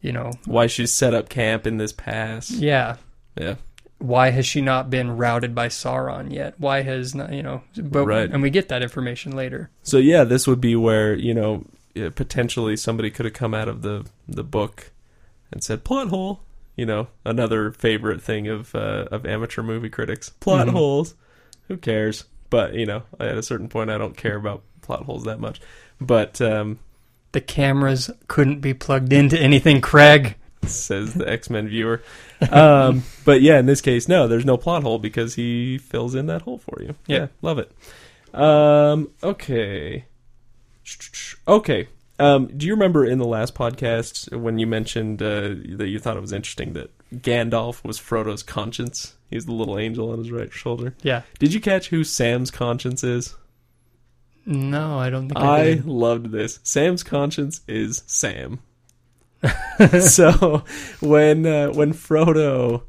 you 0.00 0.12
know, 0.12 0.32
Why 0.46 0.66
she's 0.66 0.92
set 0.92 1.14
up 1.14 1.28
camp 1.28 1.66
in 1.66 1.76
this 1.76 1.92
pass. 1.92 2.50
yeah. 2.50 2.96
Yeah. 3.36 3.56
Why 3.98 4.30
has 4.30 4.46
she 4.46 4.62
not 4.62 4.88
been 4.88 5.16
routed 5.18 5.54
by 5.54 5.68
Sauron 5.68 6.32
yet? 6.32 6.54
Why 6.58 6.80
has 6.80 7.14
not, 7.14 7.34
you 7.34 7.42
know? 7.42 7.62
But 7.76 8.06
Right. 8.06 8.30
and 8.30 8.40
we 8.42 8.48
get 8.48 8.68
that 8.68 8.82
information 8.82 9.36
later. 9.36 9.68
So 9.82 9.98
yeah, 9.98 10.24
this 10.24 10.46
would 10.46 10.60
be 10.60 10.74
where 10.74 11.14
you 11.14 11.34
know 11.34 11.66
potentially 12.14 12.76
somebody 12.78 13.10
could 13.10 13.26
have 13.26 13.34
come 13.34 13.52
out 13.52 13.68
of 13.68 13.82
the 13.82 14.06
the 14.26 14.42
book 14.42 14.90
and 15.52 15.62
said 15.62 15.84
plot 15.84 16.08
hole. 16.08 16.40
You 16.80 16.86
know, 16.86 17.08
another 17.26 17.72
favorite 17.72 18.22
thing 18.22 18.48
of 18.48 18.74
uh, 18.74 19.04
of 19.10 19.26
amateur 19.26 19.62
movie 19.62 19.90
critics: 19.90 20.30
plot 20.30 20.66
Mhm. 20.66 20.70
holes. 20.72 21.14
Who 21.68 21.76
cares? 21.76 22.24
But 22.48 22.72
you 22.72 22.86
know, 22.86 23.02
at 23.20 23.36
a 23.36 23.42
certain 23.42 23.68
point, 23.68 23.90
I 23.90 23.98
don't 23.98 24.16
care 24.16 24.36
about 24.36 24.62
plot 24.80 25.02
holes 25.04 25.24
that 25.24 25.40
much. 25.40 25.60
But 26.00 26.40
um, 26.40 26.78
The 27.32 27.42
cameras 27.42 28.10
couldn't 28.28 28.60
be 28.60 28.72
plugged 28.72 29.12
into 29.12 29.38
anything, 29.38 29.82
Craig. 29.82 30.36
says 30.64 31.12
the 31.12 31.28
X 31.38 31.50
Men 31.50 31.68
viewer. 31.68 32.00
Um, 32.50 33.04
but 33.26 33.42
yeah, 33.42 33.58
in 33.58 33.66
this 33.66 33.82
case, 33.82 34.08
no, 34.08 34.26
there's 34.26 34.46
no 34.46 34.56
plot 34.56 34.82
hole 34.82 34.98
because 34.98 35.34
he 35.34 35.76
fills 35.76 36.14
in 36.14 36.26
that 36.26 36.42
hole 36.42 36.56
for 36.58 36.80
you. 36.82 36.94
Yeah. 37.06 37.16
Yeah, 37.18 37.26
love 37.42 37.58
it. 37.58 37.70
Um, 38.34 39.10
okay. 39.22 40.06
Okay. 41.46 41.88
Um, 42.20 42.46
do 42.56 42.66
you 42.66 42.74
remember 42.74 43.04
in 43.04 43.18
the 43.18 43.26
last 43.26 43.54
podcast 43.54 44.34
when 44.36 44.58
you 44.58 44.66
mentioned 44.66 45.22
uh, 45.22 45.54
that 45.76 45.88
you 45.88 45.98
thought 45.98 46.16
it 46.16 46.20
was 46.20 46.32
interesting 46.32 46.74
that 46.74 46.90
Gandalf 47.14 47.82
was 47.82 47.98
Frodo's 47.98 48.42
conscience? 48.42 49.14
He's 49.30 49.46
the 49.46 49.52
little 49.52 49.78
angel 49.78 50.10
on 50.10 50.18
his 50.18 50.30
right 50.30 50.52
shoulder. 50.52 50.94
Yeah. 51.02 51.22
Did 51.38 51.54
you 51.54 51.60
catch 51.60 51.88
who 51.88 52.04
Sam's 52.04 52.50
conscience 52.50 53.02
is? 53.02 53.36
No, 54.44 54.98
I 54.98 55.10
don't 55.10 55.28
think 55.28 55.38
I, 55.38 55.60
I 55.60 55.82
loved 55.84 56.30
this. 56.30 56.60
Sam's 56.62 57.02
conscience 57.02 57.60
is 57.66 58.02
Sam. 58.06 58.60
so 60.00 60.64
when 61.00 61.46
uh, 61.46 61.68
when 61.68 61.94
Frodo 61.94 62.82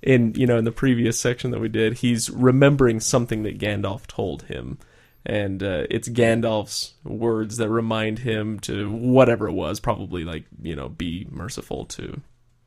in 0.00 0.32
you 0.34 0.46
know 0.46 0.58
in 0.58 0.64
the 0.64 0.72
previous 0.72 1.20
section 1.20 1.50
that 1.50 1.60
we 1.60 1.68
did, 1.68 1.94
he's 1.98 2.30
remembering 2.30 3.00
something 3.00 3.42
that 3.42 3.58
Gandalf 3.58 4.06
told 4.06 4.44
him, 4.44 4.78
and 5.26 5.62
uh, 5.62 5.84
it's 5.90 6.08
Gandalf's 6.08 6.94
words 7.04 7.56
that 7.58 7.68
remind 7.68 8.20
him 8.20 8.58
to 8.60 8.90
whatever 8.90 9.48
it 9.48 9.52
was, 9.52 9.80
probably 9.80 10.24
like 10.24 10.44
you 10.62 10.76
know 10.76 10.88
be 10.88 11.26
merciful 11.30 11.84
to 11.86 12.20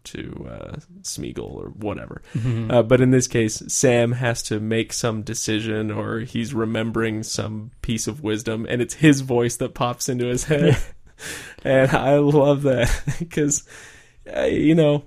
to 0.04 0.47
uh, 0.49 0.76
Smeagol 1.02 1.54
or 1.54 1.70
whatever. 1.70 2.22
Mhm. 2.34 2.72
Uh, 2.72 2.84
but 2.84 3.02
in 3.02 3.12
this 3.12 3.28
case, 3.28 3.62
Sam 3.68 4.14
has 4.14 4.41
to 4.43 4.60
make 4.60 4.93
some 4.93 5.22
decision, 5.22 5.91
or 5.91 6.22
he's 6.22 6.54
remembering 6.54 7.24
some 7.24 7.72
piece 7.82 8.08
of 8.08 8.24
wisdom, 8.24 8.66
and 8.68 8.82
it's 8.82 8.95
his 8.95 9.22
voice 9.22 9.56
that 9.58 9.74
pops 9.74 10.10
into 10.10 10.26
his 10.26 10.45
head. 10.45 10.78
and 11.64 11.91
I 11.91 12.18
love 12.18 12.64
that 12.64 12.89
because, 13.20 13.64
uh, 14.36 14.45
you 14.45 14.74
know, 14.76 15.04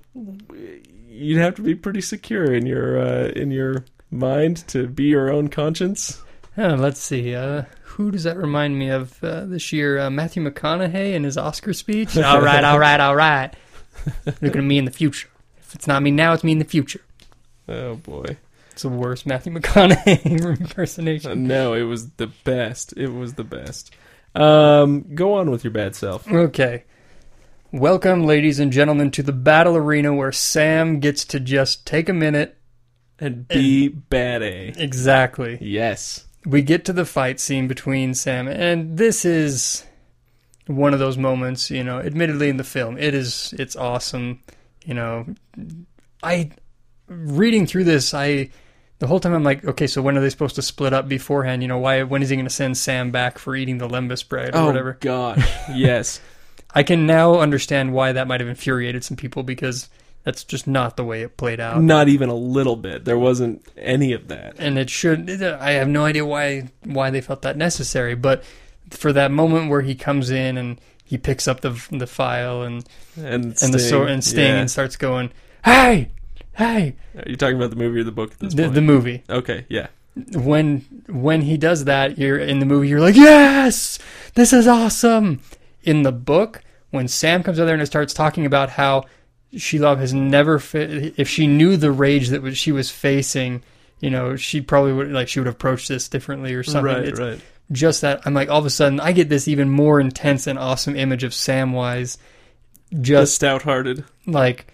you'd 1.09 1.41
have 1.41 1.55
to 1.55 1.61
be 1.61 1.75
pretty 1.75 2.01
secure 2.01 2.45
in 2.53 2.65
your 2.65 2.97
uh, 2.99 3.27
in 3.29 3.51
your 3.51 3.85
mind 4.11 4.65
to 4.69 4.87
be 4.87 5.05
your 5.05 5.29
own 5.29 5.49
conscience. 5.49 6.21
Uh, 6.57 6.75
let's 6.75 7.01
see. 7.01 7.35
Uh, 7.35 7.63
who 7.83 8.11
does 8.11 8.23
that 8.23 8.37
remind 8.37 8.77
me 8.77 8.89
of 8.89 9.21
uh, 9.23 9.45
this 9.45 9.73
year? 9.73 9.99
Uh, 9.99 10.09
Matthew 10.09 10.43
McConaughey 10.43 11.13
in 11.13 11.23
his 11.23 11.37
Oscar 11.37 11.73
speech. 11.73 12.17
all 12.17 12.41
right, 12.41 12.63
all 12.63 12.79
right, 12.79 12.99
all 12.99 13.15
right. 13.15 13.53
Looking 14.25 14.57
at 14.57 14.63
me 14.63 14.77
in 14.77 14.85
the 14.85 14.91
future. 14.91 15.29
If 15.57 15.75
it's 15.75 15.87
not 15.87 16.03
me 16.03 16.11
now, 16.11 16.33
it's 16.33 16.43
me 16.43 16.51
in 16.51 16.59
the 16.59 16.65
future. 16.65 17.01
Oh 17.67 17.95
boy. 17.95 18.37
It's 18.71 18.81
the 18.81 18.89
worst 18.89 19.25
Matthew 19.25 19.53
McConaughey 19.53 20.59
impersonation. 20.59 21.31
Uh, 21.31 21.35
no, 21.35 21.73
it 21.73 21.83
was 21.83 22.09
the 22.11 22.27
best. 22.27 22.93
It 22.97 23.07
was 23.07 23.35
the 23.35 23.43
best. 23.43 23.95
Um, 24.35 25.15
go 25.15 25.35
on 25.35 25.49
with 25.49 25.63
your 25.63 25.71
bad 25.71 25.95
self. 25.95 26.29
Okay. 26.29 26.83
Welcome, 27.71 28.25
ladies 28.25 28.59
and 28.59 28.71
gentlemen, 28.71 29.11
to 29.11 29.23
the 29.23 29.31
battle 29.31 29.75
arena 29.75 30.13
where 30.13 30.31
Sam 30.31 30.99
gets 30.99 31.25
to 31.25 31.39
just 31.39 31.85
take 31.85 32.09
a 32.09 32.13
minute. 32.13 32.57
And 33.17 33.47
be 33.47 33.87
bad 33.87 34.43
A. 34.43 34.73
Exactly. 34.77 35.57
Yes. 35.61 36.25
We 36.45 36.61
get 36.61 36.85
to 36.85 36.93
the 36.93 37.05
fight 37.05 37.39
scene 37.39 37.67
between 37.67 38.13
Sam, 38.13 38.47
and 38.47 38.97
this 38.97 39.25
is 39.25 39.83
one 40.67 40.93
of 40.93 40.99
those 40.99 41.17
moments, 41.17 41.69
you 41.69 41.83
know, 41.83 41.99
admittedly 41.99 42.49
in 42.49 42.57
the 42.57 42.63
film. 42.63 42.97
It 42.97 43.13
is, 43.13 43.53
it's 43.57 43.75
awesome. 43.75 44.41
You 44.83 44.93
know, 44.93 45.25
I, 46.23 46.51
reading 47.07 47.65
through 47.65 47.85
this, 47.85 48.13
I, 48.13 48.49
the 48.99 49.07
whole 49.07 49.19
time 49.19 49.33
I'm 49.33 49.43
like, 49.43 49.63
okay, 49.65 49.87
so 49.87 50.01
when 50.01 50.17
are 50.17 50.21
they 50.21 50.29
supposed 50.29 50.55
to 50.55 50.61
split 50.61 50.93
up 50.93 51.07
beforehand? 51.07 51.61
You 51.61 51.67
know, 51.67 51.77
why, 51.77 52.03
when 52.03 52.21
is 52.21 52.29
he 52.29 52.35
going 52.35 52.45
to 52.47 52.53
send 52.53 52.77
Sam 52.77 53.11
back 53.11 53.37
for 53.37 53.55
eating 53.55 53.77
the 53.77 53.87
lembas 53.87 54.27
bread 54.27 54.55
or 54.55 54.65
whatever? 54.65 54.65
oh 54.65 54.67
whatever? 54.67 54.97
God. 55.01 55.45
Yes. 55.73 56.19
I 56.75 56.83
can 56.83 57.05
now 57.05 57.39
understand 57.39 57.93
why 57.93 58.11
that 58.11 58.27
might 58.27 58.41
have 58.41 58.49
infuriated 58.49 59.03
some 59.03 59.15
people 59.15 59.43
because 59.43 59.89
that's 60.25 60.43
just 60.43 60.67
not 60.67 60.97
the 60.97 61.05
way 61.05 61.21
it 61.21 61.37
played 61.37 61.61
out. 61.61 61.81
Not 61.81 62.09
even 62.09 62.27
a 62.29 62.35
little 62.35 62.75
bit. 62.75 63.05
There 63.05 63.17
wasn't 63.17 63.65
any 63.77 64.11
of 64.11 64.27
that. 64.27 64.55
And 64.57 64.77
it 64.77 64.89
should. 64.89 65.29
I 65.41 65.71
have 65.71 65.87
no 65.87 66.03
idea 66.03 66.25
why 66.25 66.69
why 66.83 67.09
they 67.11 67.21
felt 67.21 67.41
that 67.43 67.55
necessary, 67.55 68.15
but 68.15 68.43
for 68.89 69.13
that 69.13 69.31
moment 69.31 69.69
where 69.69 69.81
he 69.81 69.95
comes 69.95 70.29
in 70.29 70.57
and 70.57 70.81
he 71.03 71.17
picks 71.17 71.47
up 71.47 71.61
the 71.61 71.69
the 71.91 72.07
Phial 72.07 72.63
and 72.63 72.83
And 73.15 73.45
and 73.45 73.73
the 73.73 73.79
Sting, 73.79 73.79
sword 73.79 74.09
and 74.09 74.23
Sting 74.23 74.45
yeah. 74.45 74.59
and 74.59 74.69
starts 74.69 74.97
going, 74.97 75.31
"Hey, 75.63 76.09
hey!" 76.57 76.95
Are 77.15 77.29
you 77.29 77.35
talking 77.37 77.55
about 77.57 77.69
the 77.69 77.75
movie 77.77 77.99
or 78.01 78.03
the 78.03 78.11
book 78.11 78.31
at 78.33 78.39
this 78.39 78.53
The, 78.53 78.63
point? 78.63 78.73
the 78.75 78.81
movie 78.81 79.23
okay. 79.29 79.65
Yeah. 79.69 79.87
when 80.33 80.81
when 81.07 81.41
he 81.41 81.57
does 81.57 81.85
that, 81.85 82.17
you're 82.17 82.39
in 82.39 82.59
the 82.59 82.65
movie. 82.65 82.87
You're 82.87 82.99
like, 83.01 83.15
"Yes, 83.15 83.99
this 84.33 84.51
is 84.53 84.67
awesome." 84.67 85.41
In 85.83 86.01
the 86.01 86.11
book, 86.11 86.61
when 86.89 87.07
Sam 87.07 87.43
comes 87.43 87.59
out 87.59 87.65
there 87.65 87.75
and 87.75 87.85
starts 87.85 88.11
talking 88.13 88.43
about 88.45 88.71
how 88.71 89.03
Shelob 89.53 89.99
has 89.99 90.13
never, 90.13 90.59
fa- 90.59 91.19
if 91.19 91.29
she 91.29 91.47
knew 91.47 91.77
the 91.77 91.91
rage 91.91 92.29
that 92.29 92.41
was, 92.41 92.57
she 92.57 92.71
was 92.71 92.91
facing, 92.91 93.63
you 93.99 94.09
know, 94.09 94.35
she 94.35 94.59
probably 94.61 94.91
would 94.93 95.11
like 95.11 95.27
she 95.27 95.39
would 95.39 95.47
approach 95.47 95.87
this 95.87 96.09
differently 96.09 96.53
or 96.53 96.63
something. 96.63 96.83
Right. 96.93 97.05
It's 97.05 97.19
Right. 97.19 97.39
just 97.71 98.01
that 98.01 98.21
I'm 98.25 98.33
like 98.33 98.49
all 98.49 98.59
of 98.59 98.65
a 98.65 98.69
sudden 98.69 98.99
I 98.99 99.11
get 99.13 99.29
this 99.29 99.47
even 99.47 99.69
more 99.69 99.99
intense 99.99 100.45
and 100.47 100.59
awesome 100.59 100.95
image 100.95 101.23
of 101.23 101.31
Samwise, 101.31 102.17
Just 102.91 103.01
just 103.01 103.35
stout-hearted. 103.35 104.03
like 104.27 104.67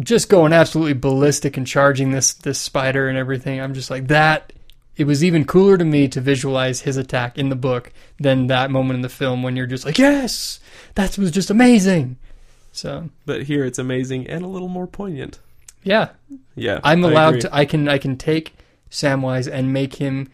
just 0.00 0.28
going 0.28 0.52
absolutely 0.52 0.92
ballistic 0.94 1.56
and 1.56 1.66
charging 1.66 2.10
this 2.12 2.34
this 2.34 2.58
spider 2.58 3.08
and 3.08 3.16
everything. 3.18 3.60
I'm 3.60 3.74
just 3.74 3.90
like 3.90 4.08
that. 4.08 4.52
It 4.96 5.04
was 5.08 5.24
even 5.24 5.44
cooler 5.44 5.76
to 5.76 5.84
me 5.84 6.06
to 6.08 6.20
visualize 6.20 6.82
his 6.82 6.96
attack 6.96 7.36
in 7.36 7.48
the 7.48 7.56
book 7.56 7.92
than 8.20 8.46
that 8.46 8.70
moment 8.70 8.96
in 8.98 9.02
the 9.02 9.08
film 9.08 9.42
when 9.42 9.56
you're 9.56 9.66
just 9.66 9.84
like, 9.84 9.98
yes, 9.98 10.60
that 10.94 11.18
was 11.18 11.30
just 11.32 11.50
amazing. 11.50 12.16
So 12.74 13.08
But 13.24 13.44
here 13.44 13.64
it's 13.64 13.78
amazing 13.78 14.26
and 14.26 14.44
a 14.44 14.48
little 14.48 14.68
more 14.68 14.86
poignant. 14.86 15.38
yeah, 15.84 16.10
Yeah. 16.56 16.80
I'm 16.84 17.04
allowed 17.04 17.28
agree. 17.30 17.40
to. 17.42 17.54
I 17.54 17.64
can 17.64 17.88
I 17.88 17.98
can 17.98 18.16
take 18.16 18.54
Samwise 18.90 19.50
and 19.50 19.72
make 19.72 19.94
him 19.96 20.28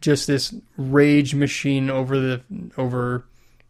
just 0.00 0.26
this 0.26 0.54
rage 0.76 1.34
machine 1.34 1.88
over 1.90 2.18
the 2.18 2.40
over, 2.76 3.24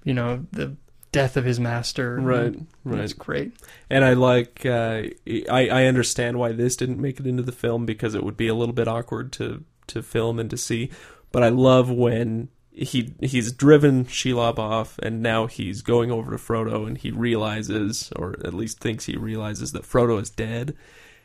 you 0.04 0.14
know, 0.14 0.46
the 0.52 0.74
death 1.12 1.36
of 1.36 1.44
his 1.44 1.60
master. 1.60 2.16
Right. 2.20 2.54
It's 2.54 2.64
Right. 2.84 3.18
great. 3.18 3.52
And 3.90 4.04
I 4.04 4.14
like. 4.14 4.64
Uh, 4.66 5.02
I 5.50 5.68
I 5.68 5.84
understand 5.84 6.38
why 6.38 6.52
this 6.52 6.76
didn't 6.76 7.00
make 7.00 7.20
it 7.20 7.26
into 7.26 7.42
the 7.42 7.52
film 7.52 7.86
because 7.86 8.14
it 8.14 8.24
would 8.24 8.36
be 8.36 8.48
a 8.48 8.54
little 8.54 8.74
bit 8.74 8.88
awkward 8.88 9.32
to 9.34 9.64
to 9.88 10.02
film 10.02 10.38
and 10.40 10.48
to 10.50 10.56
see. 10.56 10.90
But 11.30 11.42
I 11.42 11.50
love 11.50 11.90
when 11.90 12.48
he 12.74 13.14
he's 13.20 13.52
driven 13.52 14.04
Shelob 14.04 14.58
off, 14.58 14.98
and 14.98 15.22
now 15.22 15.46
he's 15.46 15.80
going 15.82 16.10
over 16.10 16.32
to 16.32 16.36
Frodo, 16.36 16.86
and 16.86 16.98
he 16.98 17.10
realizes, 17.10 18.12
or 18.16 18.34
at 18.44 18.54
least 18.54 18.80
thinks 18.80 19.06
he 19.06 19.16
realizes, 19.16 19.72
that 19.72 19.84
Frodo 19.84 20.20
is 20.20 20.30
dead. 20.30 20.74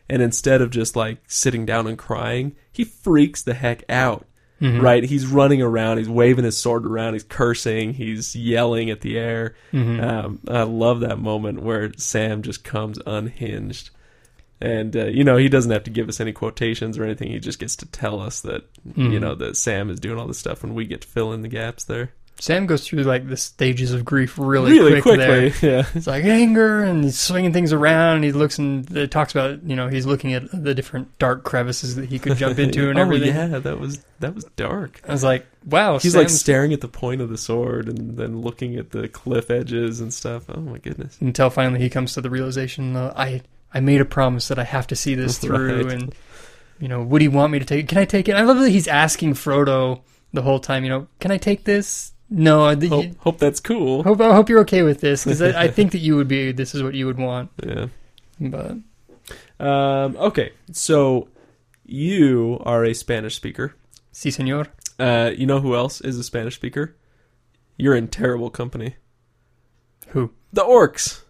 And 0.08 0.22
instead 0.22 0.62
of 0.62 0.72
just 0.72 0.96
like 0.96 1.20
sitting 1.28 1.66
down 1.66 1.86
and 1.88 1.98
crying, 1.98 2.56
he 2.72 2.84
freaks 2.84 3.42
the 3.42 3.54
heck 3.54 3.84
out. 3.90 4.26
Mhm. 4.62 4.82
Right? 4.82 5.04
He's 5.06 5.26
running 5.26 5.62
around, 5.62 6.00
he's 6.00 6.10
waving 6.10 6.44
his 6.46 6.58
sword 6.58 6.86
around, 6.86 7.14
he's 7.14 7.24
cursing, 7.24 7.94
he's 7.94 8.36
yelling 8.36 8.90
at 8.90 9.02
the 9.02 9.18
air. 9.18 9.56
Mhm. 9.72 10.04
Um, 10.04 10.40
I 10.50 10.64
love 10.64 11.00
that 11.00 11.20
moment 11.20 11.62
where 11.64 11.92
Sam 11.96 12.42
just 12.42 12.64
comes 12.64 13.00
unhinged. 13.06 13.90
And, 14.62 14.96
uh, 14.96 15.06
you 15.06 15.24
know, 15.24 15.38
he 15.38 15.48
doesn't 15.50 15.72
have 15.72 15.84
to 15.86 15.90
give 15.90 16.10
us 16.10 16.20
any 16.20 16.34
quotations 16.34 16.98
or 16.98 17.06
anything. 17.06 17.32
He 17.32 17.40
just 17.40 17.60
gets 17.60 17.76
to 17.78 17.86
tell 17.86 18.20
us 18.20 18.42
that, 18.42 18.64
you 18.96 19.06
Mhm. 19.10 19.22
know, 19.22 19.36
that 19.36 19.56
Sam 19.56 19.90
is 19.90 20.00
doing 20.00 20.20
all 20.20 20.28
this 20.28 20.38
stuff 20.38 20.64
and 20.64 20.76
we 20.76 20.86
get 20.86 21.02
to 21.02 21.08
fill 21.08 21.32
in 21.34 21.42
the 21.44 21.48
gaps 21.48 21.86
there. 21.86 22.12
Sam 22.42 22.68
goes 22.68 22.88
through 22.88 23.04
like 23.04 23.28
the 23.28 23.36
stages 23.36 23.92
of 23.94 24.06
grief 24.06 24.36
really, 24.40 24.78
quick 24.80 25.04
quickly. 25.04 25.50
There. 25.50 25.54
Yeah. 25.62 25.86
It's 25.94 26.08
like 26.08 26.24
anger, 26.24 26.80
and 26.80 27.04
he's 27.04 27.20
swinging 27.20 27.52
things 27.52 27.74
around. 27.74 28.16
And 28.16 28.24
he 28.24 28.32
looks 28.32 28.58
and 28.58 28.90
it 28.96 29.12
talks 29.12 29.34
about 29.34 29.62
you 29.66 29.76
know 29.76 29.90
he's 29.90 30.06
looking 30.06 30.34
at 30.34 30.44
the 30.54 30.74
different 30.74 31.18
dark 31.20 31.44
crevices 31.44 31.98
that 31.98 32.06
he 32.08 32.18
could 32.18 32.38
jump 32.38 32.58
into 32.66 32.90
and 32.90 32.98
oh, 32.98 33.02
everything. 33.02 33.36
yeah, 33.36 33.60
that 33.60 33.78
was, 33.78 34.00
that 34.22 34.34
was 34.36 34.46
dark. 34.56 35.02
I 35.06 35.12
was 35.12 35.22
like, 35.24 35.48
wow, 35.66 36.00
He's 36.00 36.16
like 36.16 36.30
staring 36.30 36.72
at 36.72 36.80
the 36.80 36.88
point 36.88 37.20
of 37.20 37.28
the 37.28 37.38
sword 37.38 37.90
and 37.90 38.16
then 38.16 38.40
looking 38.42 38.78
at 38.78 38.92
the 38.92 39.10
cliff 39.10 39.52
edges 39.52 40.00
and 40.00 40.14
stuff. 40.14 40.44
Oh 40.48 40.62
my 40.62 40.78
goodness. 40.78 41.18
until 41.20 41.50
finally 41.50 41.82
he 41.82 41.90
comes 41.90 42.14
to 42.14 42.22
the 42.22 42.30
realization 42.30 42.96
uh, 42.96 43.14
I 43.18 43.42
I 43.74 43.80
made 43.80 44.02
a 44.02 44.06
promise 44.06 44.48
that 44.48 44.60
I 44.60 44.64
have 44.64 44.88
to 44.88 44.96
see 44.96 45.16
this 45.16 45.38
through 45.42 45.84
Right. 45.84 45.94
and 45.94 46.16
you 46.80 46.88
know 46.88 47.02
would 47.04 47.22
he 47.22 47.28
want 47.28 47.52
me 47.52 47.60
to 47.60 47.66
take 47.66 47.84
it? 47.86 47.88
can 47.90 47.98
I 47.98 48.06
take 48.06 48.28
it 48.30 48.36
I 48.36 48.42
love 48.44 48.60
that 48.60 48.70
he's 48.70 48.88
asking 48.88 49.34
Frodo 49.34 50.02
the 50.34 50.42
whole 50.42 50.60
time 50.60 50.84
you 50.84 50.90
know 50.90 51.08
can 51.20 51.32
I 51.32 51.38
take 51.38 51.64
this 51.66 52.14
no 52.30 52.64
I, 52.64 52.76
Hope, 52.88 53.16
hope 53.20 53.38
that's 53.40 53.60
cool. 53.60 54.04
hope, 54.04 54.22
I 54.22 54.34
hope 54.36 54.50
you're 54.50 54.60
okay 54.62 54.84
with 54.84 55.02
this 55.02 55.24
because 55.26 55.42
I, 55.42 55.64
I 55.64 55.68
think 55.78 55.92
that 55.94 56.00
you 56.00 56.16
would 56.16 56.28
be 56.28 56.52
this 56.52 56.74
is 56.76 56.82
what 56.84 56.94
you 56.94 57.06
would 57.08 57.18
want 57.18 57.50
Yeah. 57.64 57.88
but 58.40 58.78
Um, 59.60 60.16
okay, 60.18 60.54
so 60.72 61.28
you 61.86 62.62
are 62.66 62.86
a 62.86 62.94
Spanish 62.94 63.36
speaker. 63.36 63.76
si 64.12 64.32
senor 64.32 64.68
Uh, 65.00 65.32
you 65.36 65.46
know 65.46 65.60
who 65.60 65.76
else 65.76 66.02
is 66.02 66.18
a 66.18 66.24
Spanish 66.24 66.56
speaker? 66.56 66.96
You're 67.78 67.96
in 67.96 68.08
terrible 68.08 68.50
company. 68.50 68.96
who 70.10 70.32
The 70.54 70.64
orcs. 70.64 71.22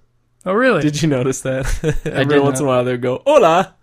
Oh 0.46 0.54
really 0.54 0.82
Did 0.82 1.02
you 1.02 1.08
notice 1.08 1.42
that? 1.42 1.66
Every 2.06 2.40
once 2.40 2.60
in 2.60 2.66
a 2.66 2.68
while 2.68 2.84
they 2.84 2.92
would 2.92 3.02
go 3.02 3.22
hola. 3.26 3.76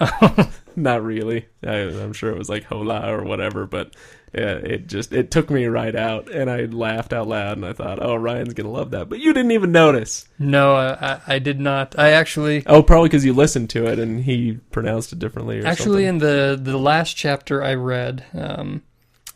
Not 0.76 1.04
really. 1.04 1.46
I, 1.64 1.74
I'm 1.76 2.12
sure 2.12 2.30
it 2.30 2.38
was 2.38 2.48
like 2.48 2.64
hola 2.64 3.12
or 3.12 3.22
whatever, 3.22 3.64
but 3.66 3.94
yeah, 4.34 4.54
it 4.56 4.88
just 4.88 5.12
it 5.12 5.30
took 5.30 5.48
me 5.48 5.66
right 5.66 5.94
out, 5.94 6.28
and 6.28 6.50
I 6.50 6.62
laughed 6.64 7.12
out 7.12 7.28
loud, 7.28 7.56
and 7.56 7.64
I 7.64 7.72
thought, 7.72 8.02
oh, 8.02 8.16
Ryan's 8.16 8.54
gonna 8.54 8.72
love 8.72 8.90
that, 8.90 9.08
but 9.08 9.20
you 9.20 9.32
didn't 9.32 9.52
even 9.52 9.70
notice. 9.70 10.26
no 10.36 10.74
I, 10.74 11.12
I, 11.14 11.20
I 11.34 11.38
did 11.38 11.60
not 11.60 11.96
I 11.96 12.10
actually 12.10 12.64
Oh, 12.66 12.82
probably 12.82 13.08
because 13.08 13.24
you 13.24 13.32
listened 13.32 13.70
to 13.70 13.86
it 13.86 14.00
and 14.00 14.24
he 14.24 14.54
pronounced 14.72 15.12
it 15.12 15.20
differently. 15.20 15.60
Or 15.60 15.66
Actually, 15.66 16.06
something. 16.06 16.06
in 16.06 16.18
the 16.18 16.58
the 16.60 16.76
last 16.78 17.16
chapter 17.16 17.62
I 17.62 17.74
read, 17.74 18.24
um, 18.34 18.82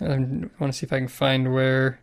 I 0.00 0.06
want 0.08 0.50
to 0.60 0.72
see 0.72 0.86
if 0.86 0.92
I 0.92 0.98
can 0.98 1.06
find 1.08 1.54
where 1.54 2.00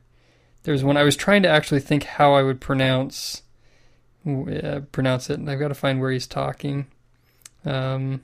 there's 0.64 0.84
one. 0.84 0.96
I 0.96 1.04
was 1.04 1.18
trying 1.18 1.44
to 1.44 1.50
actually 1.50 1.82
think 1.82 2.04
how 2.06 2.34
I 2.34 2.44
would 2.44 2.62
pronounce 2.62 3.42
uh, 4.28 4.82
pronounce 4.92 5.30
it, 5.30 5.40
and 5.40 5.50
I've 5.50 5.60
got 5.60 5.68
to 5.70 5.74
find 5.76 6.00
where 6.02 6.12
he's 6.12 6.28
talking. 6.28 6.88
Um, 7.66 8.22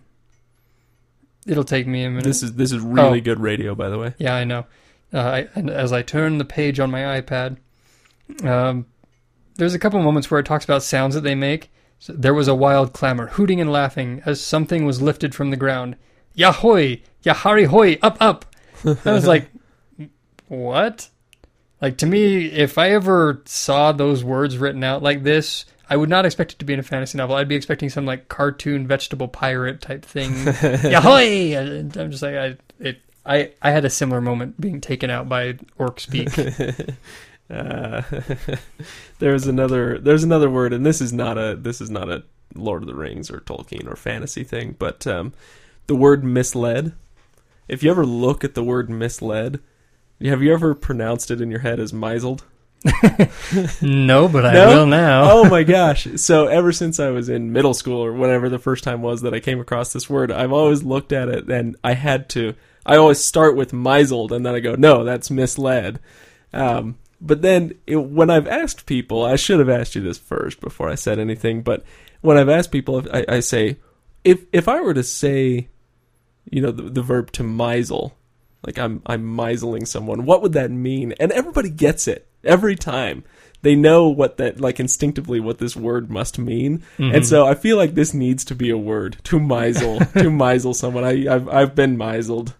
it'll 1.48 1.64
take 1.64 1.88
me 1.88 2.04
a 2.04 2.10
minute. 2.10 2.24
this 2.24 2.44
is 2.44 2.54
this 2.54 2.72
is 2.72 2.80
really 2.80 3.20
Oh. 3.20 3.24
good 3.24 3.40
radio, 3.40 3.76
by 3.76 3.90
the 3.90 3.98
way. 3.98 4.14
Yeah, 4.18 4.36
I 4.36 4.44
know. 4.44 4.66
Uh, 5.14 5.20
I, 5.20 5.48
and 5.56 5.70
as 5.70 5.92
I 5.92 6.02
turn 6.04 6.38
the 6.38 6.46
page 6.46 6.80
on 6.80 6.90
my 6.92 7.22
iPad, 7.22 7.58
um, 8.44 8.86
there's 9.56 9.74
a 9.74 9.80
couple 9.80 10.02
moments 10.02 10.32
where 10.32 10.40
it 10.40 10.46
talks 10.46 10.64
about 10.64 10.84
sounds 10.84 11.16
that 11.16 11.22
they 11.22 11.36
make. 11.36 11.70
So 12.00 12.14
there 12.14 12.34
was 12.34 12.48
a 12.48 12.56
wild 12.56 12.94
clamor, 12.94 13.28
hooting 13.28 13.60
and 13.62 13.72
laughing 13.72 14.22
as 14.26 14.42
something 14.42 14.86
was 14.86 15.02
lifted 15.02 15.36
from 15.36 15.52
the 15.52 15.58
ground. 15.58 15.98
Yahoy! 16.36 17.02
Yahari 17.24 17.66
hoy! 17.68 18.00
Up, 18.02 18.18
up! 18.22 18.46
I 18.86 19.12
was 19.12 19.28
like, 19.28 19.50
what? 20.48 21.10
Like, 21.82 21.98
to 21.98 22.06
me, 22.06 22.46
if 22.46 22.78
I 22.78 22.92
ever 22.92 23.42
saw 23.46 23.92
those 23.92 24.24
words 24.24 24.58
written 24.58 24.84
out 24.84 25.04
like 25.04 25.24
this, 25.24 25.66
I 25.92 25.98
would 25.98 26.08
not 26.08 26.26
expect 26.26 26.54
it 26.54 26.60
to 26.60 26.66
be 26.66 26.72
in 26.72 26.80
a 26.80 26.84
fantasy 26.84 27.18
novel. 27.18 27.36
I'd 27.36 27.50
be 27.50 27.56
expecting 27.56 27.90
some, 27.90 28.06
like, 28.06 28.30
cartoon 28.30 28.88
vegetable 28.88 29.28
pirate 29.28 29.82
type 29.82 30.06
thing. 30.06 30.32
Yahoy! 30.46 31.98
I'm 31.98 32.12
just 32.12 32.24
like, 32.24 32.36
I, 32.36 32.56
it, 32.80 33.02
I, 33.26 33.52
I 33.62 33.72
had 33.72 33.84
a 33.84 33.90
similar 33.90 34.22
moment 34.22 34.60
being 34.60 34.80
taken 34.80 35.10
out 35.10 35.28
by 35.28 35.58
orc 35.78 36.00
speak. 36.00 36.30
Uh, 37.50 38.02
there's 39.20 39.46
another 39.46 40.00
there's 40.00 40.24
another 40.24 40.50
word, 40.50 40.72
and 40.72 40.86
this 40.86 41.02
is 41.02 41.12
not 41.12 41.38
a 41.38 41.54
this 41.54 41.82
is 41.82 41.90
not 41.90 42.10
a 42.10 42.24
Lord 42.56 42.84
of 42.84 42.88
the 42.88 42.96
Rings 42.96 43.30
or 43.30 43.42
Tolkien 43.42 43.92
or 43.92 43.98
fantasy 43.98 44.46
thing, 44.46 44.78
but 44.80 45.06
um, 45.06 45.34
the 45.88 45.96
word 45.96 46.24
misled. 46.24 46.94
If 47.68 47.84
you 47.84 47.92
ever 47.92 48.06
look 48.06 48.46
at 48.46 48.54
the 48.54 48.64
word 48.64 48.90
misled, 48.90 49.60
have 50.22 50.42
you 50.42 50.54
ever 50.54 50.74
pronounced 50.74 51.30
it 51.30 51.42
in 51.42 51.52
your 51.52 51.60
head 51.60 51.78
as 51.78 51.92
misled? 51.92 52.44
no, 53.82 54.28
but 54.28 54.46
I 54.46 54.54
No? 54.54 54.68
will 54.70 54.86
now. 54.88 55.32
oh 55.32 55.50
my 55.50 55.64
gosh. 55.64 56.08
So 56.16 56.48
ever 56.48 56.72
since 56.72 57.00
I 57.00 57.10
was 57.10 57.30
in 57.30 57.52
middle 57.52 57.74
school 57.74 58.04
or 58.04 58.14
whatever 58.14 58.50
the 58.50 58.60
first 58.60 58.84
time 58.84 59.02
was 59.02 59.22
that 59.22 59.34
I 59.34 59.40
came 59.40 59.60
across 59.60 59.94
this 59.94 60.10
word, 60.10 60.32
I've 60.32 60.52
always 60.52 60.84
looked 60.84 61.12
at 61.12 61.30
it 61.30 61.50
and 61.50 61.76
I 61.84 61.94
had 61.94 62.30
to 62.30 62.56
I 62.86 62.98
always 62.98 63.20
start 63.20 63.56
with 63.56 63.74
misled 63.74 64.32
and 64.34 64.46
then 64.46 64.56
I 64.56 64.60
go, 64.60 64.76
no, 64.76 65.04
that's 65.04 65.30
misled. 65.30 66.00
Um, 66.54 66.98
but 67.20 67.44
then 67.44 67.76
it, 67.86 67.98
when 67.98 68.32
I've 68.32 68.48
asked 68.48 68.88
people, 68.88 69.24
I 69.24 69.36
should 69.36 69.60
have 69.60 69.70
asked 69.70 69.94
you 69.94 70.02
this 70.02 70.18
first 70.18 70.60
before 70.60 70.90
I 70.90 70.96
said 70.96 71.20
anything, 71.20 71.62
but 71.62 71.84
when 72.22 72.38
I've 72.38 72.50
asked 72.50 72.72
people, 72.72 73.04
I, 73.14 73.26
I 73.30 73.40
say, 73.42 73.78
if 74.24 74.46
if 74.52 74.68
I 74.68 74.82
were 74.82 74.96
to 74.96 75.04
say, 75.04 75.70
you 76.50 76.62
know, 76.62 76.72
the, 76.72 76.84
the 76.84 77.02
verb 77.04 77.32
to 77.34 77.44
misel, 77.44 78.14
like 78.66 78.80
I'm 78.80 79.04
I'm 79.06 79.24
miseling 79.24 79.88
someone, 79.88 80.26
what 80.26 80.42
would 80.42 80.54
that 80.54 80.72
mean? 80.72 81.14
And 81.20 81.32
everybody 81.32 81.70
gets 81.70 82.08
it 82.08 82.28
every 82.44 82.76
time. 82.76 83.24
They 83.64 83.76
know 83.76 84.08
what 84.10 84.38
that 84.38 84.60
like 84.60 84.80
instinctively 84.80 85.40
what 85.40 85.60
this 85.60 85.76
word 85.76 86.10
must 86.10 86.40
mean, 86.40 86.82
Mhm. 86.98 87.16
and 87.18 87.28
so 87.28 87.46
I 87.46 87.54
feel 87.54 87.78
like 87.78 87.94
this 87.94 88.12
needs 88.12 88.44
to 88.46 88.56
be 88.56 88.72
a 88.72 88.78
word 88.78 89.18
to 89.26 89.40
misel 89.40 90.00
to 90.18 90.32
misel 90.32 90.74
someone. 90.74 91.04
I 91.04 91.32
I've 91.32 91.48
I've 91.48 91.76
been 91.76 91.96
miseled 91.96 92.56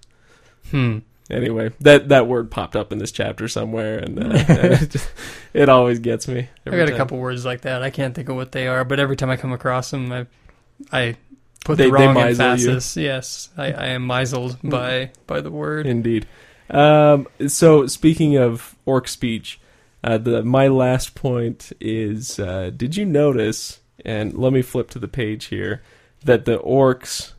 Hmm. 0.70 1.00
anyway. 1.30 1.72
That 1.82 2.10
that 2.10 2.28
word 2.28 2.52
popped 2.52 2.76
up 2.76 2.92
in 2.92 3.00
this 3.00 3.12
chapter 3.12 3.48
somewhere, 3.48 3.98
and, 3.98 4.20
uh, 4.20 4.28
and 4.48 4.74
it, 4.74 4.90
just- 4.92 5.10
it 5.56 5.70
always 5.70 5.98
gets 5.98 6.28
me. 6.28 6.48
I 6.68 6.70
got 6.70 6.82
a 6.82 6.86
time. 6.92 6.98
couple 6.98 7.18
words 7.18 7.46
like 7.46 7.62
that. 7.62 7.82
I 7.82 7.90
can't 7.90 8.14
think 8.14 8.30
of 8.30 8.36
what 8.36 8.52
they 8.52 8.68
are, 8.68 8.84
but 8.86 9.00
every 9.00 9.16
time 9.16 9.32
I 9.32 9.38
come 9.38 9.52
across 9.54 9.90
them, 9.90 10.12
I, 10.12 10.28
I 10.92 11.16
put 11.66 11.80
They- 11.80 11.86
the 11.86 11.92
wrong 11.94 12.14
misel 12.14 12.46
you. 12.46 12.52
emphasis. 12.70 12.96
Yes, 12.96 13.50
I, 13.58 13.72
I 13.72 13.86
am 13.88 14.06
misled 14.06 14.58
by 14.64 15.10
by 15.26 15.42
the 15.42 15.50
word. 15.50 15.88
Indeed. 15.88 16.28
Um, 16.70 17.28
so 17.48 17.88
speaking 17.88 18.38
of 18.38 18.76
orc 18.86 19.08
speech, 19.08 19.60
uh, 20.04 20.18
the 20.18 20.44
my 20.44 20.68
last 20.68 21.16
point 21.16 21.72
is: 21.80 22.40
uh, 22.40 22.72
Did 22.76 22.96
you 22.96 23.06
notice? 23.06 23.80
And 24.04 24.34
let 24.34 24.52
me 24.52 24.64
flip 24.64 24.90
to 24.92 25.00
the 25.00 25.08
page 25.08 25.46
here 25.46 25.82
that 26.24 26.46
the 26.46 26.58
orcs. 26.60 27.34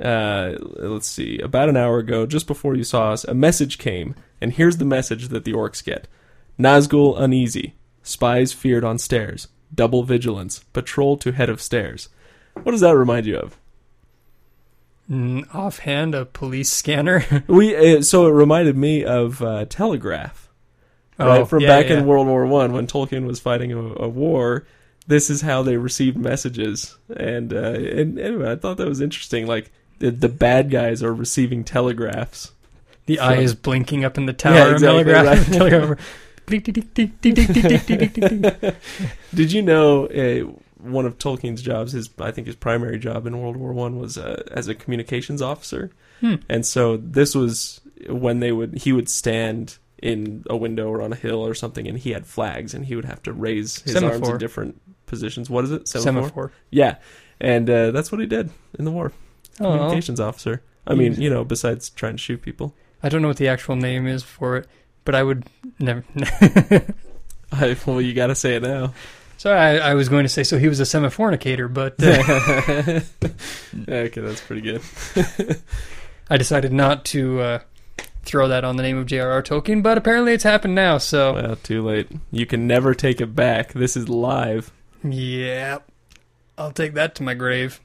Uh, 0.00 0.56
let's 0.76 1.06
see. 1.06 1.38
About 1.38 1.68
an 1.68 1.76
hour 1.76 1.98
ago, 1.98 2.26
just 2.26 2.46
before 2.46 2.74
you 2.74 2.84
saw 2.84 3.12
us, 3.12 3.24
a 3.24 3.34
message 3.34 3.78
came, 3.78 4.14
and 4.40 4.52
here's 4.52 4.78
the 4.78 4.84
message 4.84 5.28
that 5.28 5.44
the 5.44 5.52
orcs 5.52 5.84
get: 5.84 6.08
Nazgul 6.58 7.20
uneasy, 7.20 7.74
spies 8.02 8.52
feared 8.52 8.84
on 8.84 8.98
stairs, 8.98 9.48
double 9.74 10.02
vigilance, 10.02 10.60
patrol 10.72 11.16
to 11.18 11.32
head 11.32 11.50
of 11.50 11.60
stairs. 11.60 12.08
What 12.62 12.72
does 12.72 12.80
that 12.80 12.96
remind 12.96 13.26
you 13.26 13.36
of? 13.36 13.58
Mm, 15.10 15.54
offhand, 15.54 16.14
a 16.14 16.24
police 16.24 16.72
scanner. 16.72 17.44
We 17.46 17.76
uh, 17.98 18.02
so 18.02 18.26
it 18.26 18.30
reminded 18.30 18.76
me 18.76 19.04
of 19.04 19.42
uh, 19.42 19.66
Telegraph 19.66 20.45
right? 21.18 21.40
Oh, 21.40 21.44
From 21.44 21.62
yeah, 21.62 21.68
back 21.68 21.88
yeah. 21.88 21.98
in 21.98 22.06
World 22.06 22.26
War 22.26 22.46
One 22.46 22.72
when 22.72 22.86
Tolkien 22.86 23.26
was 23.26 23.40
fighting 23.40 23.72
a, 23.72 23.78
a, 23.78 24.08
war. 24.08 24.66
This 25.06 25.30
is 25.30 25.40
how 25.40 25.62
they 25.62 25.76
received 25.76 26.16
messages, 26.16 26.96
and 27.14 27.52
uh, 27.52 27.56
and 27.56 28.18
anyway, 28.18 28.52
I 28.52 28.56
thought 28.56 28.76
that 28.78 28.88
was 28.88 29.00
interesting. 29.00 29.46
Like 29.46 29.70
the, 29.98 30.10
the 30.10 30.28
bad 30.28 30.70
guys 30.70 31.02
are 31.02 31.14
receiving 31.14 31.64
telegraphs. 31.64 32.52
The 33.06 33.16
from, 33.16 33.24
eye 33.24 33.36
is 33.36 33.54
blinking 33.54 34.04
up 34.04 34.18
in 34.18 34.26
the 34.26 34.32
tower. 34.32 34.54
Yeah, 34.54 34.72
exactly, 34.72 35.04
telegraph, 35.04 35.48
right. 35.48 35.56
telegraph. 35.56 36.00
Did 39.34 39.52
you 39.52 39.62
know 39.62 40.06
uh, 40.06 40.50
one 40.78 41.06
of 41.06 41.18
Tolkien's 41.18 41.62
jobs, 41.62 41.92
his 41.92 42.08
I 42.18 42.30
think 42.30 42.46
his 42.46 42.56
primary 42.56 42.98
job 42.98 43.26
in 43.26 43.40
World 43.40 43.56
War 43.56 43.72
One 43.72 43.98
was 43.98 44.16
uh, 44.16 44.42
as 44.50 44.68
a 44.68 44.74
communications 44.74 45.42
officer, 45.42 45.90
hmm. 46.20 46.36
and 46.48 46.64
so 46.64 46.96
this 46.96 47.34
was 47.34 47.80
when 48.08 48.40
they 48.40 48.52
would 48.52 48.78
he 48.78 48.92
would 48.92 49.08
stand 49.08 49.78
in 50.06 50.44
a 50.48 50.56
window 50.56 50.88
or 50.88 51.02
on 51.02 51.12
a 51.12 51.16
hill 51.16 51.44
or 51.46 51.54
something, 51.54 51.86
and 51.86 51.98
he 51.98 52.10
had 52.10 52.26
flags, 52.26 52.74
and 52.74 52.86
he 52.86 52.96
would 52.96 53.04
have 53.04 53.22
to 53.24 53.32
raise 53.32 53.80
his 53.80 54.02
arms 54.02 54.28
in 54.28 54.38
different 54.38 54.80
positions. 55.06 55.50
What 55.50 55.64
is 55.64 55.72
it? 55.72 55.88
Semaphore. 55.88 56.52
Yeah, 56.70 56.96
and 57.40 57.68
uh, 57.68 57.90
that's 57.90 58.10
what 58.10 58.20
he 58.20 58.26
did 58.26 58.50
in 58.78 58.84
the 58.84 58.90
war. 58.90 59.12
Communications 59.56 60.20
officer. 60.20 60.62
I 60.86 60.94
mean, 60.94 61.20
you 61.20 61.30
know, 61.30 61.44
besides 61.44 61.90
trying 61.90 62.14
to 62.14 62.18
shoot 62.18 62.42
people. 62.42 62.74
I 63.02 63.08
don't 63.08 63.22
know 63.22 63.28
what 63.28 63.36
the 63.36 63.48
actual 63.48 63.76
name 63.76 64.06
is 64.06 64.22
for 64.22 64.56
it, 64.56 64.66
but 65.04 65.14
I 65.14 65.22
would 65.22 65.46
never. 65.78 66.04
I, 67.52 67.76
well, 67.86 68.00
you 68.00 68.14
got 68.14 68.28
to 68.28 68.34
say 68.34 68.56
it 68.56 68.62
now. 68.62 68.92
Sorry, 69.38 69.58
I, 69.58 69.90
I 69.90 69.94
was 69.94 70.08
going 70.08 70.24
to 70.24 70.28
say 70.28 70.42
so 70.42 70.58
he 70.58 70.68
was 70.68 70.80
a 70.80 70.84
semaphornicator, 70.84 71.72
but 71.72 72.02
uh, 72.02 73.00
okay, 73.88 74.20
that's 74.20 74.40
pretty 74.40 74.62
good. 74.62 74.80
I 76.30 76.36
decided 76.38 76.72
not 76.72 77.04
to 77.06 77.40
uh, 77.40 77.58
throw 78.26 78.48
that 78.48 78.64
on 78.64 78.76
the 78.76 78.82
name 78.82 78.98
of 78.98 79.06
J.R.R. 79.06 79.42
Tolkien. 79.42 79.82
But 79.82 79.96
apparently, 79.96 80.32
it's 80.32 80.44
happened 80.44 80.74
now. 80.74 80.98
So 80.98 81.34
Well, 81.34 81.56
too 81.56 81.82
late. 81.84 82.08
You 82.30 82.44
can 82.46 82.66
never 82.66 82.92
take 82.94 83.20
it 83.20 83.34
back. 83.34 83.72
This 83.72 83.96
is 83.96 84.08
live. 84.08 84.72
yeah, 85.02 85.78
I'll 86.58 86.72
take 86.72 86.94
that 86.94 87.14
to 87.16 87.22
my 87.22 87.34
grave. 87.34 87.80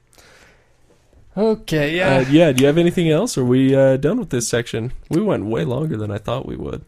Okay, 1.36 1.96
yeah. 1.96 2.16
Uh, 2.16 2.20
yeah. 2.30 2.52
Do 2.52 2.60
you 2.62 2.66
have 2.66 2.76
anything 2.78 3.08
else? 3.08 3.38
Or 3.38 3.42
are 3.42 3.44
we 3.44 3.74
uh, 3.74 3.96
done 3.96 4.18
with 4.18 4.30
this 4.30 4.48
section? 4.48 4.92
We 5.08 5.22
went 5.22 5.46
way 5.46 5.64
longer 5.64 5.96
than 5.96 6.10
I 6.10 6.18
thought 6.18 6.46
we 6.46 6.56
would. 6.56 6.84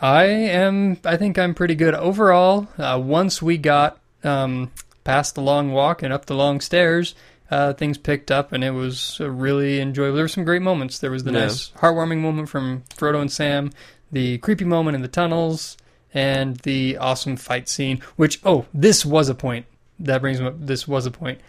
I 0.00 0.24
am. 0.24 0.98
I 1.04 1.16
think 1.16 1.38
I'm 1.38 1.54
pretty 1.54 1.74
good 1.74 1.94
overall. 1.94 2.68
Uh, 2.78 3.00
once 3.04 3.42
we 3.42 3.58
got 3.58 4.00
um, 4.24 4.70
past 5.04 5.34
the 5.34 5.42
long 5.42 5.72
walk 5.72 6.02
and 6.02 6.12
up 6.12 6.26
the 6.26 6.34
long 6.34 6.60
stairs, 6.60 7.14
uh, 7.52 7.72
things 7.74 7.98
picked 7.98 8.30
up, 8.30 8.52
and 8.52 8.64
it 8.64 8.70
was 8.70 9.20
really 9.20 9.78
enjoyable. 9.80 10.14
There 10.16 10.24
were 10.24 10.28
some 10.28 10.44
great 10.44 10.62
moments. 10.62 10.98
There 10.98 11.10
was 11.10 11.24
the 11.24 11.32
Yeah. 11.32 11.40
nice, 11.40 11.70
heartwarming 11.78 12.18
moment 12.18 12.48
from 12.48 12.82
Frodo 12.96 13.20
and 13.20 13.30
Sam, 13.30 13.70
the 14.10 14.38
creepy 14.38 14.64
moment 14.64 14.94
in 14.94 15.02
the 15.02 15.08
tunnels, 15.08 15.76
and 16.14 16.56
the 16.58 16.96
awesome 16.98 17.36
fight 17.36 17.68
scene. 17.68 18.00
Which, 18.16 18.40
oh, 18.44 18.64
this 18.72 19.04
was 19.04 19.28
a 19.28 19.34
point. 19.34 19.66
That 20.00 20.20
brings 20.22 20.40
me 20.40 20.46
up. 20.46 20.54
This 20.58 20.88
was 20.88 21.04
a 21.06 21.10
point. 21.10 21.40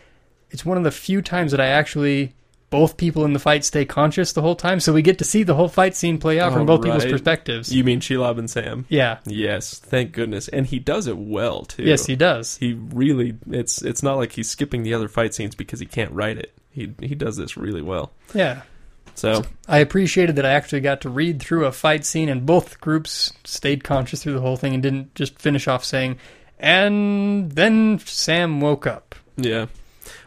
It's 0.52 0.66
one 0.66 0.78
of 0.78 0.84
the 0.84 0.92
few 0.92 1.22
times 1.22 1.52
that 1.52 1.62
I 1.62 1.68
actually. 1.68 2.34
Both 2.74 2.98
people 2.98 3.24
in 3.24 3.34
the 3.34 3.40
fight 3.40 3.64
stay 3.64 3.86
conscious 3.86 4.34
the 4.34 4.42
whole 4.42 4.56
time, 4.56 4.80
so 4.80 4.94
we 4.94 5.04
get 5.04 5.20
to 5.20 5.24
see 5.24 5.44
the 5.44 5.54
whole 5.54 5.68
fight 5.68 5.96
scene 5.96 6.18
play 6.18 6.40
out 6.40 6.54
from 6.54 6.66
both 6.66 6.82
people's 6.82 7.06
perspectives. 7.06 7.72
You 7.72 7.84
mean 7.84 8.00
Shelob 8.00 8.40
and 8.40 8.50
Sam? 8.50 8.88
yeah, 8.90 9.20
Yes. 9.26 9.78
Thank 9.78 10.12
goodness. 10.12 10.48
And 10.48 10.66
he 10.66 10.80
does 10.80 11.06
it 11.06 11.18
well 11.18 11.66
too. 11.66 11.84
Yes, 11.84 12.08
he 12.08 12.16
does. 12.16 12.58
He 12.58 12.74
really. 12.74 13.38
It's 13.52 13.84
it's 13.84 14.02
not 14.02 14.18
like 14.18 14.32
he's 14.32 14.50
skipping 14.50 14.82
the 14.82 14.96
other 14.96 15.08
fight 15.08 15.36
scenes 15.36 15.54
because 15.54 15.80
he 15.80 15.86
can't 15.86 16.12
write 16.12 16.40
it. 16.40 16.52
He 16.72 16.94
he 17.00 17.14
does 17.14 17.38
this 17.38 17.56
really 17.56 17.84
well. 17.84 18.12
Yeah. 18.34 18.64
So 19.14 19.44
I 19.68 19.78
appreciated 19.78 20.36
that 20.38 20.46
I 20.48 20.54
actually 20.54 20.82
got 20.82 21.02
to 21.02 21.10
read 21.10 21.40
through 21.44 21.66
a 21.68 21.72
fight 21.72 22.04
scene 22.06 22.28
and 22.28 22.44
both 22.44 22.82
groups 22.82 23.32
stayed 23.44 23.84
conscious 23.84 24.24
through 24.24 24.34
the 24.34 24.42
whole 24.42 24.58
thing 24.58 24.74
and 24.74 24.82
didn't 24.82 25.14
just 25.14 25.38
finish 25.38 25.68
off 25.68 25.86
saying, 25.86 26.18
and 26.58 27.52
then 27.52 28.00
Sam 28.00 28.60
woke 28.60 28.88
up. 28.88 29.14
Yeah. 29.38 29.68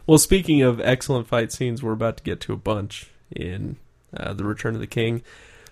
Well, 0.06 0.18
speaking 0.18 0.62
of 0.62 0.80
excellent 0.80 1.26
fight 1.26 1.50
scenes, 1.52 1.82
we're 1.82 1.92
about 1.92 2.18
to 2.18 2.22
get 2.22 2.40
to 2.42 2.52
a 2.52 2.56
bunch 2.56 3.10
in 3.30 3.76
uh, 4.16 4.34
The 4.34 4.44
Return 4.44 4.74
of 4.74 4.80
the 4.80 4.86
King. 4.86 5.22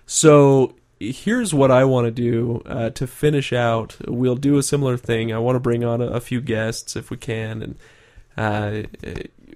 So 0.05 0.75
here's 0.99 1.53
what 1.53 1.71
I 1.71 1.85
want 1.85 2.05
to 2.05 2.11
do 2.11 2.61
uh, 2.65 2.89
to 2.91 3.07
finish 3.07 3.53
out. 3.53 3.95
We'll 4.07 4.35
do 4.35 4.57
a 4.57 4.63
similar 4.63 4.97
thing. 4.97 5.31
I 5.31 5.39
want 5.39 5.55
to 5.55 5.61
bring 5.61 5.85
on 5.85 6.01
a, 6.01 6.07
a 6.07 6.19
few 6.19 6.41
guests 6.41 6.95
if 6.95 7.09
we 7.09 7.17
can, 7.17 7.61
and 7.61 7.75
uh, 8.37 8.83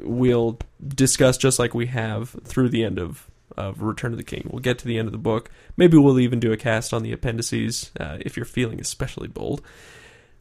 we'll 0.01 0.59
discuss 0.87 1.37
just 1.37 1.59
like 1.59 1.73
we 1.73 1.87
have 1.87 2.29
through 2.43 2.69
the 2.69 2.83
end 2.83 2.99
of. 2.99 3.25
Of 3.57 3.81
Return 3.81 4.13
of 4.13 4.17
the 4.17 4.23
King. 4.23 4.47
We'll 4.49 4.61
get 4.61 4.79
to 4.79 4.85
the 4.85 4.97
end 4.97 5.09
of 5.09 5.11
the 5.11 5.17
book. 5.17 5.49
Maybe 5.75 5.97
we'll 5.97 6.19
even 6.21 6.39
do 6.39 6.53
a 6.53 6.55
cast 6.55 6.93
on 6.93 7.03
the 7.03 7.11
appendices 7.11 7.91
uh, 7.99 8.17
if 8.21 8.37
you're 8.37 8.45
feeling 8.45 8.79
especially 8.79 9.27
bold. 9.27 9.61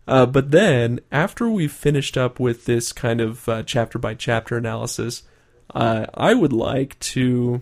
Uh, 0.09 0.24
but 0.24 0.50
then, 0.52 1.00
after 1.12 1.50
we've 1.50 1.70
finished 1.70 2.16
up 2.16 2.40
with 2.40 2.64
this 2.64 2.92
kind 2.94 3.20
of 3.20 3.46
uh, 3.46 3.62
chapter 3.62 3.98
by 3.98 4.14
chapter 4.14 4.56
analysis, 4.56 5.22
uh, 5.74 6.06
I 6.14 6.32
would 6.32 6.52
like 6.52 6.98
to 7.00 7.61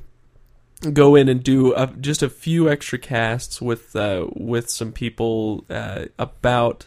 go 0.92 1.16
in 1.16 1.28
and 1.28 1.42
do 1.42 1.74
a, 1.74 1.88
just 1.88 2.22
a 2.22 2.28
few 2.28 2.70
extra 2.70 3.00
casts 3.00 3.60
with 3.60 3.96
uh, 3.96 4.28
with 4.32 4.70
some 4.70 4.92
people 4.92 5.64
uh, 5.68 6.04
about 6.20 6.86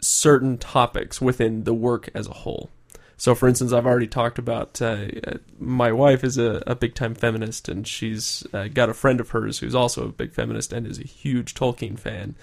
certain 0.00 0.56
topics 0.56 1.20
within 1.20 1.64
the 1.64 1.74
work 1.74 2.08
as 2.14 2.26
a 2.26 2.32
whole. 2.32 2.70
So, 3.18 3.34
for 3.34 3.48
instance, 3.48 3.74
I've 3.74 3.86
already 3.86 4.06
talked 4.06 4.38
about 4.38 4.80
uh, 4.80 5.08
my 5.58 5.92
wife 5.92 6.24
is 6.24 6.38
a, 6.38 6.62
a 6.66 6.74
big 6.74 6.94
time 6.94 7.14
feminist, 7.14 7.68
and 7.68 7.86
she's 7.86 8.46
uh, 8.54 8.68
got 8.68 8.88
a 8.88 8.94
friend 8.94 9.20
of 9.20 9.30
hers 9.30 9.58
who's 9.58 9.74
also 9.74 10.06
a 10.06 10.12
big 10.12 10.32
feminist 10.32 10.72
and 10.72 10.86
is 10.86 10.98
a 10.98 11.06
huge 11.06 11.52
Tolkien 11.52 11.98
fan. 11.98 12.36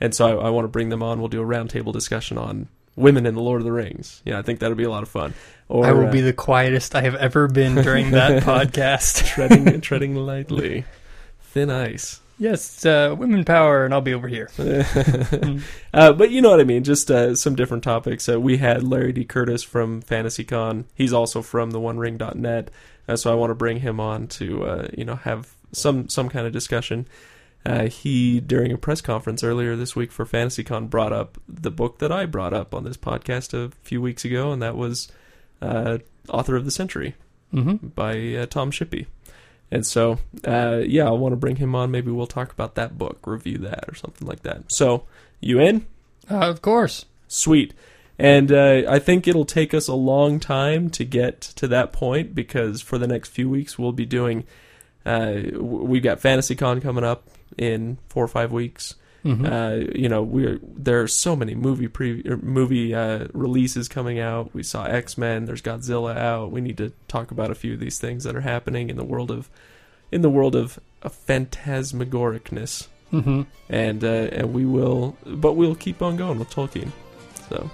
And 0.00 0.14
so 0.14 0.40
I, 0.40 0.46
I 0.46 0.50
want 0.50 0.64
to 0.64 0.68
bring 0.68 0.88
them 0.88 1.02
on. 1.02 1.18
We'll 1.18 1.28
do 1.28 1.42
a 1.42 1.46
roundtable 1.46 1.92
discussion 1.92 2.38
on 2.38 2.68
women 2.96 3.26
in 3.26 3.34
the 3.34 3.40
Lord 3.40 3.60
of 3.60 3.64
the 3.64 3.72
Rings. 3.72 4.22
Yeah, 4.24 4.38
I 4.38 4.42
think 4.42 4.60
that'll 4.60 4.76
be 4.76 4.84
a 4.84 4.90
lot 4.90 5.02
of 5.02 5.08
fun. 5.08 5.34
Or, 5.68 5.84
I 5.86 5.92
will 5.92 6.08
uh, 6.08 6.12
be 6.12 6.20
the 6.20 6.32
quietest 6.32 6.94
I 6.94 7.02
have 7.02 7.14
ever 7.14 7.48
been 7.48 7.74
during 7.76 8.10
that 8.12 8.42
podcast. 8.44 9.26
treading 9.34 9.80
treading 9.80 10.14
lightly, 10.14 10.84
thin 11.40 11.70
ice. 11.70 12.20
Yes, 12.40 12.86
uh, 12.86 13.16
women 13.18 13.44
power, 13.44 13.84
and 13.84 13.92
I'll 13.92 14.00
be 14.00 14.14
over 14.14 14.28
here. 14.28 14.48
uh, 15.92 16.12
but 16.12 16.30
you 16.30 16.40
know 16.40 16.50
what 16.50 16.60
I 16.60 16.64
mean. 16.64 16.84
Just 16.84 17.10
uh, 17.10 17.34
some 17.34 17.56
different 17.56 17.82
topics. 17.82 18.28
Uh, 18.28 18.40
we 18.40 18.58
had 18.58 18.84
Larry 18.84 19.12
D. 19.12 19.24
Curtis 19.24 19.64
from 19.64 20.02
FantasyCon. 20.02 20.84
He's 20.94 21.12
also 21.12 21.42
from 21.42 21.72
the 21.72 21.80
OneRing.net. 21.80 22.70
Uh, 23.08 23.16
so 23.16 23.32
I 23.32 23.34
want 23.34 23.50
to 23.50 23.56
bring 23.56 23.80
him 23.80 23.98
on 23.98 24.28
to 24.28 24.64
uh, 24.64 24.88
you 24.96 25.04
know 25.04 25.16
have 25.16 25.52
some 25.72 26.08
some 26.08 26.28
kind 26.28 26.46
of 26.46 26.52
discussion. 26.52 27.06
Uh, 27.66 27.86
he 27.86 28.40
during 28.40 28.72
a 28.72 28.78
press 28.78 29.00
conference 29.00 29.42
earlier 29.44 29.76
this 29.76 29.94
week 29.96 30.10
for 30.12 30.24
FantasyCon 30.24 30.88
brought 30.88 31.12
up 31.12 31.38
the 31.48 31.70
book 31.70 31.98
that 31.98 32.10
I 32.12 32.24
brought 32.26 32.54
up 32.54 32.74
on 32.74 32.84
this 32.84 32.96
podcast 32.96 33.52
a 33.54 33.70
few 33.82 34.00
weeks 34.00 34.24
ago, 34.24 34.52
and 34.52 34.62
that 34.62 34.76
was 34.76 35.08
uh, 35.60 35.98
Author 36.28 36.56
of 36.56 36.64
the 36.64 36.70
Century 36.70 37.14
Mm-hmm. 37.54 37.86
by 37.88 38.34
uh, 38.34 38.44
Tom 38.44 38.70
Shippey. 38.70 39.06
And 39.70 39.86
so, 39.86 40.18
uh, 40.46 40.82
yeah, 40.84 41.06
I 41.06 41.12
want 41.12 41.32
to 41.32 41.36
bring 41.36 41.56
him 41.56 41.74
on. 41.74 41.90
Maybe 41.90 42.10
we'll 42.10 42.26
talk 42.26 42.52
about 42.52 42.74
that 42.74 42.98
book, 42.98 43.26
review 43.26 43.56
that, 43.58 43.84
or 43.88 43.94
something 43.94 44.28
like 44.28 44.42
that. 44.42 44.70
So, 44.70 45.04
you 45.40 45.58
in? 45.58 45.86
Uh, 46.30 46.40
of 46.50 46.60
course. 46.60 47.06
Sweet. 47.26 47.72
And 48.18 48.52
uh, 48.52 48.82
I 48.86 48.98
think 48.98 49.26
it'll 49.26 49.46
take 49.46 49.72
us 49.72 49.88
a 49.88 49.94
long 49.94 50.40
time 50.40 50.90
to 50.90 51.04
get 51.06 51.40
to 51.40 51.66
that 51.68 51.92
point 51.92 52.34
because 52.34 52.82
for 52.82 52.98
the 52.98 53.06
next 53.06 53.30
few 53.30 53.48
weeks 53.48 53.78
we'll 53.78 53.92
be 53.92 54.04
doing. 54.06 54.44
Uh, 55.06 55.40
we've 55.58 56.02
got 56.02 56.20
FantasyCon 56.20 56.82
coming 56.82 57.04
up 57.04 57.28
in 57.58 57.98
four 58.08 58.24
or 58.24 58.28
five 58.28 58.52
weeks. 58.52 58.94
Mm-hmm. 59.24 59.46
Uh, 59.46 59.92
you 59.98 60.08
know, 60.08 60.22
we're 60.22 60.60
there 60.62 61.02
are 61.02 61.08
so 61.08 61.34
many 61.34 61.54
movie 61.54 61.88
pre 61.88 62.22
movie 62.40 62.94
uh, 62.94 63.26
releases 63.32 63.88
coming 63.88 64.20
out. 64.20 64.54
We 64.54 64.62
saw 64.62 64.84
X 64.84 65.18
Men. 65.18 65.44
There's 65.44 65.60
Godzilla 65.60 66.16
out. 66.16 66.52
We 66.52 66.60
need 66.60 66.76
to 66.78 66.92
talk 67.08 67.30
about 67.30 67.50
a 67.50 67.54
few 67.54 67.74
of 67.74 67.80
these 67.80 67.98
things 67.98 68.24
that 68.24 68.36
are 68.36 68.42
happening 68.42 68.90
in 68.90 68.96
the 68.96 69.04
world 69.04 69.30
of 69.30 69.50
in 70.10 70.22
the 70.22 70.30
world 70.30 70.54
of, 70.54 70.78
of 71.02 71.14
phantasmagoricness. 71.26 72.86
mm-hmm. 73.12 73.42
And 73.68 74.04
uh, 74.04 74.28
and 74.32 74.54
we 74.54 74.64
will, 74.64 75.16
but 75.26 75.54
we'll 75.54 75.74
keep 75.74 76.00
on 76.00 76.16
going 76.16 76.38
with 76.38 76.50
Tolkien. 76.50 76.90
So, 77.48 77.70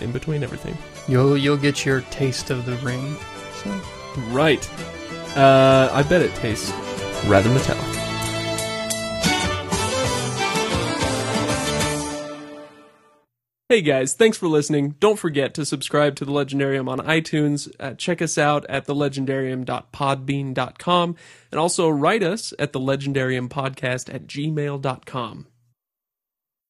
in 0.00 0.12
between 0.12 0.42
everything. 0.42 0.76
You'll 1.08 1.36
you'll 1.36 1.56
get 1.56 1.84
your 1.84 2.00
taste 2.02 2.50
of 2.50 2.66
the 2.66 2.76
ring. 2.76 3.16
So 3.62 3.80
Right. 4.30 4.68
Uh, 5.36 5.88
I 5.92 6.02
bet 6.02 6.22
it 6.22 6.34
tastes 6.34 6.72
rather 7.26 7.48
metallic. 7.50 7.99
Hey 13.70 13.80
guys, 13.82 14.14
thanks 14.14 14.36
for 14.36 14.48
listening. 14.48 14.96
Don't 14.98 15.16
forget 15.16 15.54
to 15.54 15.64
subscribe 15.64 16.16
to 16.16 16.24
The 16.24 16.32
Legendarium 16.32 16.88
on 16.88 16.98
iTunes. 17.06 17.72
Uh, 17.78 17.94
check 17.94 18.20
us 18.20 18.36
out 18.36 18.66
at 18.68 18.88
thelegendarium.podbean.com 18.88 21.16
and 21.52 21.60
also 21.60 21.88
write 21.88 22.24
us 22.24 22.52
at 22.58 22.72
thelegendariumpodcast 22.72 24.12
at 24.12 24.26
gmail.com. 24.26 25.46